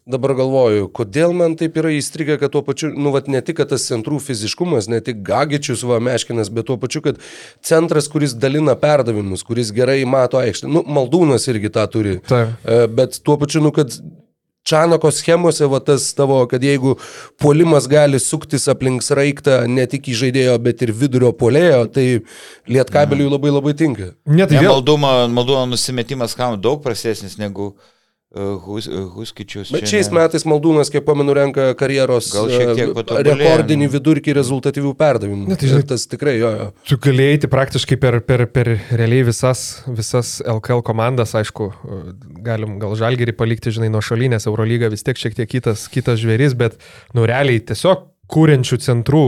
[0.08, 3.72] dabar galvoju, kodėl man taip yra įstrigę, kad tuo pačiu, nu, vat ne tik kad
[3.74, 7.20] tas centrų fiziškumas, ne tik Gagičius, va, Meškinas, bet tuo pačiu, kad
[7.66, 10.70] centras, kuris dalina perdavimus, kuris gerai mato aikštę.
[10.72, 12.18] Nu, Maldūnas irgi tą turi.
[12.28, 12.56] Taip.
[12.64, 13.94] E, Bet tuo pačiu, nu, kad
[14.68, 16.98] Čanako schemose, va tas tavo, kad jeigu
[17.40, 22.08] puolimas gali suktis aplink sraigtą ne tik į žaidėjo, bet ir vidurio puolėjo, tai
[22.68, 24.10] lietkabeliui labai labai tinka.
[24.28, 24.74] Ne, tai Ne, vėl.
[24.74, 27.94] maldumo, maldumo nusimetimas kam daug prastesnis negu uh,
[28.36, 29.72] hus, Huskičius.
[29.72, 30.18] Bet šiais ne.
[30.20, 35.48] metais Maldūnas, kiek pamenu, renka karjeros rekordinį vidurkį rezultatyvių perdavimų.
[35.48, 36.68] Ne, tai žinai- tas tikrai jo, jo.
[36.90, 41.72] Tu galėjai eiti praktiškai per, per, per realiai visas, visas LKL komandas, aišku,
[42.46, 46.58] galim gal žalgerį palikti, žinai, nuo šalinės, Eurolyga vis tiek šiek tiek kitas, kitas žvėris,
[46.60, 46.78] bet,
[47.16, 49.26] nu, realiai tiesiog kūrenčių centrų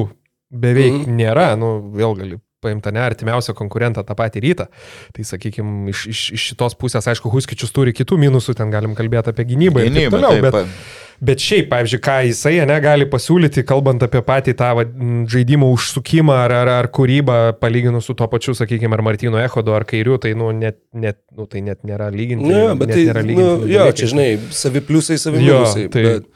[0.51, 1.17] beveik mm.
[1.23, 4.69] nėra, nu, vėl gali paimta ne artimiausią konkurentą tą patį rytą.
[5.15, 9.33] Tai sakykime, iš, iš, iš šitos pusės, aišku, Huskičius turi kitų minusų, ten galim kalbėti
[9.33, 13.99] apie gynybą ir taip toliau, taip, bet, Bet šiaip, pavyzdžiui, ką jisai negali pasiūlyti, kalbant
[14.05, 14.85] apie patį tą va,
[15.27, 19.83] žaidimo užsukimą ar, ar, ar kūrybą, palyginus su tuo pačiu, sakykime, ar Martino Echodo ar
[19.89, 22.47] Kairiu, tai, nu, net, net, nu, tai net nėra lyginti.
[22.47, 24.29] Ne, bet net tai, nėra nu, lygintini jo, čia žinai,
[24.61, 25.89] savi pliusai, savi Jo, minusai.
[25.91, 26.31] tai bet-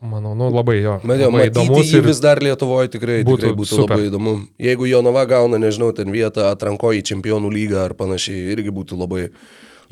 [0.00, 0.94] Manau, nu, labai jo.
[1.04, 3.98] Bet jau įdomus ir vis dar Lietuvoje tikrai būtų tikrai būtų super.
[3.98, 4.32] labai įdomu.
[4.56, 9.26] Jeigu Jonava gauna, nežinau, ten vietą atrankoje į čempionų lygą ar panašiai, irgi būtų labai,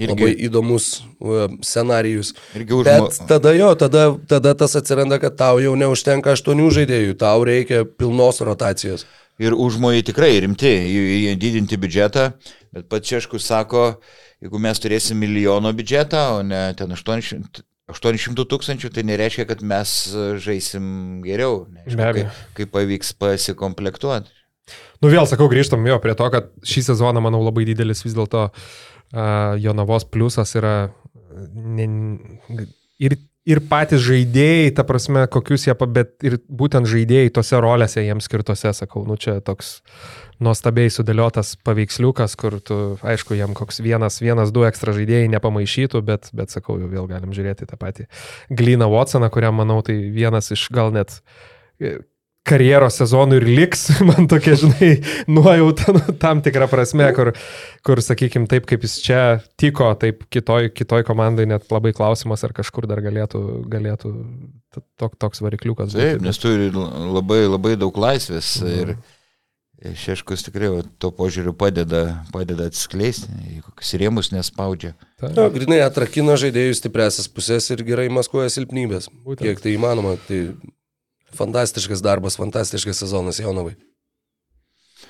[0.01, 0.09] irgi.
[0.15, 0.89] Labai įdomus
[1.21, 2.33] uh, scenarijus.
[2.57, 7.19] Irgi užmo- Bet tada jo, tada, tada tas atsiranda, kad tau jau neužtenka aštuonių žaidėjų,
[7.21, 9.05] tau reikia pilnos rotacijos.
[9.39, 10.73] Ir užmojai tikrai rimti,
[11.37, 12.31] didinti biudžetą,
[12.73, 13.91] bet pats Češkus sako,
[14.41, 19.93] jeigu mes turėsim milijono biudžetą, o ne ten 800 800 tūkstančių, tai nereiškia, kad mes
[20.13, 21.63] e, žaisim geriau.
[21.73, 24.35] Neaišku, kaip, kaip pavyks pasikomplektuoti.
[25.01, 28.49] Nu vėl sakau, grįžtam jo prie to, kad šį sezoną, manau, labai didelis vis dėlto
[28.51, 30.75] uh, Jonavos pliusas yra
[31.55, 31.87] ne,
[33.01, 33.17] ir,
[33.49, 38.73] ir patys žaidėjai, ta prasme, kokius jie, bet ir būtent žaidėjai tose rolėse jiems skirtose,
[38.77, 39.79] sakau, nu čia toks
[40.45, 46.31] nuostabiai sudėliotas paveiksliukas, kur tu, aišku, jam koks vienas, vienas, du ekstra žaidėjai nepamaišytų, bet,
[46.37, 48.07] bet sakau, jau vėl galim žiūrėti tą patį
[48.53, 51.19] Glyną Watsoną, kuriam, manau, tai vienas iš gal net
[52.49, 54.91] karjeros sezonų ir liks, man tokia, žinai,
[55.31, 57.33] nuojauta nu, tam tikrą prasme, kur,
[57.87, 59.21] kur sakykime, taip kaip jis čia
[59.61, 64.15] tiko, taip kitoj, kitoj komandai net labai klausimas, ar kažkur dar galėtų, galėtų
[65.01, 66.27] tok, toks varikliukas Taip, būti.
[66.29, 68.75] nes turi labai, labai daug laisvės Mhm.
[68.83, 68.99] ir
[69.79, 73.29] Šeškus tikrai va, to požiūriu padeda, padeda atskleisti,
[73.63, 74.97] kokius rėmus nespaudžia.
[75.37, 79.07] Nu, grinai atrakina žaidėjų stipresias pusės ir gerai maskuoja silpnybės.
[79.23, 79.47] Būtent.
[79.47, 80.41] Kiek tai įmanoma, tai
[81.37, 83.77] fantastiškas darbas, fantastiškas sezonas Jaunavai.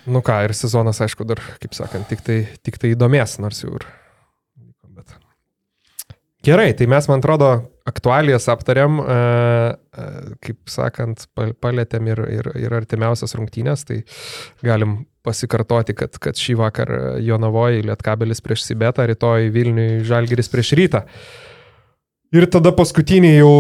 [0.09, 3.75] Nu ką, ir sezonas, aišku, dar, kaip sakant, tik tai, tik tai įdomės, nors jau
[3.77, 3.85] ir.
[4.97, 5.13] Bet...
[6.47, 7.51] Gerai, tai mes, man atrodo,
[7.89, 9.19] aktualijas aptariam, e,
[10.01, 10.07] e,
[10.45, 14.01] kaip sakant, pal- palėtėm ir, ir, ir artimiausias rungtynės, tai
[14.65, 21.05] galim pasikartoti, kad, kad šį vakar Jonavoje Lietkabelis prieš Sibetą, rytoj Vilniui Žalgiris prieš Rytą.
[22.29, 23.53] Ir tada paskutinį jau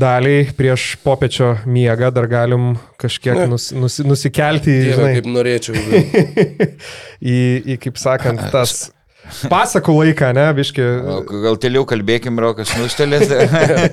[0.00, 5.78] daliai prieš popiečio miegą dar galim kažkiek nus, nus, nusikelti, žinai, kaip norėčiau.
[7.36, 8.88] į, į, kaip sakant, tas
[9.46, 10.82] pasakų laiką, ne, biški.
[11.06, 13.30] O gal toliau kalbėkim, Rokas nustelės.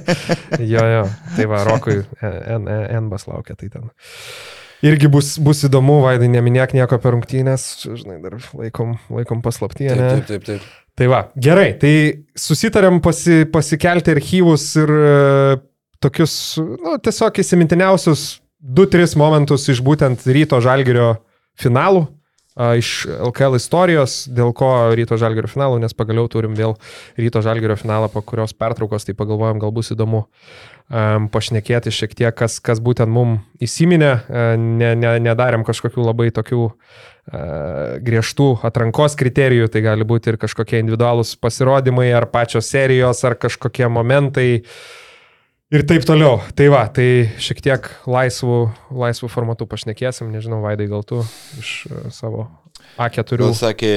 [0.74, 1.06] Jo, jo,
[1.38, 3.86] tai va, Rokui N- N- Nbas laukia, tai ten.
[4.84, 10.02] Irgi bus, bus įdomu, Vaidai, neminėk nieko per rungtynės, žinai, dar laikom, laikom paslaptyje, Taip,
[10.02, 10.10] ne?
[10.18, 10.72] taip, taip, taip.
[10.94, 11.94] Tai va, gerai, tai
[12.38, 15.56] susitarėm pasi, pasikelti archyvus ir e,
[16.04, 18.26] tokius, nu, tiesiog įsimintiniausius
[18.64, 21.16] 2-3 momentus iš būtent ryto žalgerio
[21.60, 22.06] finalų,
[22.78, 26.76] iš LKL istorijos, dėl ko ryto žalgerio finalų, nes pagaliau turim vėl
[27.18, 32.36] ryto žalgerio finalą, po kurios pertraukos, tai pagalvojom, gal bus įdomu um, pašnekėti šiek tiek,
[32.38, 34.14] kas, kas būtent mum įsiminė,
[34.62, 36.76] ne, ne, nedarėm kažkokių labai tokių e,
[37.24, 43.88] griežtų atrankos kriterijų, tai gali būti ir kažkokie individualūs pasirodymai, ar pačios serijos, ar kažkokie
[43.88, 44.64] momentai.
[45.74, 46.42] Ir taip toliau.
[46.54, 48.58] Tai va, tai šiek tiek laisvų,
[48.94, 51.24] laisvų formatų pašnekėsim, nežinau, Vaidai, gal tu
[51.58, 52.46] iš e, savo
[53.02, 53.40] A4.
[53.42, 53.94] Gal sakė,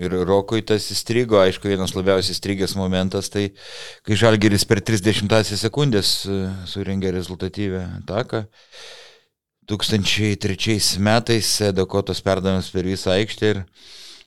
[0.00, 3.50] ir Rokui tas įstrigo, aišku, vienas labiausiai įstrigęs momentas, tai
[4.02, 6.40] kai Žalgeris per 30 sekundės e,
[6.72, 8.46] suringė rezultatyvę ataką.
[9.66, 13.62] 2003 metais Dakotos perdavimas per visą aikštę ir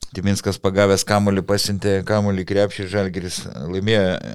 [0.10, 3.36] Timinskas pagavęs kamuolį pasintė kamuolį krepšį ir Žalgeris
[3.70, 4.32] laimėjo e,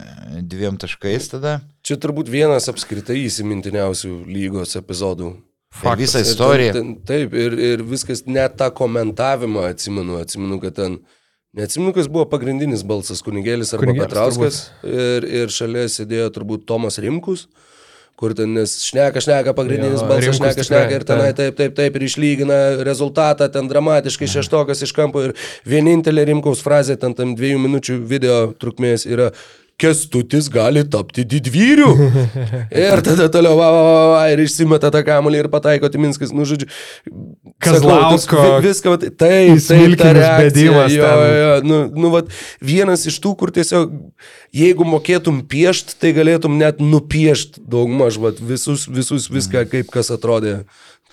[0.47, 1.57] dviem taškais tada.
[1.83, 5.33] Čia turbūt vienas apskritai įsimintiniausių lygos epizodų.
[5.81, 6.77] Per visą Ir istoriją.
[6.77, 11.01] Ten, ten, taip, ir, ir viskas, net tą komentavimą atsimenu, atsimenu, kad ten,
[11.59, 17.01] neatsimenu, kas buvo pagrindinis balsas, kunigėlis arba Kunigėlis, Petrauskas, ir, ir šalia sėdėjo turbūt Tomas
[17.03, 17.49] Rimkus,
[18.21, 21.75] kur ten, nes šneka, šneka, pagrindinis Jo, balsas, šneka, tikrai, šneka ir tenai taip, taip,
[21.79, 25.35] taip, ir išlygina rezultatą, ten dramatiškai šeštokas iš kampo ir
[25.69, 29.33] vienintelė Rimkaus frazė ten tam dviejų minučių video trukmės yra
[29.75, 31.89] Kestutis gali tapti didvyriu.
[32.85, 36.47] ir tada toliau, va, va, va, va, ir išsimeta tą kamuolį ir pataiko Timinskas, nu,
[36.47, 36.69] žodžiu.
[37.63, 41.05] Kazlausko sakau, vi- Viską, va, taip, taip, ta reakcija, jo,
[41.39, 42.27] jo, nu, nu, vat,
[42.61, 43.93] vienas iš tų, kur tiesiog,
[44.53, 50.65] jeigu mokėtum piešti, tai galėtum net nupiešti daugmaž, vat, visus, visus viską, kaip kas atrodė.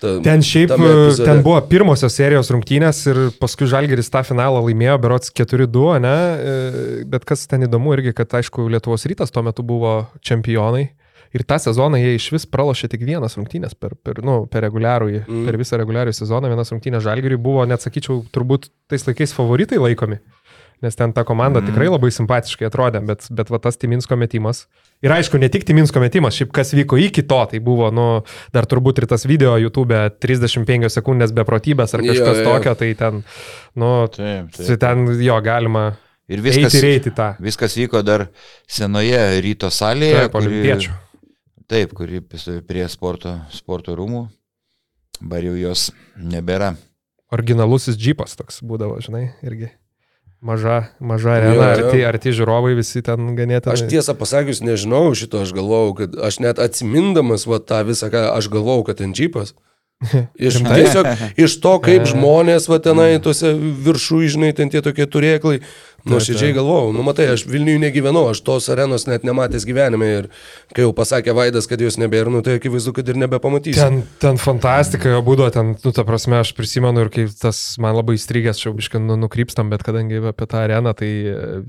[0.02, 1.24] Ta, Ten šiaip, epizode.
[1.28, 6.16] ten buvo pirmosios serijos rungtynės ir paskui Žalgeris tą finalą laimėjo, berots 4-2, ne?
[6.42, 10.88] E, Bet kas ten įdomu irgi, kad aišku, Lietuvos rytas tuo metu buvo čempionai.
[11.32, 15.24] Ir tą sezoną jie iš vis pralošė tik vienas rungtynės per, per, nu, per, reguliarųjį,
[15.24, 15.46] mm.
[15.48, 16.50] per visą reguliarųjį sezoną.
[16.52, 20.20] Vienas rungtynės Žalgiriui buvo, net sakyčiau, turbūt tais laikais favoritai laikomi.
[20.82, 21.70] Nes ten ta komanda mm.
[21.70, 24.64] tikrai labai simpatiškai atrodė, bet, bet va tas Timinsko metimas.
[25.02, 28.06] Ir aišku, ne tik Timinsko metimas, šiaip kas vyko iki to, tai buvo, nu,
[28.52, 32.48] dar turbūt ir tas video YouTube 35 sekundės beprotybės ar Jo, kažkas jo.
[32.50, 33.22] tokio, tai ten,
[33.78, 35.92] nu, Taip, tai ten jo galima
[36.32, 37.30] Ir viskas, viskas, eiti ir eiti tą.
[37.42, 38.28] viskas vyko dar
[38.70, 40.20] senoje ryto salėje.
[40.26, 40.94] Taip, olimpiečių.
[41.72, 42.20] Taip, kuri
[42.68, 44.26] prie sporto, sporto rūmų.
[45.24, 45.86] Bar jau jos
[46.20, 46.74] nebėra.
[47.32, 49.70] Originalusis džipas toks būdavo, žinai, irgi.
[50.44, 53.72] Maža, maža arena, arti, arti žiūrovai visi ten ganėtinai.
[53.72, 58.26] Aš tiesą pasakius nežinau šito, aš galvojau, kad aš net atsimindamas va, tą visą, ką
[58.34, 59.54] aš galvojau, kad ten džipas.
[60.48, 61.06] Iš, tiesiog
[61.38, 65.60] iš to, kaip žmonės va tenai tuose viršų, žinai, ten tie tokie turėklai,
[66.04, 70.24] Nu, šiandien galvojau, nu matai, aš Vilniuje negyvenau, aš tos arenos net nematęs gyvenime ir
[70.74, 73.78] kai jau pasakė Vaidas, kad jos nebėra, nu tai akivaizdu, kad ir nebepamatysiu.
[73.78, 77.94] Ten, ten fantastika jo būdavo, ten, nu, ta prasme, aš prisimenu ir kaip tas man
[77.94, 81.12] labai įstrigęs, čia biškai nu, nukrypstam, bet kadangi apie tą areną, tai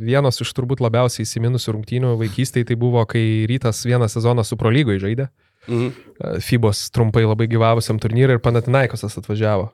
[0.01, 5.03] vienas iš turbūt labiausiai įsiminusių rungtynių vaikystėje tai buvo, kai rytas vieną sezoną su Prolygoje
[5.05, 5.29] žaidė.
[5.69, 5.93] Mhm.
[6.43, 9.69] Fibos trumpai labai gyvavusiam turnyrui ir Panatinaikosas atvažiavo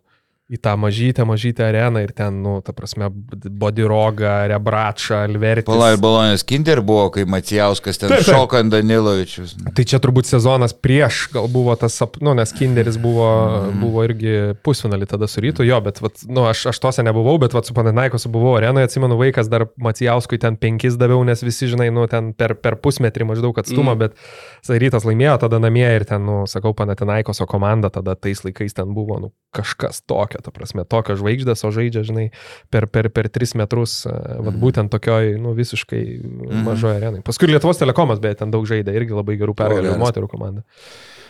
[0.49, 5.69] į tą mažytę, mažytę areną ir ten, nu, ta prasme, Bodiroga, Rebrača, Alvertis.
[5.69, 8.33] Pala ir Balonės Kinder buvo, kai Macijauskas ten taip, taip.
[8.33, 9.53] šokant Danilovičius.
[9.77, 13.27] Tai čia turbūt sezonas prieš, gal buvo tas, nu, nes Kinderis buvo,
[13.67, 13.83] mm.
[13.83, 14.33] buvo irgi
[14.65, 17.77] pusfinalį tada su rytu, jo, bet, vat, nu, aš, aš tose nebuvau, bet, vat, su
[17.77, 22.33] Pananaikosu buvau arenoje, atsimenu, vaikas dar Macijauskui ten penkis daviau, nes visi, žinai, nu, ten
[22.33, 24.01] per, per pusmetrį maždaug atstumą, mm.
[24.01, 28.97] bet rytas laimėjo tada namie ir ten, nu, sakau, Panatinaikoso komanda tada tais laikais ten
[28.97, 32.29] buvo, nu, kažkas tokio tokio, ta prasme, tokio žvaigždės, o žaidžia, žinai,
[32.71, 34.59] per, per, per tris metrus, vad mhm.
[34.61, 36.65] būtent tokioj, nu, visiškai mhm.
[36.65, 37.23] mažoje arenai.
[37.25, 40.65] Paskui Lietuvos telekomas, beje, ten daug žaidė, irgi labai gerų pergalių moterų komanda.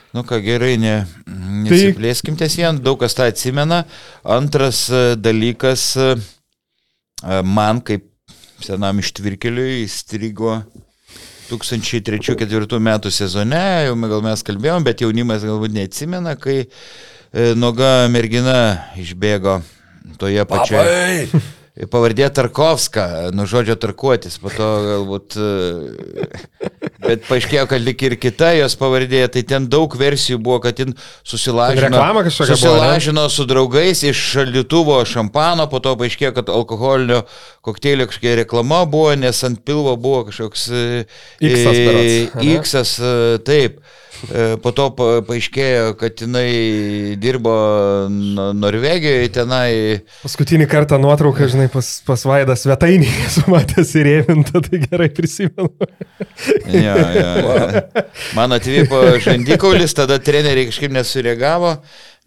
[0.10, 1.03] Nu ką gerai, ne,
[1.68, 3.84] nesiplėskim ties vien, daug kas tą atsimena.
[4.26, 6.15] Antras e, dalykas, e,
[7.22, 8.07] e, man kaip
[8.65, 10.64] senam ištvirkeliui įstrigo
[11.52, 17.19] 2003-2004 metų sezone, jau gal mes kalbėjom, bet jaunimas galbūt neatsimena, kai E,
[17.56, 19.60] noga mergina išbėgo
[20.18, 21.30] toje pačioje.
[21.88, 26.26] Pavardė Tarkovska, nu žodžio tarkuotis, po to galbūt, e,
[27.06, 30.92] bet paaiškėjo, kad lik ir kita jos pavardė, tai ten daug versijų buvo, kad jin
[31.24, 32.02] susilažino,
[32.36, 37.22] susilažino buvo, su draugais iš šaldytuvo šampano, po to paaiškėjo, kad alkoholinio
[37.64, 40.68] kokteilio kažkokia reklama buvo, nes ant pilvo buvo kažkoks
[41.40, 43.00] X,
[43.48, 43.80] taip.
[44.28, 47.54] E, po to paaiškėjo, kad jinai dirbo
[48.10, 49.72] Norvegijoje, tenai.
[50.24, 55.72] Paskutinį kartą nuotrauką, žinai, pas, pas Vaidą svetainėje esu matęs įrėminta, tai gerai prisimenu.
[56.68, 58.06] ja, ja, ja.
[58.38, 61.78] Man atvyko žandikaulis, tada treneriai kažkaip nesureagavo.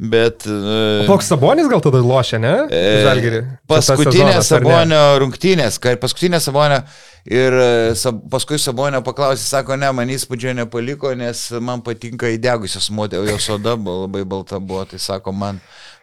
[0.02, 0.47] Bet...
[0.48, 2.52] O koks Sabonis gal tada lošia, ne?
[2.74, 3.40] E, Žalgirį.
[3.70, 6.81] Paskutinė Sabonio rungtynės, kai paskutinė Sabonio
[7.28, 12.90] ir e, sab, paskui Sabonio paklausė, sako, ne, man įspūdžio nepaliko, nes man patinka įdegusios
[12.94, 15.60] moterio, jos oda labai balta buvo, tai sako, man,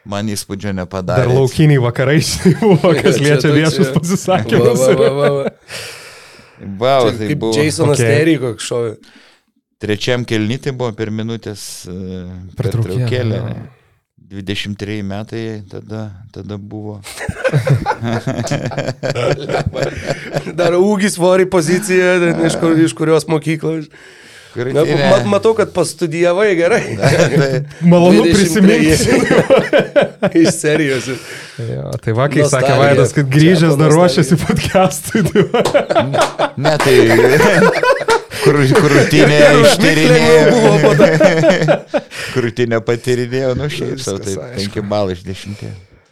[0.07, 1.25] man įspūdžio nepadarė.
[1.25, 2.19] Dar laukiniai vakarai
[2.61, 4.83] buvo, kas liečia viešus pasisakymus.
[4.83, 5.55] Va, va, va, va.
[6.59, 7.57] Wow, tai kaip buvo.
[7.57, 8.13] Jasonas okay.
[8.13, 8.93] Terry koks šovė.
[9.79, 13.43] Trečiam kelnytai buvo per minutės uh, pertraukėlę.
[13.47, 13.67] Per
[14.29, 17.01] 23 metai tada, tada buvo.
[20.59, 23.89] Dar ūgis, svori pozicija, iš, kur, iš kurios mokyklos.
[24.55, 26.81] Na, mat, matau, kad pastudijavai gerai.
[26.99, 27.63] Da, tai.
[27.85, 28.97] Malonu prisiminti.
[30.41, 31.09] Iš serijos.
[31.59, 35.23] Jo, tai va, kai sakė Vaidas, kad grįžęs dar ruošiasi podcast'ui.
[35.29, 35.43] Tai
[36.65, 36.95] ne, tai
[38.39, 40.43] Kur, krūtinė ištyrinėjo.
[42.33, 45.65] krūtinė patyrinėjo, nu šiaip savo, tai 5 balai iš 10.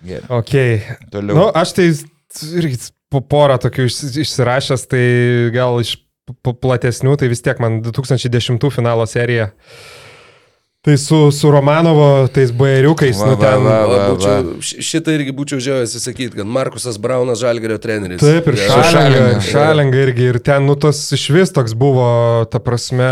[0.07, 0.27] Gerai.
[0.41, 0.81] Okay.
[1.13, 1.39] Toliau.
[1.39, 1.87] Nu, aš tai
[2.59, 5.05] irgi po porą tokių išsirašęs, tai
[5.55, 5.95] gal iš
[6.43, 9.51] platesnių, tai vis tiek man 2010 finalo serija.
[10.87, 13.63] Tai su, su Romanovo, tais bairiukais, nu ten.
[13.65, 18.21] Va, va, va, būčiau, šitą irgi būčiau žiaujas įsakyti, kad Markusas Braunas Žalgerio treneris.
[18.23, 22.07] Taip, ir Šalenga, Šalenga irgi, ir ten, nu, tas iš vis toks buvo,
[22.47, 23.09] ta prasme.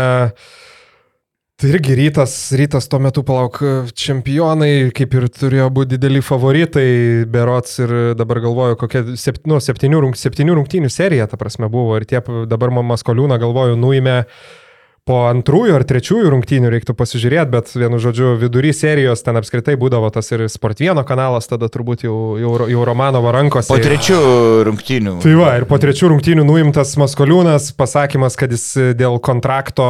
[1.56, 3.62] Tai irgi rytas, rytas tuo metu palauk
[3.96, 10.02] čempionai, kaip ir turėjo būti dideli favoritai, berots ir dabar galvoju, kokia sept, nu, septynių,
[10.04, 11.96] rung, septynių rungtynių serija, ta prasme, buvo.
[11.96, 14.18] Ir tie dabar Maskoliūną galvoju, nuėmė
[15.06, 20.08] po antrųjų ar trečiųjų rungtynių reiktų pasižiūrėti, bet vienu žodžiu, vidury serijos ten apskritai būdavo
[20.10, 23.70] tas ir Sport 1 kanalas, tada turbūt jau, jau, jau Romanovo rankose.
[23.70, 24.18] Po trečių
[24.66, 25.14] rungtynių.
[25.22, 28.66] Tai va, ir po trečių rungtynių nuimtas Maskoliūnas, pasakymas, kad jis
[28.98, 29.86] dėl kontrakto,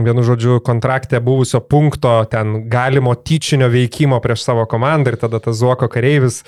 [0.00, 5.60] vienu žodžiu, kontrakte buvusio punkto, ten galimo tyčinio veikimo prieš savo komandą ir tada tas
[5.60, 6.40] Zuoko kareivis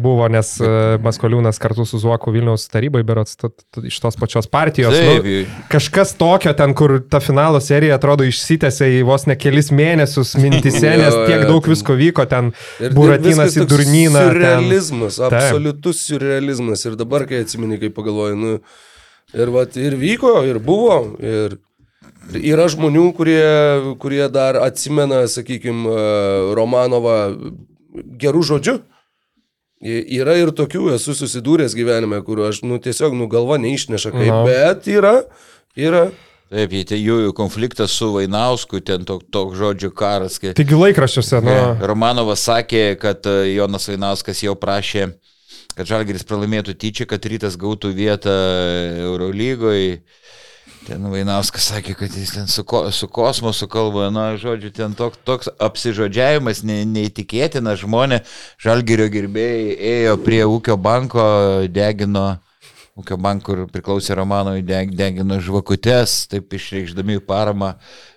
[0.00, 0.68] buvo, nes e,
[1.04, 3.36] Maskoliūnas kartu su Zuoku Vilniaus tarybai, berots,
[3.84, 4.94] iš tos pačios partijos.
[4.96, 5.26] Taip.
[5.26, 10.36] Nu, kažkas tokio ten, kur ta finalo serija atrodo išsitęsė į vos ne kelis mėnesius
[10.42, 12.54] mintise, nes tiek daug visko vyko ten.
[12.94, 14.28] Buratinas į durnyną.
[14.30, 15.28] Surrealizmas, ten.
[15.28, 16.86] absoliutus surrealizmas.
[16.86, 18.56] Ir dabar, kai atsimeni, kai pagalvoju, nu,
[19.34, 20.98] ir, vat, ir vyko, ir buvo.
[21.20, 21.60] Ir
[22.32, 23.44] Yra žmonių, kurie,
[24.00, 25.92] kurie dar atsimena, sakykime,
[26.56, 27.18] Romanovą
[28.20, 28.78] gerų žodžių.
[29.84, 34.40] Yra ir tokių, esu susidūręs gyvenime, kur aš, nu, tiesiog, nu, galva neišneša kaip, no.
[34.48, 35.18] bet yra,
[35.76, 36.06] yra.
[36.52, 40.36] Taip, tai jų konfliktas su Vainausku, ten toks tok žodžių karas.
[40.38, 40.52] Kai...
[40.54, 41.54] Taigi laikraščiuose, nu.
[41.88, 45.08] Romanovas sakė, kad e, Jonas Vainauskas jau prašė
[45.74, 48.34] kad Žalgeris pralaimėtų tyčia, kad rytas gautų vietą
[49.08, 49.98] Eurolygoje.
[50.84, 55.16] Ten Vainauskas sakė, kad jis ten su, ko, su kosmosu kalba, na, žodžiu, ten toks,
[55.24, 61.24] toks apsižodžiavimas ne, neįtikėtinas, žmonės, žalgerio gerbėjai ėjo prie ūkio banko,
[61.72, 62.34] degino,
[62.94, 67.74] ūkio banko, kur priklausė Romanoj, deg, degino žvakutes, taip išreikšdami paramą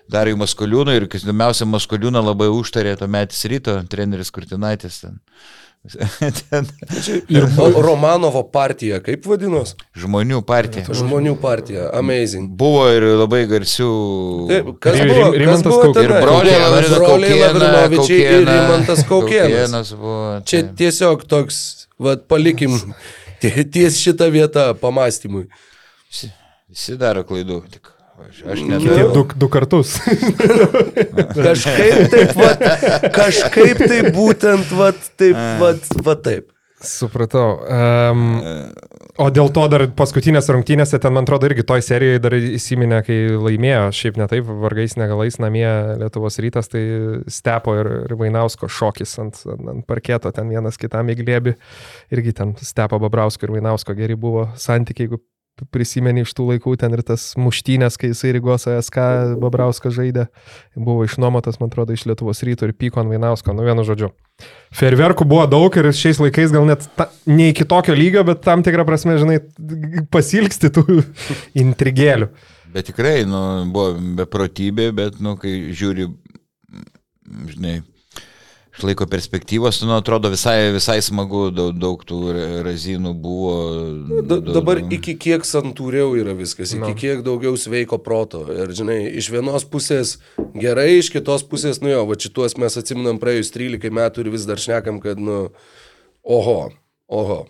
[0.08, 5.18] Dariui Maskoliūnui ir, kas įdomiausia, Maskoliūną labai užtarė to metis ryto, treneris Kurtinaitis ten.
[6.50, 6.66] ten.
[7.32, 7.46] Ir
[7.88, 9.74] Romanovo partija, kaip vadinos?
[9.98, 10.86] Žmonių partija.
[10.94, 12.50] Žmonių partija, amazing.
[12.58, 13.92] Buvo ir labai garsių.
[14.50, 16.02] Taip, kas buvo, Rimantas Kaukėnas.
[16.06, 19.54] Ir broliai Lavrinovičiai ir Rimantas Kaukėnas.
[19.54, 20.26] Kaukėnas buvo.
[20.50, 21.62] Čia tiesiog toks,
[21.98, 22.78] vad palikim
[23.42, 25.46] ties šitą vietą pamastymui.
[26.08, 26.32] Visi,
[26.70, 27.62] visi daro klaidų.
[27.72, 27.90] Tik
[28.50, 29.10] aš, nedarau.
[29.14, 29.96] du, du kartus.
[31.46, 32.64] Kažkaip taip, vat,
[33.14, 36.48] kažkaip taip būtent, vat, taip, vat, vat taip.
[36.84, 37.58] Supratau.
[37.66, 38.24] Um,
[39.18, 43.18] o dėl to dar paskutinės rungtynėse, ten man atrodo irgi toj serijoje dar įsiminė, kai
[43.34, 45.66] laimėjo, šiaip ne taip, vargais negalais namie
[46.00, 46.82] Lietuvos rytas, tai
[47.32, 51.56] Stepo ir, ir Vainausko šokis ant, ant parketo, ten vienas kitam įglėbi.
[52.14, 55.20] Irgi ten Stepo Babrausko ir Vainausko geri buvo santykiai, jeigu
[55.74, 58.98] prisimeni iš tų laikų ten ir tas muštynės, kai jisai Rygos ASK
[59.42, 60.28] Babrauskas žaidė,
[60.76, 64.12] buvo išnuomotas, man atrodo, iš Lietuvos ryto ir pyko ant Vainausko, nu vienu žodžiu.
[64.78, 68.62] Ferverkų buvo daug ir šiais laikais gal net ta, ne iki tokio lygio, bet tam
[68.66, 69.40] tikrą prasme, žinai,
[70.14, 70.86] pasilgsti tų
[71.64, 72.30] intrigėlių.
[72.72, 73.40] Bet tikrai, nu,
[73.72, 76.10] buvo beprotybė, bet, nu, kai žiūri,
[77.54, 77.78] žinai,
[78.78, 83.54] iš laiko perspektyvos, nu, atrodo visai, visai smagu, daug, daug tų ra- razinų buvo.
[84.22, 84.88] Da, daug- dabar nu.
[84.94, 86.94] iki kiek santūriau yra viskas, iki No.
[86.94, 88.44] kiek daugiau sveiko proto.
[88.54, 90.18] Ir žinai, iš vienos pusės
[90.54, 94.46] gerai, iš kitos pusės, nu jo, va šituos mes atsiminam praėjus 13 metų ir vis
[94.46, 95.50] dar šnekam, kad, nu,
[96.24, 96.70] oho,
[97.08, 97.46] oho.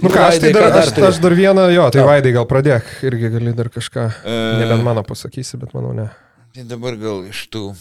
[0.00, 2.00] Nu ką, aš, tai dar, aš, aš dar vieną, jo, tai.
[2.08, 4.36] Vaidai gal pradėk, irgi gali dar kažką, E.
[4.64, 6.08] nebent mano pasakysi, bet manau ne.
[6.54, 7.74] Tai dabar gal iš tų.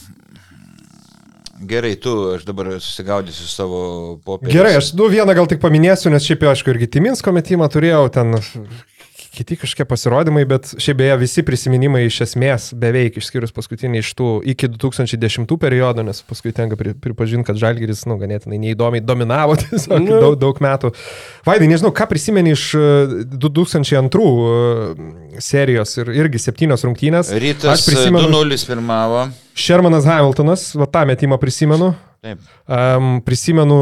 [1.60, 3.80] Gerai, tu, aš dabar susigaudysiu savo
[4.23, 4.53] popierį.
[4.53, 8.06] Gerai, aš du vieną gal tik paminėsiu, nes šiaip jau, aišku, irgi Timinsko metimą turėjau,
[8.15, 8.38] ten
[9.34, 14.30] kiti kažkokie pasirodymai, bet šiaip beje visi prisiminimai iš esmės beveik išskyrus paskutinį iš tų
[14.53, 20.01] iki 2010 periodo, nes paskui tenka pri, pripažinti, kad Žalgiris, nu, ganėtinai neįdomiai dominavo tiesiog
[20.06, 20.18] Nu.
[20.23, 20.93] daug, daug metų.
[21.47, 22.84] Vaidai, nežinau, ką prisimeni iš e,
[23.35, 27.31] 2002 e, serijos ir irgi septynios rungtynės.
[27.43, 29.27] Rytas Aš prisimenu 2-0 pirmavo.
[29.60, 31.93] Shermanas Hamiltonas, va tą metimą prisimenu.
[32.23, 32.41] Taip.
[32.68, 33.80] Um, prisimenu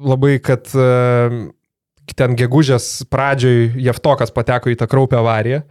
[0.00, 1.48] labai, kad um,
[2.16, 5.62] ten gegužės pradžioj Jeftokas pateko į tą kraupę avariją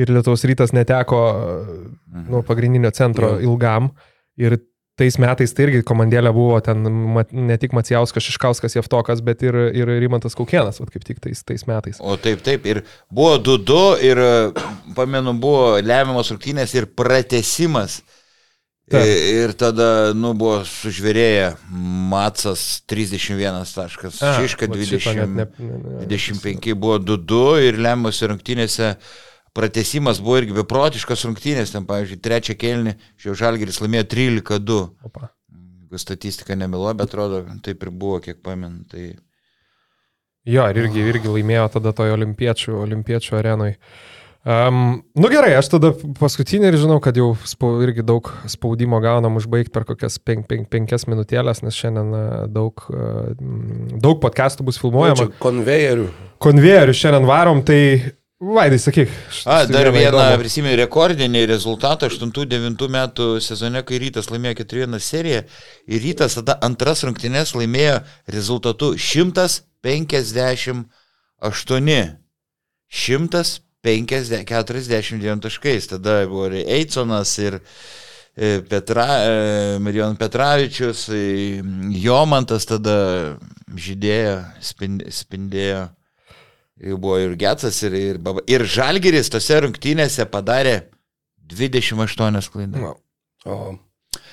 [0.00, 1.20] ir Lietuvos rytas neteko
[2.10, 2.26] Mhm.
[2.30, 3.40] nu, pagrindinio centro Jo.
[3.52, 3.90] ilgam.
[4.38, 4.58] Ir
[4.98, 6.82] tais metais tai irgi komandėlė buvo ten
[7.32, 11.64] ne tik Macijauskas, Šiškauskas, Jeftokas, bet ir, ir Rimantas Kaukienas, vat kaip tik tais, tais
[11.66, 11.96] metais.
[12.00, 12.66] O taip, taip.
[12.66, 14.20] Ir buvo 2-2 ir,
[14.94, 18.02] pamenu, buvo lemiamos rungtynės ir pratesimas.
[18.90, 19.06] Taip.
[19.06, 21.52] Ir, tada, nu, buvo sužvėrėję
[22.10, 27.78] Matsas 31 taškas, Šiška vat šito 20, net ne- ne- ne- 25 buvo 2-2 ir
[27.78, 28.96] lemiamos rungtynėse
[29.54, 34.80] pratesimas buvo irgi beprotiškas rungtynės, ten, pavyzdžiui, trečią kelnį Šiau Žalgeris laimėjo 13-2.
[35.06, 35.30] Opa.
[35.84, 38.84] Jeigu statistika nemilo, bet atrodo, taip ir buvo, kiek pamenu.
[38.90, 39.08] Tai...
[40.50, 43.74] Jo, ir irgi, irgi laimėjo tada toje olimpiečių, olimpiečių arenui.
[44.40, 49.36] Um, nu gerai, aš tada paskutinį ir žinau, kad jau spau, irgi daug spaudimo gaunam
[49.36, 53.36] užbaigti per kokias pen, pen, penkias minutėlės, nes šiandien e, daug, e,
[54.00, 55.28] daug podcastų bus filmuojama.
[55.28, 56.08] Čia konvejerių.
[56.40, 57.82] Konvejerių šiandien varom, tai
[58.40, 59.10] Vaidai, sakyk.
[59.44, 65.44] A, dar vieną prisimenu rekordinį rezultatą 8-9 metų sezone, kai rytas laimėjo 4-1 seriją
[65.84, 68.00] ir rytas tada antras rungtynės laimėjo
[68.32, 70.80] rezultatu 158.
[73.84, 75.86] 149 taškais.
[75.90, 77.58] Tada buvo ir Eiconas ir
[78.36, 81.62] e, Petra, e, Marijon Petravičius, e,
[82.02, 83.38] Jomantas tada
[83.74, 85.88] žydėjo, spind- spindėjo.
[86.80, 90.78] Ir buvo ir Getsas, ir, ir, Baba- ir Žalgeris tose rungtynėse padarė
[91.50, 92.80] 28 klaidas.
[93.44, 93.56] O,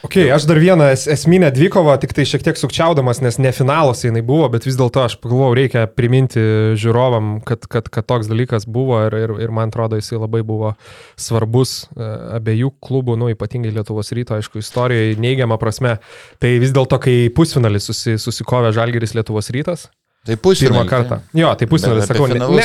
[0.06, 4.04] Ok, aš dar vieną es, esminę dvikovą, tik tai šiek tiek sukčiaudamas, nes ne finalas
[4.06, 6.44] jinai buvo, bet vis dėlto aš pagalvojau, reikia priminti
[6.78, 10.76] žiūrovam, kad, kad, kad toks dalykas buvo ir, ir, ir man atrodo, jisai labai buvo
[11.18, 15.98] svarbus e, abiejų klubų, nu ypatingai Lietuvos ryto, aišku, istorijoje neigiamą prasme.
[16.38, 19.90] Tai vis dėlto, kai pusfinalis susi, susikovė Žalgeris Lietuvos rytas,
[20.28, 20.68] Tai pusė.
[20.68, 21.20] Pirmą kartą.
[21.38, 22.28] Jo, tai apie sakau.
[22.28, 22.64] Ne, ne, ne,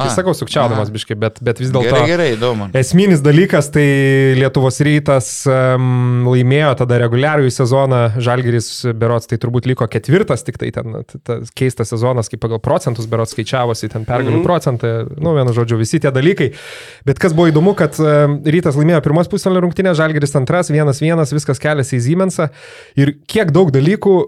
[0.00, 1.86] tai A, sakau sukčiaudamas biškai, bet, bet vis dėlto.
[1.86, 2.68] Gerai, gerai, įdomu.
[2.76, 3.84] Esminis dalykas, tai
[4.38, 10.72] Lietuvos rytas um, laimėjo tada reguliarųjį sezoną, Žalgiris berots tai turbūt liko ketvirtas, tik tai
[10.74, 14.46] ten tas keistas sezonas, kaip pagal procentus berots skaičiavosi, ten pergalių mm.
[14.46, 16.50] procentai, nu vienu žodžiu, visi tie dalykai.
[17.06, 21.34] Bet kas buvo įdomu, kad um, rytas laimėjo pirmas pusfinalio rungtynės, Žalgiris antras, vienas vienas,
[21.34, 22.50] viskas keliasi į Siemensą
[22.98, 24.18] ir kiek daug dalykų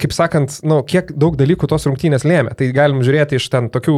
[0.00, 2.56] kaip sakant, nu, kiek daug dalykų tos rungtynės lėmė.
[2.58, 3.96] Tai galim žiūrėti iš ten tokių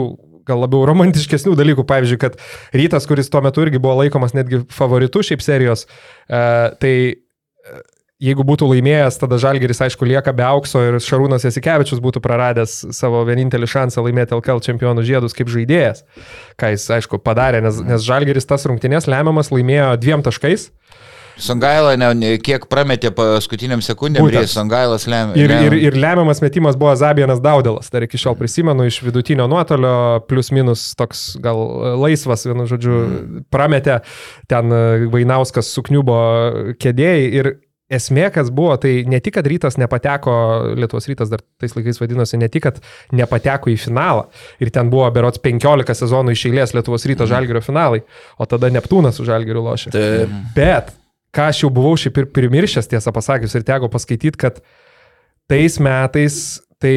[0.49, 2.39] gal labiau romantiškesnių dalykų, pavyzdžiui, kad
[2.77, 5.87] rytas, kuris tuo metu irgi buvo laikomas netgi favoritu šiaip serijos,
[6.27, 6.43] e,
[6.83, 7.83] tai e,
[8.23, 13.23] jeigu būtų laimėjęs, tada Žalgeris, aišku, lieka be aukso ir Šarūnas Jasikevičius būtų praradęs savo
[13.29, 16.05] vienintelį šansą laimėti LKL čempionų žiedus kaip žaidėjas,
[16.61, 20.71] ką jis, aišku, padarė, nes, nes Žalgeris tas rungtynės lemiamas laimėjo dviem taškais.
[21.41, 25.37] Songaila ne, ne, kiek prametė paskutiniam sekundėm, ir Songailas lemia.
[25.39, 30.23] Ir, ir, ir lemiamas metimas buvo Zabienas Daudelas, dar iki šiol prisimenu, iš vidutinio nuotolio,
[30.29, 31.61] plus minus toks gal
[32.03, 33.03] laisvas, vienu žodžiu,
[33.53, 34.01] prametė
[34.51, 36.17] ten e, Vainauskas sukniubo
[36.83, 37.55] kėdėjai ir
[37.93, 40.35] esmė, kas buvo, tai ne tik, kad rytas nepateko,
[40.79, 42.81] Lietuvos rytas dar tais laikais vadinosi, ne tik, kad
[43.15, 44.29] nepateko į finalą
[44.63, 48.03] ir ten buvo berots 15 sezonų iš eilės Lietuvos ryto žalgerio finalai,
[48.39, 49.93] o tada Neptūnas su žalgeriu lošė.
[49.95, 50.37] Taip.
[50.57, 50.93] Bet,
[51.33, 54.61] ką aš jau buvau šiaip ir primiršęs, tiesą pasakius, ir teko paskaityti, kad
[55.51, 56.37] tais metais,
[56.83, 56.97] tai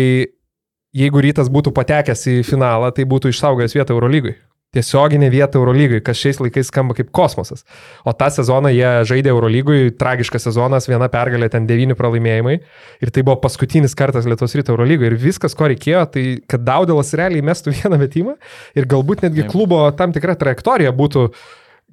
[0.96, 4.36] jeigu rytas būtų patekęs į finalą, tai būtų išsaugojęs vietą Eurolygui.
[4.76, 7.64] Tiesioginė vieta Eurolygai, kas šiais laikais skamba kaip kosmosas.
[8.04, 12.58] O tą sezoną jie žaidė Eurolygui, tragiškas sezonas, viena pergalė, ten devyni pralaimėjimai.
[13.00, 15.14] Ir tai buvo paskutinis kartas Lietuvos ryto Eurolygai.
[15.14, 18.36] Ir viskas, ko reikėjo, tai kad Daudelas realiai mestų vieną metimą
[18.76, 21.30] ir galbūt netgi klubo tam tikra trajektorija būtų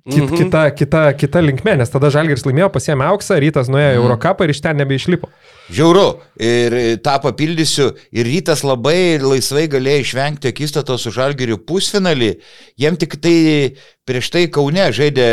[0.08, 0.36] kit, Mhm.
[0.36, 4.50] kita, kita, kita linkme, nes tada Žalgiris laimėjo, pasiemė auksą, rytas nuėjo į Eurocapą ir
[4.50, 5.28] iš ten nebeišlipo.
[5.72, 6.18] Žiauru.
[6.42, 6.74] Ir
[7.06, 7.92] tą papildysiu.
[8.12, 12.32] Ir rytas labai laisvai galėjo išvengti akistato su Žalgiriu pusfinalį.
[12.76, 15.28] Jiem tik tai prieš tai Kaune žaidė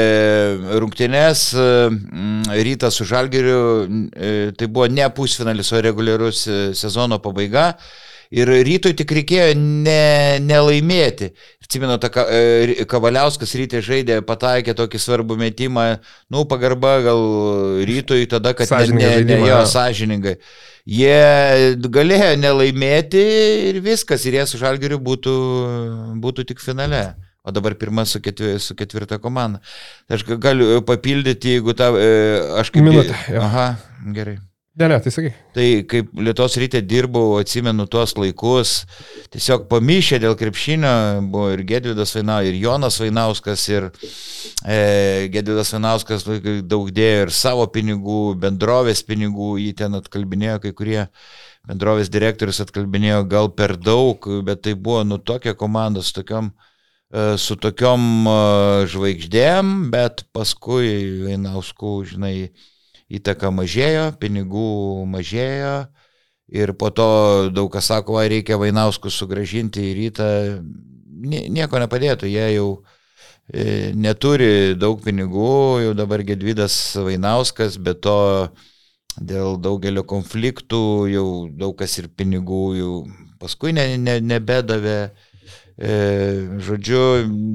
[0.79, 3.87] rungtynės mm, rytas su Žalgiriu.
[3.89, 7.73] mm, Tai buvo ne pusfinalis, o reguliarus e, sezono pabaiga.
[8.29, 11.31] Ir rytoj tik reikėjo ne, nelaimėti.
[11.65, 15.85] Atsimenu, ta e, Kavaliauskas rytė žaidė, pataikė tokį svarbų metimą.
[16.29, 17.23] Nu, pagarba gal
[17.89, 20.35] rytoj tada, kad ne, Sąžiningą ne, ne žaidimą, jo sąžiningai.
[20.89, 23.23] Jie galėjo nelaimėti
[23.71, 25.33] ir viskas, ir jie su Žalgiriu būtų,
[26.21, 27.15] būtų tik finale.
[27.41, 29.61] O dabar pirma su, ketvi, su ketvirta komanda.
[30.11, 31.93] Aš ga- galiu papildyti, jeigu tą...
[31.97, 32.09] e,
[32.61, 32.85] Aš kaip...
[32.85, 33.15] Minutę.
[33.41, 33.71] Aha,
[34.13, 34.37] gerai.
[34.77, 35.31] Ne, ne, tai sakai.
[35.53, 38.73] Tai kaip Lietuvos ryte dirbau, atsimenu tuos laikus,
[39.33, 40.91] tiesiog pamišė dėl krepšinio,
[41.33, 44.77] buvo ir Gedvidas Vainauskas, ir Jonas Vainauskas, ir e,
[45.33, 46.27] Gedvidas Vainauskas
[46.69, 51.03] daug dėjo ir savo pinigų, bendrovės pinigų, jį ten atkalbinėjo kai kurie.
[51.67, 56.53] Bendrovės direktorius atkalbinėjo gal per daug, bet tai buvo nu tokia komanda su tokiom,
[57.09, 58.41] e, su tokiom e,
[58.93, 62.35] žvaigždėm, bet paskui Vainauskų, žinai,
[63.09, 65.73] įtaka mažėjo, pinigų mažėjo
[66.49, 70.29] ir po to daug kas sako, va, reikia Vainauskus sugražinti į rytą,
[71.19, 72.67] Nie- nieko nepadėtų, jie jau
[73.51, 78.47] e, neturi daug pinigų, jau dabar Gedvidas Vainauskas, bet to
[79.19, 82.93] dėl daugelio konfliktų jau daug kas ir pinigų jau
[83.41, 85.11] paskui ne, ne, nebedavė.
[85.11, 85.28] E,
[85.79, 87.01] žodžiu,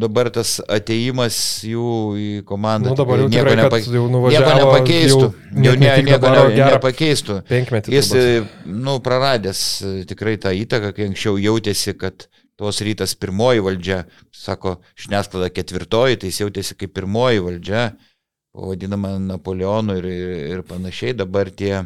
[0.01, 1.37] dabar tas ateimas
[1.69, 5.27] jų į komandą Nu, dabar jau tikrai tikrai, nieko, kad nepa, jau nieko nepakeistų.
[5.29, 7.37] jau Jau, ne, nieko ne, nepakeistų.
[7.93, 12.25] Jis, e, nu, praradęs e, tikrai tą įtaką, kai anksčiau jautėsi, kad
[12.57, 14.01] tos rytas pirmoji valdžia,
[14.33, 17.85] sako, žiniasklaida ketvirtoji, tai jis jautėsi kaip pirmoji valdžia,
[18.57, 21.83] vadinama Napoleonu ir, ir, ir panašiai, dabar tie,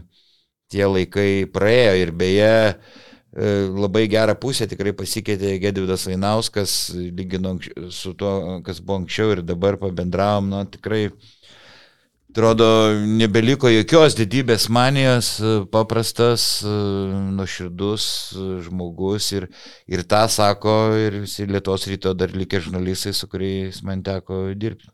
[0.70, 7.90] tie laikai praėjo ir beje, e, labai gerą pusę tikrai pasikeitė Gedvidas Vainauskas, lygino anksč-
[7.92, 11.10] su tuo, kas buvo anksčiau ir dabar pabendravom, na tikrai
[12.30, 12.66] atrodo,
[13.18, 15.30] nebeliko jokios didybės manijos,
[15.72, 16.74] paprastas, e,
[17.34, 19.48] nuoširdus e, žmogus ir,
[19.90, 24.88] ir tą sako ir visi Lietuvos ryto dar likę žurnalistai, su kuriais man teko dirbti.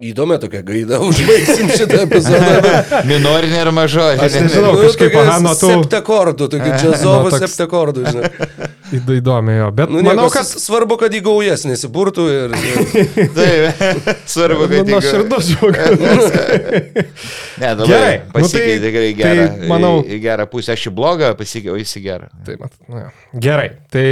[0.00, 2.70] Įdomi tokia gaida, užbaigsim šitą epizodą.
[3.04, 4.24] Minorinė ar mažorinė?
[4.24, 4.70] Aš nežinau.
[4.80, 8.30] kažkaip, tokia aha, nuo tų- Septekordų, tokių džiazovų nu, septekordų, žinai.
[8.90, 12.54] Įd- Įdomi jo, bet Nu, manau, kad svarbu, kad į gaujas nesiburtų ir...
[13.38, 13.82] Taip,
[14.30, 16.30] svarbu, kad nu, širdus žmogus.
[17.60, 19.66] Ne, dabar Gerai, nu pasikeitė tai- tikrai tai gerą.
[19.68, 20.72] manau- į, į gerą pusę.
[20.72, 22.28] Aš į blogą pasikeitė, o jis į gerą.
[22.46, 23.10] Tai, mat, nu, jo.
[23.44, 24.04] Gerai, tai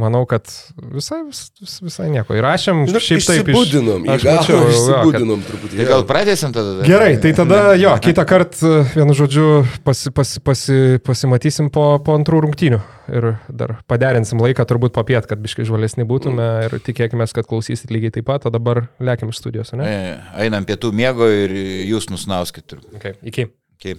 [0.00, 0.48] manau, kad
[0.94, 2.32] visai, vis, vis- visai nieko.
[2.38, 3.74] Įrašėm Žinok, šiaip taip iš...
[4.08, 5.76] Mačiau, jo, kad- išsibudinom truputį.
[5.82, 6.78] Tai gal pradėsim tada?
[6.88, 9.50] Gerai, tai tada jo, kitą kartą, vienu žodžiu,
[9.84, 12.80] pasi, pasi, pasi, pasimatysim po, po antrų rungtynių
[13.12, 18.14] ir dar paderinsim laiką turbūt papiet, kad biškai žvalesni būtume ir tikėkime, kad klausysit lygiai
[18.14, 19.84] taip pat, o dabar lėkim iš studijos, ne?
[19.88, 20.16] E,
[20.46, 21.54] Einam pietų miego ir
[21.90, 22.76] jūs nusnauskit.
[22.96, 23.48] Okay, iki.
[23.78, 23.98] Okay.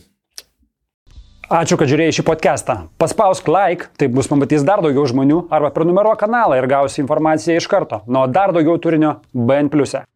[1.45, 2.75] Ačiū, kad žiūrėjai šį podcastą.
[2.97, 7.69] Paspausk like, taip bus pamatys dar daugiau žmonių, arba prenumeruok kanalą ir gausi informaciją iš
[7.69, 8.01] karto.
[8.09, 9.69] Nuo dar daugiau turinio BN⁇.
[10.01, 10.14] E.